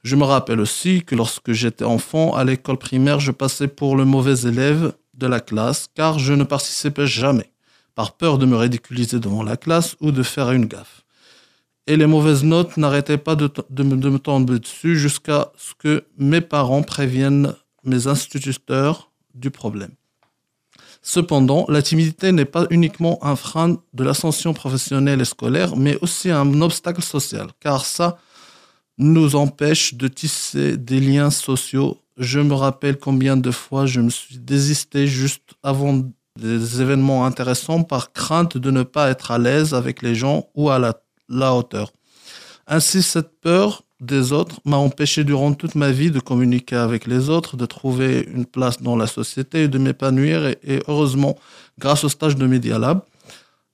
Je 0.03 0.17
me 0.17 0.25
rappelle 0.25 0.61
aussi 0.61 1.03
que 1.03 1.15
lorsque 1.15 1.53
j'étais 1.53 1.85
enfant, 1.85 2.35
à 2.35 2.45
l'école 2.45 2.79
primaire, 2.79 3.21
je 3.21 3.33
passais 3.33 3.69
pour 3.69 3.97
le 3.97 4.05
mauvais 4.05 4.49
élève 4.49 4.95
de 5.15 5.27
la 5.27 5.41
classe, 5.41 5.89
car 5.95 6.19
je 6.19 6.33
ne 6.33 6.45
participais 6.45 7.07
jamais, 7.07 7.53
par 7.95 8.17
peur 8.17 8.39
de 8.39 8.47
me 8.47 8.57
ridiculiser 8.57 9.21
devant 9.21 9.43
la 9.43 9.59
classe 9.59 9.97
ou 10.01 10.11
de 10.11 10.23
faire 10.23 10.53
une 10.53 10.65
gaffe. 10.65 11.05
Et 11.87 11.97
les 11.97 12.07
mauvaises 12.07 12.45
notes 12.45 12.77
n'arrêtaient 12.77 13.19
pas 13.19 13.37
de, 13.37 13.51
me 13.83 14.19
tomber 14.19 14.59
dessus 14.59 14.99
jusqu'à 14.99 15.53
ce 15.59 15.75
que 15.79 16.05
mes 16.17 16.41
parents 16.41 16.83
préviennent 16.83 17.55
mes 17.85 18.07
instituteurs 18.07 19.11
du 19.35 19.51
problème. 19.51 19.93
Cependant, 21.03 21.65
la 21.69 21.83
timidité 21.83 22.33
n'est 22.33 22.45
pas 22.45 22.67
uniquement 22.71 23.19
un 23.25 23.35
frein 23.37 23.79
de 23.93 24.05
l'ascension 24.05 24.53
professionnelle 24.55 25.21
et 25.21 25.25
scolaire, 25.25 25.77
mais 25.77 25.99
aussi 26.01 26.31
un 26.31 26.61
obstacle 26.61 27.03
social, 27.03 27.49
car 27.59 27.85
ça 27.85 28.19
nous 29.01 29.35
empêche 29.35 29.95
de 29.95 30.09
tisser 30.09 30.77
des 30.77 31.01
liens 31.01 31.31
sociaux. 31.31 31.97
Je 32.19 32.39
me 32.39 32.53
rappelle 32.55 32.99
combien 32.99 33.37
de 33.37 33.51
fois 33.51 33.87
je 33.87 34.01
me 34.01 34.11
suis 34.11 34.37
désisté 34.37 35.07
juste 35.07 35.55
avant 35.63 36.05
des 36.39 36.83
événements 36.83 37.25
intéressants 37.25 37.83
par 37.83 38.13
crainte 38.13 38.59
de 38.59 38.71
ne 38.71 38.83
pas 38.83 39.09
être 39.09 39.31
à 39.31 39.39
l'aise 39.39 39.73
avec 39.73 40.03
les 40.03 40.15
gens 40.15 40.49
ou 40.55 40.69
à 40.69 40.79
la, 40.79 41.55
hauteur. 41.55 41.93
Ainsi, 42.67 43.03
cette 43.03 43.41
peur 43.41 43.85
des 44.01 44.33
autres 44.33 44.61
m'a 44.67 44.77
empêché 44.77 45.25
durant 45.25 45.55
toute 45.55 45.75
ma 45.77 45.91
vie 45.91 46.11
de 46.11 46.21
communiquer 46.21 46.77
avec 46.77 47.07
les 47.07 47.31
autres, 47.31 47.57
de 47.57 47.67
trouver 47.67 48.29
une 48.33 48.45
place 48.45 48.83
dans 48.83 48.97
la 48.97 49.07
société 49.07 49.65
et 49.65 49.69
de 49.69 49.79
m'épanouir. 49.79 50.47
Et, 50.47 50.59
et 50.63 50.83
heureusement, 50.89 51.39
grâce 51.79 52.05
au 52.05 52.11
stage 52.11 52.37
de 52.37 52.47
Media 52.47 52.79
Lab, 52.79 53.01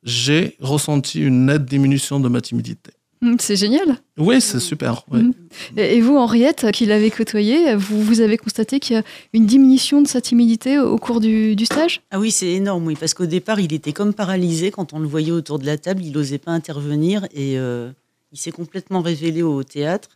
j'ai 0.05 0.57
ressenti 0.61 1.21
une 1.21 1.47
nette 1.47 1.65
diminution 1.65 2.21
de 2.21 2.29
ma 2.29 2.41
timidité. 2.41 2.93
Mm, 3.23 3.37
C'est 3.39 3.57
génial. 3.57 3.97
Oui, 4.19 4.41
c'est 4.41 4.61
super. 4.61 5.05
ouais. 5.11 5.21
Mm. 5.21 5.33
Et 5.79 6.01
vous, 6.01 6.17
Henriette, 6.17 6.71
qui 6.73 6.85
l'avez 6.87 7.11
côtoyé, 7.11 7.75
vous, 7.75 8.03
vous 8.03 8.21
avez 8.21 8.37
constaté 8.37 8.79
qu'il 8.81 8.97
y 8.97 8.99
a 8.99 9.03
une 9.33 9.47
diminution 9.47 10.03
de 10.03 10.07
sa 10.09 10.21
timidité 10.21 10.79
au 10.79 10.99
cours 10.99 11.21
du, 11.21 11.57
du 11.57 11.65
stage? 11.65 12.03
Ah 12.11 12.19
oui, 12.19 12.31
c'est 12.31 12.49
énorme, 12.53 12.87
oui, 12.87 12.97
parce 12.99 13.15
qu'au 13.15 13.27
départ, 13.27 13.59
il 13.61 13.73
était 13.73 13.93
comme 13.93 14.13
paralysé 14.15 14.71
quand 14.71 14.93
on 14.93 14.99
le 14.99 15.09
voyait 15.09 15.33
autour 15.33 15.59
de 15.59 15.67
la 15.67 15.79
table, 15.79 16.03
il 16.05 16.13
n'osait 16.13 16.39
pas 16.39 16.53
intervenir 16.53 17.25
et 17.35 17.59
euh, 17.59 17.91
il 18.33 18.39
s'est 18.39 18.53
complètement 18.53 19.01
révélé 19.01 19.43
au 19.43 19.63
théâtre. 19.63 20.09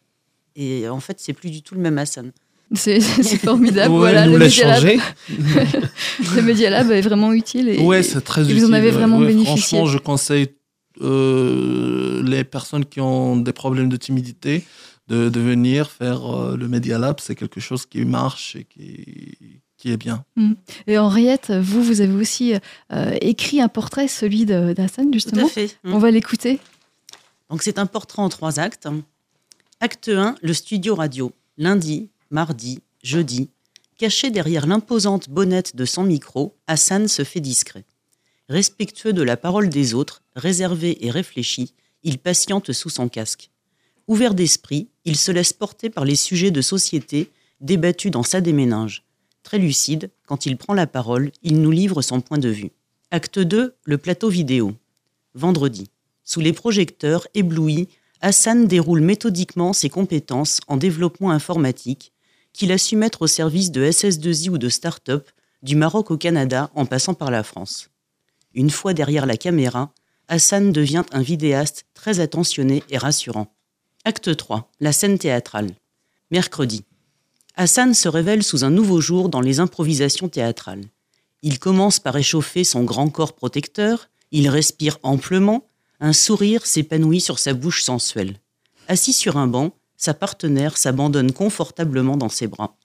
Et 0.56 0.88
en 0.88 1.00
fait, 1.00 1.16
c'est 1.20 1.32
plus 1.32 1.50
du 1.50 1.62
tout 1.62 1.74
le 1.74 1.80
même 1.80 1.96
Hassan. 1.96 2.32
C'est 2.74 3.00
formidable. 3.42 3.92
Ouais, 3.94 3.98
voilà, 3.98 4.26
nous 4.26 4.32
le 4.36 4.38
l'a 4.38 4.44
Media 4.46 4.66
Lab. 4.68 4.74
changé. 4.80 4.98
le 6.36 6.42
Media 6.42 6.70
Lab 6.70 6.90
est 6.90 7.00
vraiment 7.00 7.32
utile. 7.32 7.68
Et, 7.68 7.78
Ouais, 7.78 8.02
c'est 8.02 8.20
très 8.20 8.42
et 8.42 8.44
utile. 8.44 8.58
vous 8.60 8.68
en 8.68 8.72
avez 8.72 8.90
vraiment 8.90 9.18
Ouais, 9.18 9.26
bénéficié. 9.28 9.56
Franchement, 9.78 9.86
je 9.86 9.98
conseille 9.98 10.48
euh, 11.00 12.22
les 12.24 12.44
personnes 12.44 12.84
qui 12.84 13.00
ont 13.00 13.36
des 13.36 13.52
problèmes 13.52 13.88
de 13.88 13.96
timidité 13.96 14.64
de, 15.08 15.28
de 15.28 15.40
venir 15.40 15.90
faire 15.90 16.24
euh, 16.26 16.56
le 16.56 16.68
Media 16.68 16.98
Lab. 16.98 17.16
C'est 17.20 17.34
quelque 17.34 17.60
chose 17.60 17.86
qui 17.86 18.04
marche 18.04 18.56
et 18.56 18.64
qui, 18.64 19.36
qui 19.76 19.90
est 19.90 19.96
bien. 19.96 20.24
Et 20.86 20.98
Henriette, 20.98 21.50
vous, 21.52 21.82
vous 21.82 22.00
avez 22.00 22.14
aussi 22.14 22.54
euh, 22.92 23.16
écrit 23.20 23.60
un 23.60 23.68
portrait, 23.68 24.08
celui 24.08 24.44
d'Hassan, 24.46 25.06
Tout 25.06 25.12
justement. 25.14 25.46
à 25.46 25.48
fait. 25.48 25.76
On 25.84 25.98
va 25.98 26.10
l'écouter. 26.10 26.60
Donc 27.48 27.62
c'est 27.62 27.78
un 27.78 27.86
portrait 27.86 28.22
en 28.22 28.28
trois 28.28 28.60
actes. 28.60 28.88
Acte 29.80 30.08
1, 30.10 30.36
le 30.42 30.52
studio 30.52 30.94
radio. 30.94 31.32
Lundi, 31.58 32.10
mardi, 32.30 32.80
jeudi. 33.02 33.48
Caché 33.98 34.30
derrière 34.30 34.66
l'imposante 34.66 35.28
bonnette 35.28 35.74
de 35.76 35.84
son 35.84 36.04
micro, 36.04 36.54
Hassan 36.66 37.08
se 37.08 37.24
fait 37.24 37.40
discret. 37.40 37.84
Respectueux 38.48 39.12
de 39.12 39.22
la 39.22 39.36
parole 39.36 39.68
des 39.68 39.94
autres, 39.94 40.19
réservé 40.36 41.06
et 41.06 41.10
réfléchi, 41.10 41.74
il 42.02 42.18
patiente 42.18 42.72
sous 42.72 42.90
son 42.90 43.08
casque. 43.08 43.50
Ouvert 44.06 44.34
d'esprit, 44.34 44.88
il 45.04 45.16
se 45.16 45.30
laisse 45.30 45.52
porter 45.52 45.90
par 45.90 46.04
les 46.04 46.16
sujets 46.16 46.50
de 46.50 46.60
société 46.60 47.30
débattus 47.60 48.10
dans 48.10 48.22
sa 48.22 48.40
déménage. 48.40 49.04
Très 49.42 49.58
lucide, 49.58 50.10
quand 50.26 50.46
il 50.46 50.56
prend 50.56 50.74
la 50.74 50.86
parole, 50.86 51.30
il 51.42 51.60
nous 51.60 51.70
livre 51.70 52.02
son 52.02 52.20
point 52.20 52.38
de 52.38 52.48
vue. 52.48 52.72
Acte 53.10 53.38
2, 53.38 53.74
le 53.84 53.98
plateau 53.98 54.28
vidéo. 54.28 54.74
Vendredi. 55.34 55.90
Sous 56.24 56.40
les 56.40 56.52
projecteurs, 56.52 57.26
ébloui, 57.34 57.88
Hassan 58.20 58.66
déroule 58.66 59.00
méthodiquement 59.00 59.72
ses 59.72 59.88
compétences 59.88 60.60
en 60.68 60.76
développement 60.76 61.30
informatique 61.30 62.12
qu'il 62.52 62.72
a 62.72 62.78
su 62.78 62.96
mettre 62.96 63.22
au 63.22 63.26
service 63.26 63.70
de 63.70 63.82
SS2I 63.84 64.50
ou 64.50 64.58
de 64.58 64.68
start-up, 64.68 65.28
du 65.62 65.76
Maroc 65.76 66.10
au 66.10 66.16
Canada 66.16 66.70
en 66.74 66.86
passant 66.86 67.14
par 67.14 67.30
la 67.30 67.42
France. 67.42 67.90
Une 68.54 68.70
fois 68.70 68.92
derrière 68.92 69.26
la 69.26 69.36
caméra, 69.36 69.92
Hassan 70.32 70.70
devient 70.70 71.02
un 71.10 71.22
vidéaste 71.22 71.86
très 71.92 72.20
attentionné 72.20 72.84
et 72.88 72.98
rassurant. 72.98 73.52
Acte 74.04 74.36
3, 74.36 74.70
la 74.78 74.92
scène 74.92 75.18
théâtrale. 75.18 75.72
Mercredi. 76.30 76.84
Hassan 77.56 77.94
se 77.94 78.08
révèle 78.08 78.44
sous 78.44 78.62
un 78.62 78.70
nouveau 78.70 79.00
jour 79.00 79.28
dans 79.28 79.40
les 79.40 79.58
improvisations 79.58 80.28
théâtrales. 80.28 80.84
Il 81.42 81.58
commence 81.58 81.98
par 81.98 82.16
échauffer 82.16 82.62
son 82.62 82.84
grand 82.84 83.08
corps 83.08 83.34
protecteur, 83.34 84.08
il 84.30 84.48
respire 84.48 84.98
amplement, 85.02 85.66
un 85.98 86.12
sourire 86.12 86.64
s'épanouit 86.64 87.20
sur 87.20 87.40
sa 87.40 87.52
bouche 87.52 87.82
sensuelle. 87.82 88.36
Assis 88.86 89.12
sur 89.12 89.36
un 89.36 89.48
banc, 89.48 89.72
sa 89.96 90.14
partenaire 90.14 90.76
s'abandonne 90.76 91.32
confortablement 91.32 92.16
dans 92.16 92.28
ses 92.28 92.46
bras. 92.46 92.76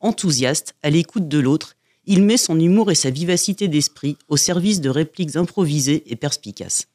Enthousiaste, 0.00 0.74
à 0.82 0.88
l'écoute 0.88 1.28
de 1.28 1.40
l'autre, 1.40 1.76
il 2.06 2.22
met 2.22 2.36
son 2.36 2.58
humour 2.58 2.90
et 2.90 2.94
sa 2.94 3.10
vivacité 3.10 3.68
d'esprit 3.68 4.16
au 4.28 4.36
service 4.36 4.80
de 4.80 4.90
répliques 4.90 5.36
improvisées 5.36 6.02
et 6.06 6.16
perspicaces. 6.16 6.86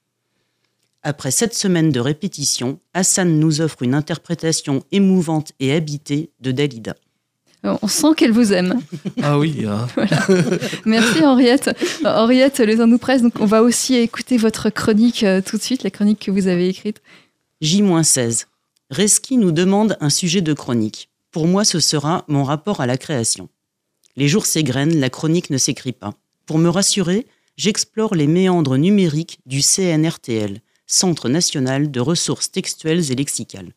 Après 1.03 1.32
sept 1.32 1.53
semaines 1.53 1.91
de 1.91 1.99
répétition, 1.99 2.80
Hassan 2.93 3.39
nous 3.39 3.62
offre 3.62 3.84
une 3.84 3.93
interprétation 3.93 4.84
émouvante 4.91 5.51
et 5.60 5.72
habitée 5.74 6.32
de 6.39 6.51
Dalida. 6.51 6.95
On 7.82 7.88
sent 7.88 8.10
qu'elle 8.18 8.32
vous 8.32 8.53
aime. 8.53 8.80
Ah 9.24 9.39
oui. 9.39 9.66
hein. 9.68 9.88
Merci 10.86 11.24
Henriette. 11.24 11.70
Euh, 12.06 12.16
Henriette, 12.16 12.60
le 12.60 12.78
temps 12.78 12.86
nous 12.88 12.99
presse, 12.99 13.22
donc 13.24 13.39
on 13.39 13.45
va 13.45 13.64
aussi 13.64 13.95
écouter 13.95 14.38
votre 14.38 14.70
chronique 14.70 15.24
euh, 15.24 15.41
tout 15.41 15.58
de 15.58 15.62
suite, 15.64 15.82
la 15.84 15.89
chronique 15.89 16.20
que 16.26 16.32
vous 16.32 16.47
avez 16.47 16.70
écrite. 16.70 17.01
J-16. 17.62 18.45
Reski 18.91 19.38
nous 19.38 19.51
demande 19.51 19.97
un 19.99 20.12
sujet 20.12 20.41
de 20.41 20.53
chronique. 20.53 21.10
Pour 21.32 21.47
moi, 21.47 21.66
ce 21.66 21.80
sera 21.80 22.24
mon 22.28 22.43
rapport 22.43 22.82
à 22.82 22.86
la 22.86 22.97
création. 22.97 23.49
Les 24.18 24.28
jours 24.28 24.45
s'égrènent, 24.45 24.99
la 24.99 25.09
chronique 25.09 25.49
ne 25.49 25.57
s'écrit 25.57 25.91
pas. 25.91 26.13
Pour 26.45 26.57
me 26.57 26.70
rassurer, 26.70 27.28
j'explore 27.57 28.16
les 28.16 28.28
méandres 28.28 28.78
numériques 28.78 29.39
du 29.45 29.61
CNRTL, 29.61 30.61
Centre 30.88 31.30
national 31.30 31.89
de 31.89 31.99
ressources 31.99 32.51
textuelles 32.51 33.11
et 33.11 33.16
lexicales. 33.16 33.74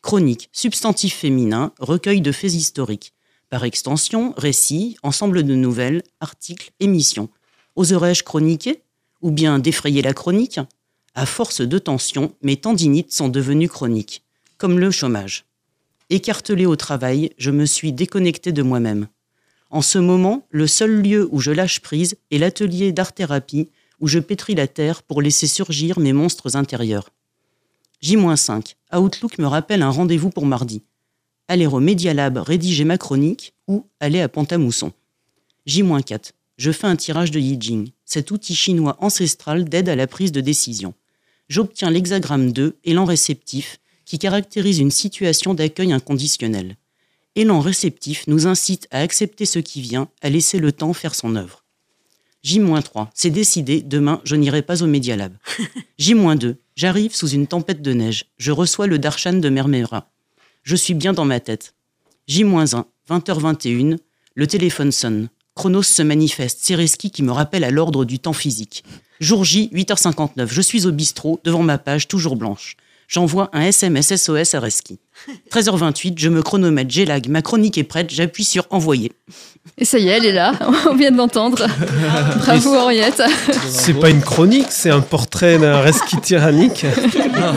Chronique, 0.00 0.48
substantif 0.52 1.14
féminin, 1.14 1.72
recueil 1.78 2.22
de 2.22 2.32
faits 2.32 2.54
historiques. 2.54 3.12
Par 3.50 3.64
extension, 3.64 4.32
récits, 4.38 4.96
ensemble 5.02 5.42
de 5.42 5.54
nouvelles, 5.54 6.02
articles, 6.20 6.70
émissions. 6.80 7.28
Oserais-je 7.76 8.24
chroniquer 8.24 8.82
Ou 9.20 9.30
bien 9.30 9.58
défrayer 9.58 10.00
la 10.00 10.14
chronique? 10.14 10.60
À 11.14 11.26
force 11.26 11.60
de 11.60 11.78
tension, 11.78 12.34
mes 12.42 12.56
tendinites 12.56 13.12
sont 13.12 13.28
devenues 13.28 13.68
chroniques, 13.68 14.22
comme 14.56 14.78
le 14.78 14.90
chômage. 14.90 15.44
Écartelée 16.08 16.66
au 16.66 16.76
travail, 16.76 17.30
je 17.36 17.50
me 17.50 17.66
suis 17.66 17.92
déconnectée 17.92 18.52
de 18.52 18.62
moi-même. 18.62 19.08
En 19.70 19.82
ce 19.82 19.98
moment, 19.98 20.46
le 20.50 20.66
seul 20.66 21.00
lieu 21.00 21.28
où 21.30 21.40
je 21.40 21.52
lâche 21.52 21.80
prise 21.80 22.16
est 22.32 22.38
l'atelier 22.38 22.92
d'art-thérapie 22.92 23.68
où 24.00 24.08
je 24.08 24.18
pétris 24.18 24.54
la 24.54 24.66
terre 24.66 25.02
pour 25.02 25.22
laisser 25.22 25.46
surgir 25.46 26.00
mes 26.00 26.12
monstres 26.12 26.56
intérieurs. 26.56 27.10
J-5. 28.00 28.74
Outlook 28.92 29.38
me 29.38 29.46
rappelle 29.46 29.82
un 29.82 29.90
rendez-vous 29.90 30.30
pour 30.30 30.46
mardi. 30.46 30.82
Aller 31.48 31.66
au 31.66 31.80
Media 31.80 32.14
Lab 32.14 32.38
rédiger 32.38 32.84
ma 32.84 32.98
chronique 32.98 33.52
ou 33.68 33.86
aller 34.00 34.20
à 34.20 34.28
Pont-à-Mousson. 34.28 34.92
J-4. 35.66 36.32
Je 36.56 36.72
fais 36.72 36.86
un 36.86 36.96
tirage 36.96 37.30
de 37.30 37.38
Yijing, 37.38 37.90
cet 38.04 38.30
outil 38.30 38.54
chinois 38.54 38.96
ancestral 39.00 39.64
d'aide 39.64 39.88
à 39.88 39.96
la 39.96 40.06
prise 40.06 40.32
de 40.32 40.40
décision. 40.40 40.94
J'obtiens 41.48 41.90
l'hexagramme 41.90 42.52
2, 42.52 42.76
élan 42.84 43.04
réceptif, 43.04 43.78
qui 44.04 44.18
caractérise 44.18 44.78
une 44.78 44.90
situation 44.90 45.54
d'accueil 45.54 45.92
inconditionnel. 45.92 46.76
Élan 47.36 47.60
réceptif 47.60 48.26
nous 48.26 48.46
incite 48.46 48.88
à 48.90 49.00
accepter 49.00 49.46
ce 49.46 49.60
qui 49.60 49.80
vient, 49.80 50.08
à 50.20 50.30
laisser 50.30 50.58
le 50.58 50.72
temps 50.72 50.92
faire 50.92 51.14
son 51.14 51.36
œuvre. 51.36 51.64
J-3, 52.42 53.08
c'est 53.14 53.30
décidé, 53.30 53.82
demain 53.82 54.20
je 54.24 54.34
n'irai 54.34 54.62
pas 54.62 54.82
au 54.82 54.86
Media 54.86 55.14
Lab. 55.16 55.34
J-2, 55.98 56.56
j'arrive 56.74 57.14
sous 57.14 57.28
une 57.28 57.46
tempête 57.46 57.82
de 57.82 57.92
neige, 57.92 58.26
je 58.38 58.50
reçois 58.50 58.86
le 58.86 58.98
darshan 58.98 59.34
de 59.34 59.48
Mermera. 59.48 60.10
Je 60.62 60.74
suis 60.74 60.94
bien 60.94 61.12
dans 61.12 61.24
ma 61.24 61.38
tête. 61.38 61.74
J-1, 62.26 62.84
20h21, 63.08 63.98
le 64.34 64.46
téléphone 64.46 64.90
sonne. 64.90 65.28
Chronos 65.54 65.82
se 65.82 66.02
manifeste, 66.02 66.64
Sereski 66.64 67.10
qui 67.10 67.22
me 67.22 67.32
rappelle 67.32 67.64
à 67.64 67.70
l'ordre 67.70 68.04
du 68.04 68.18
temps 68.18 68.32
physique. 68.32 68.82
Jour 69.20 69.44
J, 69.44 69.68
8h59, 69.74 70.48
je 70.48 70.62
suis 70.62 70.86
au 70.86 70.92
bistrot, 70.92 71.40
devant 71.44 71.62
ma 71.62 71.76
page, 71.76 72.08
toujours 72.08 72.36
blanche. 72.36 72.76
J'envoie 73.10 73.50
un 73.52 73.62
SMS 73.62 74.14
SOS 74.14 74.54
à 74.54 74.60
Reski. 74.60 75.00
13h28, 75.50 76.14
je 76.16 76.28
me 76.28 76.42
chronomètre, 76.42 76.92
j'ai 76.92 77.04
lag, 77.04 77.28
ma 77.28 77.42
chronique 77.42 77.76
est 77.76 77.82
prête, 77.82 78.08
j'appuie 78.08 78.44
sur 78.44 78.68
envoyer. 78.70 79.10
Et 79.78 79.84
ça 79.84 79.98
y 79.98 80.06
est, 80.06 80.12
elle 80.12 80.26
est 80.26 80.32
là, 80.32 80.52
on 80.88 80.94
vient 80.94 81.10
de 81.10 81.16
l'entendre. 81.16 81.66
Bravo 82.38 82.76
Henriette. 82.76 83.20
C'est 83.68 83.94
pas 83.94 84.10
une 84.10 84.22
chronique, 84.22 84.68
c'est 84.70 84.90
un 84.90 85.00
portrait 85.00 85.58
d'un 85.58 85.80
Reski 85.80 86.20
tyrannique. 86.20 86.86
C'est 87.02 87.10
génial. 87.10 87.56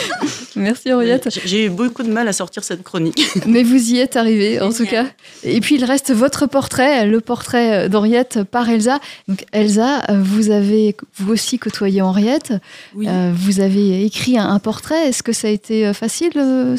Merci 0.56 0.92
Henriette. 0.92 1.28
J'ai 1.44 1.66
eu 1.66 1.70
beaucoup 1.70 2.02
de 2.02 2.10
mal 2.10 2.28
à 2.28 2.32
sortir 2.32 2.64
cette 2.64 2.82
chronique. 2.82 3.22
Mais 3.46 3.62
vous 3.62 3.92
y 3.92 3.98
êtes 3.98 4.16
arrivé, 4.16 4.60
en 4.60 4.72
tout 4.72 4.86
cas. 4.86 5.06
Et 5.42 5.60
puis 5.60 5.76
il 5.76 5.84
reste 5.84 6.12
votre 6.12 6.46
portrait, 6.46 7.06
le 7.06 7.20
portrait 7.20 7.88
d'Henriette 7.88 8.42
par 8.44 8.68
Elsa. 8.68 9.00
Donc 9.28 9.44
Elsa, 9.52 10.02
vous 10.08 10.50
avez 10.50 10.96
vous 11.16 11.32
aussi 11.32 11.58
côtoyé 11.58 12.02
Henriette. 12.02 12.52
Oui. 12.94 13.06
Euh, 13.08 13.32
vous 13.34 13.60
avez 13.60 14.04
écrit 14.04 14.38
un, 14.38 14.48
un 14.48 14.58
portrait. 14.58 15.08
Est-ce 15.08 15.22
que 15.22 15.32
ça 15.32 15.48
a 15.48 15.50
été 15.50 15.86
euh, 15.86 15.92
facile 15.92 16.32
euh, 16.36 16.76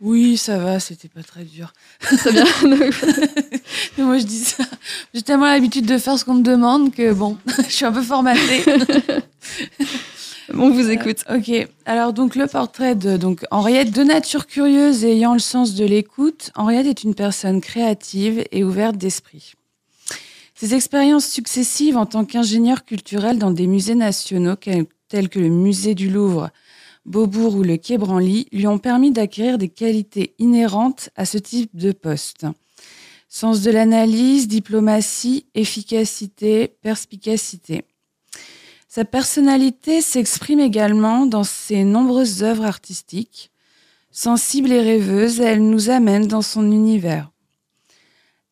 Oui, 0.00 0.36
ça 0.36 0.58
va, 0.58 0.80
c'était 0.80 1.08
pas 1.08 1.22
très 1.22 1.44
dur. 1.44 1.72
Très 2.00 2.32
bien. 2.32 2.44
Moi, 3.98 4.18
je 4.18 4.24
dis 4.24 4.38
ça. 4.38 4.64
J'ai 5.14 5.22
tellement 5.22 5.46
l'habitude 5.46 5.86
de 5.86 5.98
faire 5.98 6.18
ce 6.18 6.24
qu'on 6.24 6.34
me 6.34 6.42
demande 6.42 6.94
que 6.94 7.12
bon, 7.12 7.38
je 7.66 7.72
suis 7.72 7.84
un 7.84 7.92
peu 7.92 8.02
formatée. 8.02 8.62
On 10.54 10.70
vous 10.70 10.90
écoute. 10.90 11.24
Euh, 11.28 11.38
ok. 11.38 11.68
Alors 11.84 12.12
donc 12.12 12.36
le 12.36 12.46
portrait 12.46 12.94
de 12.94 13.18
Henriette, 13.50 13.90
de 13.90 14.02
nature 14.02 14.46
curieuse 14.46 15.04
et 15.04 15.12
ayant 15.12 15.32
le 15.32 15.40
sens 15.40 15.74
de 15.74 15.84
l'écoute, 15.84 16.50
Henriette 16.54 16.86
est 16.86 17.04
une 17.04 17.14
personne 17.14 17.60
créative 17.60 18.44
et 18.52 18.64
ouverte 18.64 18.96
d'esprit. 18.96 19.54
Ses 20.54 20.74
expériences 20.74 21.26
successives 21.26 21.96
en 21.96 22.06
tant 22.06 22.24
qu'ingénieure 22.24 22.84
culturelle 22.84 23.38
dans 23.38 23.50
des 23.50 23.66
musées 23.66 23.94
nationaux 23.94 24.56
tels 25.08 25.28
que 25.28 25.38
le 25.38 25.48
musée 25.48 25.94
du 25.94 26.08
Louvre, 26.08 26.50
Beaubourg 27.04 27.54
ou 27.56 27.62
le 27.62 27.76
Quai 27.76 27.98
Branly 27.98 28.48
lui 28.52 28.66
ont 28.66 28.78
permis 28.78 29.12
d'acquérir 29.12 29.58
des 29.58 29.68
qualités 29.68 30.34
inhérentes 30.38 31.10
à 31.14 31.24
ce 31.24 31.38
type 31.38 31.76
de 31.76 31.92
poste. 31.92 32.46
Sens 33.28 33.62
de 33.62 33.70
l'analyse, 33.70 34.48
diplomatie, 34.48 35.46
efficacité, 35.54 36.68
perspicacité. 36.80 37.84
Sa 38.96 39.04
personnalité 39.04 40.00
s'exprime 40.00 40.58
également 40.58 41.26
dans 41.26 41.44
ses 41.44 41.84
nombreuses 41.84 42.42
œuvres 42.42 42.64
artistiques. 42.64 43.50
Sensible 44.10 44.72
et 44.72 44.80
rêveuse, 44.80 45.38
elle 45.38 45.68
nous 45.68 45.90
amène 45.90 46.26
dans 46.26 46.40
son 46.40 46.72
univers. 46.72 47.30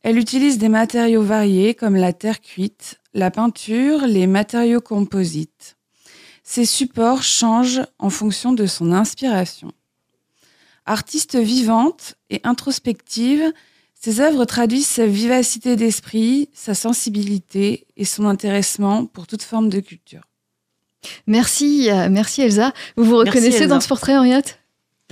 Elle 0.02 0.18
utilise 0.18 0.58
des 0.58 0.68
matériaux 0.68 1.22
variés 1.22 1.72
comme 1.72 1.96
la 1.96 2.12
terre 2.12 2.42
cuite, 2.42 3.00
la 3.14 3.30
peinture, 3.30 4.06
les 4.06 4.26
matériaux 4.26 4.82
composites. 4.82 5.78
Ses 6.42 6.66
supports 6.66 7.22
changent 7.22 7.86
en 7.98 8.10
fonction 8.10 8.52
de 8.52 8.66
son 8.66 8.92
inspiration. 8.92 9.72
Artiste 10.84 11.38
vivante 11.38 12.16
et 12.28 12.42
introspective, 12.44 13.50
ses 13.94 14.20
œuvres 14.20 14.44
traduisent 14.44 14.88
sa 14.88 15.06
vivacité 15.06 15.74
d'esprit, 15.76 16.50
sa 16.52 16.74
sensibilité 16.74 17.86
et 17.96 18.04
son 18.04 18.26
intéressement 18.26 19.06
pour 19.06 19.26
toute 19.26 19.42
forme 19.42 19.70
de 19.70 19.80
culture. 19.80 20.20
Merci, 21.26 21.90
euh, 21.90 22.08
merci 22.10 22.42
Elsa. 22.42 22.72
Vous 22.96 23.04
vous 23.04 23.16
Merci, 23.22 23.30
reconnaissez 23.38 23.62
Elsa. 23.62 23.66
dans 23.74 23.80
ce 23.80 23.88
portrait, 23.88 24.16
Henriette? 24.16 24.58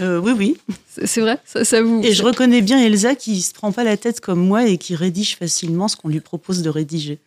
Euh, 0.00 0.18
oui, 0.18 0.32
oui. 0.36 0.56
C'est 1.04 1.20
vrai 1.20 1.38
ça, 1.44 1.64
ça 1.66 1.82
vous. 1.82 2.00
Et 2.02 2.12
je 2.12 2.22
reconnais 2.22 2.62
bien 2.62 2.78
Elsa 2.78 3.14
qui 3.14 3.42
se 3.42 3.52
prend 3.52 3.72
pas 3.72 3.84
la 3.84 3.98
tête 3.98 4.20
comme 4.20 4.40
moi 4.44 4.66
et 4.66 4.78
qui 4.78 4.94
rédige 4.96 5.36
facilement 5.36 5.86
ce 5.86 5.96
qu'on 5.96 6.08
lui 6.08 6.20
propose 6.20 6.62
de 6.62 6.70
rédiger. 6.70 7.18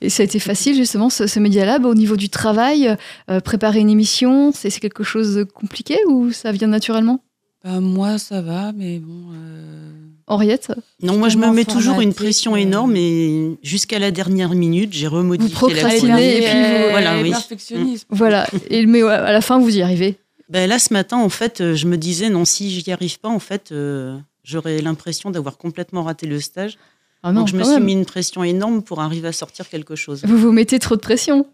Et 0.00 0.08
ça 0.08 0.22
a 0.22 0.24
été 0.24 0.38
facile 0.38 0.76
justement 0.76 1.10
ce, 1.10 1.26
ce 1.26 1.40
Media 1.40 1.64
Lab 1.64 1.84
au 1.84 1.94
niveau 1.94 2.16
du 2.16 2.28
travail, 2.28 2.96
euh, 3.28 3.40
préparer 3.40 3.80
une 3.80 3.90
émission, 3.90 4.52
c'est 4.52 4.70
quelque 4.78 5.02
chose 5.02 5.34
de 5.34 5.42
compliqué 5.42 5.98
ou 6.08 6.30
ça 6.30 6.52
vient 6.52 6.68
naturellement? 6.68 7.20
Bah, 7.64 7.80
moi, 7.80 8.18
ça 8.18 8.40
va, 8.40 8.72
mais 8.72 8.98
bon. 9.00 9.32
euh, 9.34 9.90
Henriette 10.32 10.72
Non, 11.02 11.16
moi 11.18 11.28
je 11.28 11.36
me 11.38 11.50
mets 11.52 11.64
toujours 11.64 12.00
une 12.00 12.14
pression 12.14 12.56
énorme 12.56 12.96
et 12.96 13.58
jusqu'à 13.62 13.98
la 13.98 14.10
dernière 14.10 14.50
minute, 14.54 14.92
j'ai 14.92 15.06
remodifié 15.06 15.52
la 15.54 15.58
procrastinez 15.58 16.08
chronique. 16.08 16.26
et 16.26 16.40
puis 16.40 16.82
vous- 16.84 16.90
Voilà, 16.90 17.16
elle 17.16 17.22
oui. 17.24 17.30
perfectionniste. 17.30 18.06
Voilà, 18.10 18.46
et, 18.70 18.86
mais 18.86 19.02
à 19.02 19.32
la 19.32 19.40
fin 19.40 19.58
vous 19.58 19.76
y 19.76 19.82
arrivez. 19.82 20.16
Ben 20.48 20.68
là, 20.68 20.78
ce 20.78 20.92
matin, 20.92 21.16
en 21.16 21.28
fait, 21.30 21.60
euh, 21.62 21.74
je 21.74 21.86
me 21.86 21.96
disais, 21.96 22.28
non, 22.28 22.44
si 22.44 22.70
j'y 22.70 22.90
arrive 22.92 23.18
pas, 23.20 23.30
en 23.30 23.38
fait, 23.38 23.72
euh, 23.72 24.18
j'aurais 24.44 24.82
l'impression 24.82 25.30
d'avoir 25.30 25.56
complètement 25.56 26.02
raté 26.02 26.26
le 26.26 26.40
stage. 26.40 26.76
Ah 27.22 27.32
non, 27.32 27.40
Donc 27.40 27.48
je 27.48 27.56
me 27.56 27.62
suis 27.62 27.72
même. 27.74 27.84
mis 27.84 27.92
une 27.92 28.04
pression 28.04 28.44
énorme 28.44 28.82
pour 28.82 29.00
arriver 29.00 29.28
à 29.28 29.32
sortir 29.32 29.68
quelque 29.68 29.94
chose. 29.96 30.20
Vous 30.24 30.36
vous 30.36 30.52
mettez 30.52 30.78
trop 30.78 30.96
de 30.96 31.00
pression. 31.00 31.46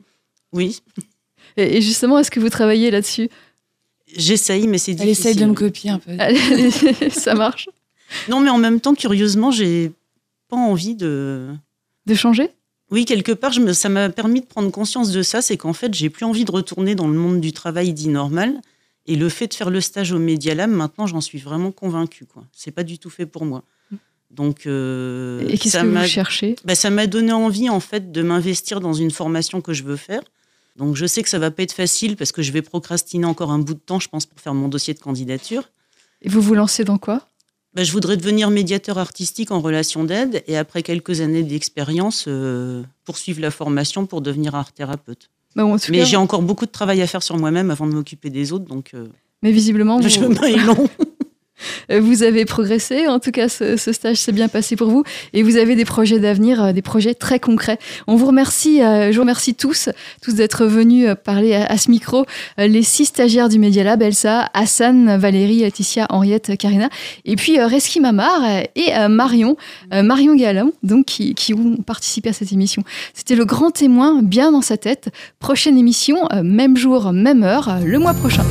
Oui, 0.53 0.81
Et, 1.57 1.77
et 1.77 1.81
justement, 1.83 2.19
est-ce 2.19 2.31
que 2.31 2.41
vous 2.41 2.49
travaillez 2.49 2.91
là-dessus? 2.91 3.29
J'essaye, 4.17 4.67
mais 4.67 4.79
c'est 4.79 4.93
Elle 4.93 4.97
difficile. 4.99 5.27
essaye 5.31 5.37
de 5.43 5.45
me 5.47 5.55
copier 5.55 5.91
un 5.91 5.99
peu. 5.99 6.13
Ça 7.11 7.35
marche 7.35 7.69
Non, 8.29 8.41
mais 8.41 8.51
en 8.51 8.59
même 8.59 8.81
temps, 8.81 8.95
curieusement, 8.95 9.51
j'ai 9.51 9.93
pas 10.49 10.57
envie 10.57 10.95
de. 10.95 11.49
De 12.07 12.15
changer? 12.15 12.51
Oui, 12.91 13.05
quelque 13.05 13.33
part, 13.33 13.53
je 13.53 13.61
me- 13.61 13.75
ça 13.75 13.89
m'a 13.91 14.09
permis 14.09 14.41
de 14.41 14.47
prendre 14.47 14.71
conscience 14.71 15.11
de 15.11 15.23
ça, 15.23 15.43
c'est 15.43 15.59
qu'en 15.59 15.75
fait, 15.75 15.93
j'ai 15.93 16.09
plus 16.09 16.25
envie 16.25 16.45
de 16.47 16.51
retourner 16.53 16.95
dans 16.95 17.07
le 17.07 17.13
monde 17.19 17.41
du 17.41 17.53
travail 17.53 17.93
dit 17.93 18.09
normal. 18.09 18.61
Et 19.07 19.17
le 19.17 19.29
fait 19.29 19.47
de 19.49 19.55
faire 19.55 19.71
le 19.71 19.81
stage 19.81 20.13
au 20.13 20.19
Media 20.19 20.55
Lab, 20.55 20.71
maintenant, 20.71 21.07
j'en 21.07 21.21
suis 21.23 21.39
vraiment 21.39 21.71
convaincue. 21.71 22.25
Quoi. 22.27 22.45
C'est 22.53 22.71
pas 22.71 22.85
du 22.85 22.99
tout 22.99 23.11
fait 23.11 23.25
pour 23.27 23.45
moi. 23.47 23.63
Donc, 24.31 24.67
euh, 24.67 25.41
Et 25.49 25.57
qu'est-ce 25.57 25.71
ça 25.79 25.81
que 25.83 25.87
vous 25.87 25.93
m'a- 25.95 26.07
cherchez? 26.07 26.57
Bah, 26.65 26.75
ça 26.75 26.91
m'a 26.91 27.07
donné 27.07 27.33
envie, 27.33 27.71
en 27.71 27.81
fait, 27.81 28.13
de 28.13 28.21
m'investir 28.23 28.81
dans 28.81 28.93
une 28.93 29.11
formation 29.11 29.63
que 29.63 29.73
je 29.73 29.83
veux 29.83 29.97
faire. 29.97 30.21
Donc, 30.77 30.95
je 30.97 31.07
sais 31.07 31.23
que 31.23 31.29
ça 31.31 31.39
va 31.39 31.51
pas 31.51 31.63
être 31.63 31.73
facile 31.73 32.17
parce 32.17 32.33
que 32.33 32.43
je 32.43 32.53
vais 32.53 32.61
procrastiner 32.63 33.25
encore 33.25 33.51
un 33.51 33.59
bout 33.59 33.73
de 33.75 33.79
temps, 33.81 33.99
je 34.01 34.09
pense, 34.09 34.27
pour 34.27 34.39
faire 34.41 34.53
mon 34.55 34.69
dossier 34.69 34.93
de 34.93 34.99
candidature. 34.99 35.71
Et 36.21 36.29
vous 36.29 36.41
vous 36.43 36.55
lancez 36.55 36.85
dans 36.85 36.99
quoi? 36.99 37.27
Bah, 37.75 37.85
je 37.85 37.93
voudrais 37.93 38.17
devenir 38.17 38.51
médiateur 38.51 38.99
artistique 38.99 39.51
en 39.51 39.61
relation 39.61 40.05
d'aide 40.05 40.43
et 40.47 40.57
après 40.57 40.83
quelques 40.83 41.21
années 41.21 41.43
d'expérience, 41.43 42.25
euh, 42.27 42.83
poursuivre 43.05 43.41
la 43.41 43.51
formation 43.51 44.07
pour 44.07 44.21
devenir 44.21 44.55
art 44.55 44.73
thérapeute. 44.73 45.31
Bah, 45.55 45.65
en 45.65 45.79
tout 45.79 45.91
Mais 45.91 45.99
cas, 45.99 46.05
j'ai 46.05 46.17
encore 46.17 46.43
beaucoup 46.43 46.67
de 46.67 46.71
travail 46.71 47.03
à 47.03 47.07
faire 47.07 47.23
sur 47.23 47.37
moi-même 47.37 47.71
avant 47.71 47.87
de 47.87 47.93
m'occuper 47.93 48.31
des 48.31 48.53
autres, 48.53 48.65
donc 48.65 48.93
euh, 48.95 49.09
mais 49.43 49.53
visiblement, 49.53 49.99
le 49.99 50.05
vous, 50.05 50.09
chemin 50.09 50.43
est 50.43 50.57
long. 50.57 50.89
Euh, 51.91 52.01
Vous 52.01 52.23
avez 52.23 52.45
progressé, 52.45 53.09
en 53.09 53.19
tout 53.19 53.31
cas 53.31 53.49
ce, 53.49 53.77
stage 53.77 54.17
s'est 54.17 54.33
bien 54.33 54.49
passé 54.49 54.77
pour 54.77 54.89
vous 54.89 55.05
et 55.33 55.43
vous 55.43 55.57
avez 55.57 55.77
des 55.77 55.85
projets 55.85 56.19
d'avenir, 56.19 56.63
euh, 56.63 56.73
des 56.73 56.83
projets 56.83 57.15
très 57.15 57.41
concrets. 57.41 57.79
On 58.07 58.17
vous 58.17 58.27
remercie, 58.27 58.83
euh, 58.83 59.11
je 59.11 59.17
vous 59.17 59.23
remercie 59.23 59.55
tous, 59.55 59.89
tous 60.23 60.35
d'être 60.35 60.67
venus 60.67 61.09
parler 61.25 61.55
à, 61.55 61.79
ce 61.79 61.91
micro. 61.91 62.25
Les 62.57 62.83
six 62.83 63.07
stagiaires 63.07 63.49
du 63.49 63.59
Media 63.59 63.85
Lab, 63.85 64.03
Elsa, 64.03 64.51
Hassan, 64.55 65.17
Valérie, 65.17 65.61
Laetitia, 65.61 66.07
Henriette, 66.11 66.57
Karina 66.57 66.89
et 67.25 67.37
puis 67.37 67.61
Reski 67.61 68.01
Mamar 68.01 68.41
et 68.75 69.09
Marion, 69.09 69.57
Marion 69.93 70.35
Galland, 70.35 70.71
donc 70.83 71.07
qui, 71.07 71.35
qui 71.35 71.55
ont 71.55 71.77
participé 71.77 72.31
à 72.31 72.33
cette 72.33 72.53
émission. 72.53 72.83
C'était 73.15 73.37
le 73.37 73.45
grand 73.45 73.71
témoin, 73.71 74.23
bien 74.23 74.53
dans 74.53 74.63
sa 74.63 74.77
tête. 74.77 75.09
Prochaine 75.39 75.79
émission, 75.79 76.29
même 76.43 76.77
jour, 76.77 77.13
même 77.13 77.43
heure, 77.43 77.79
le 77.85 77.99
mois 77.99 78.15
prochain. 78.15 78.45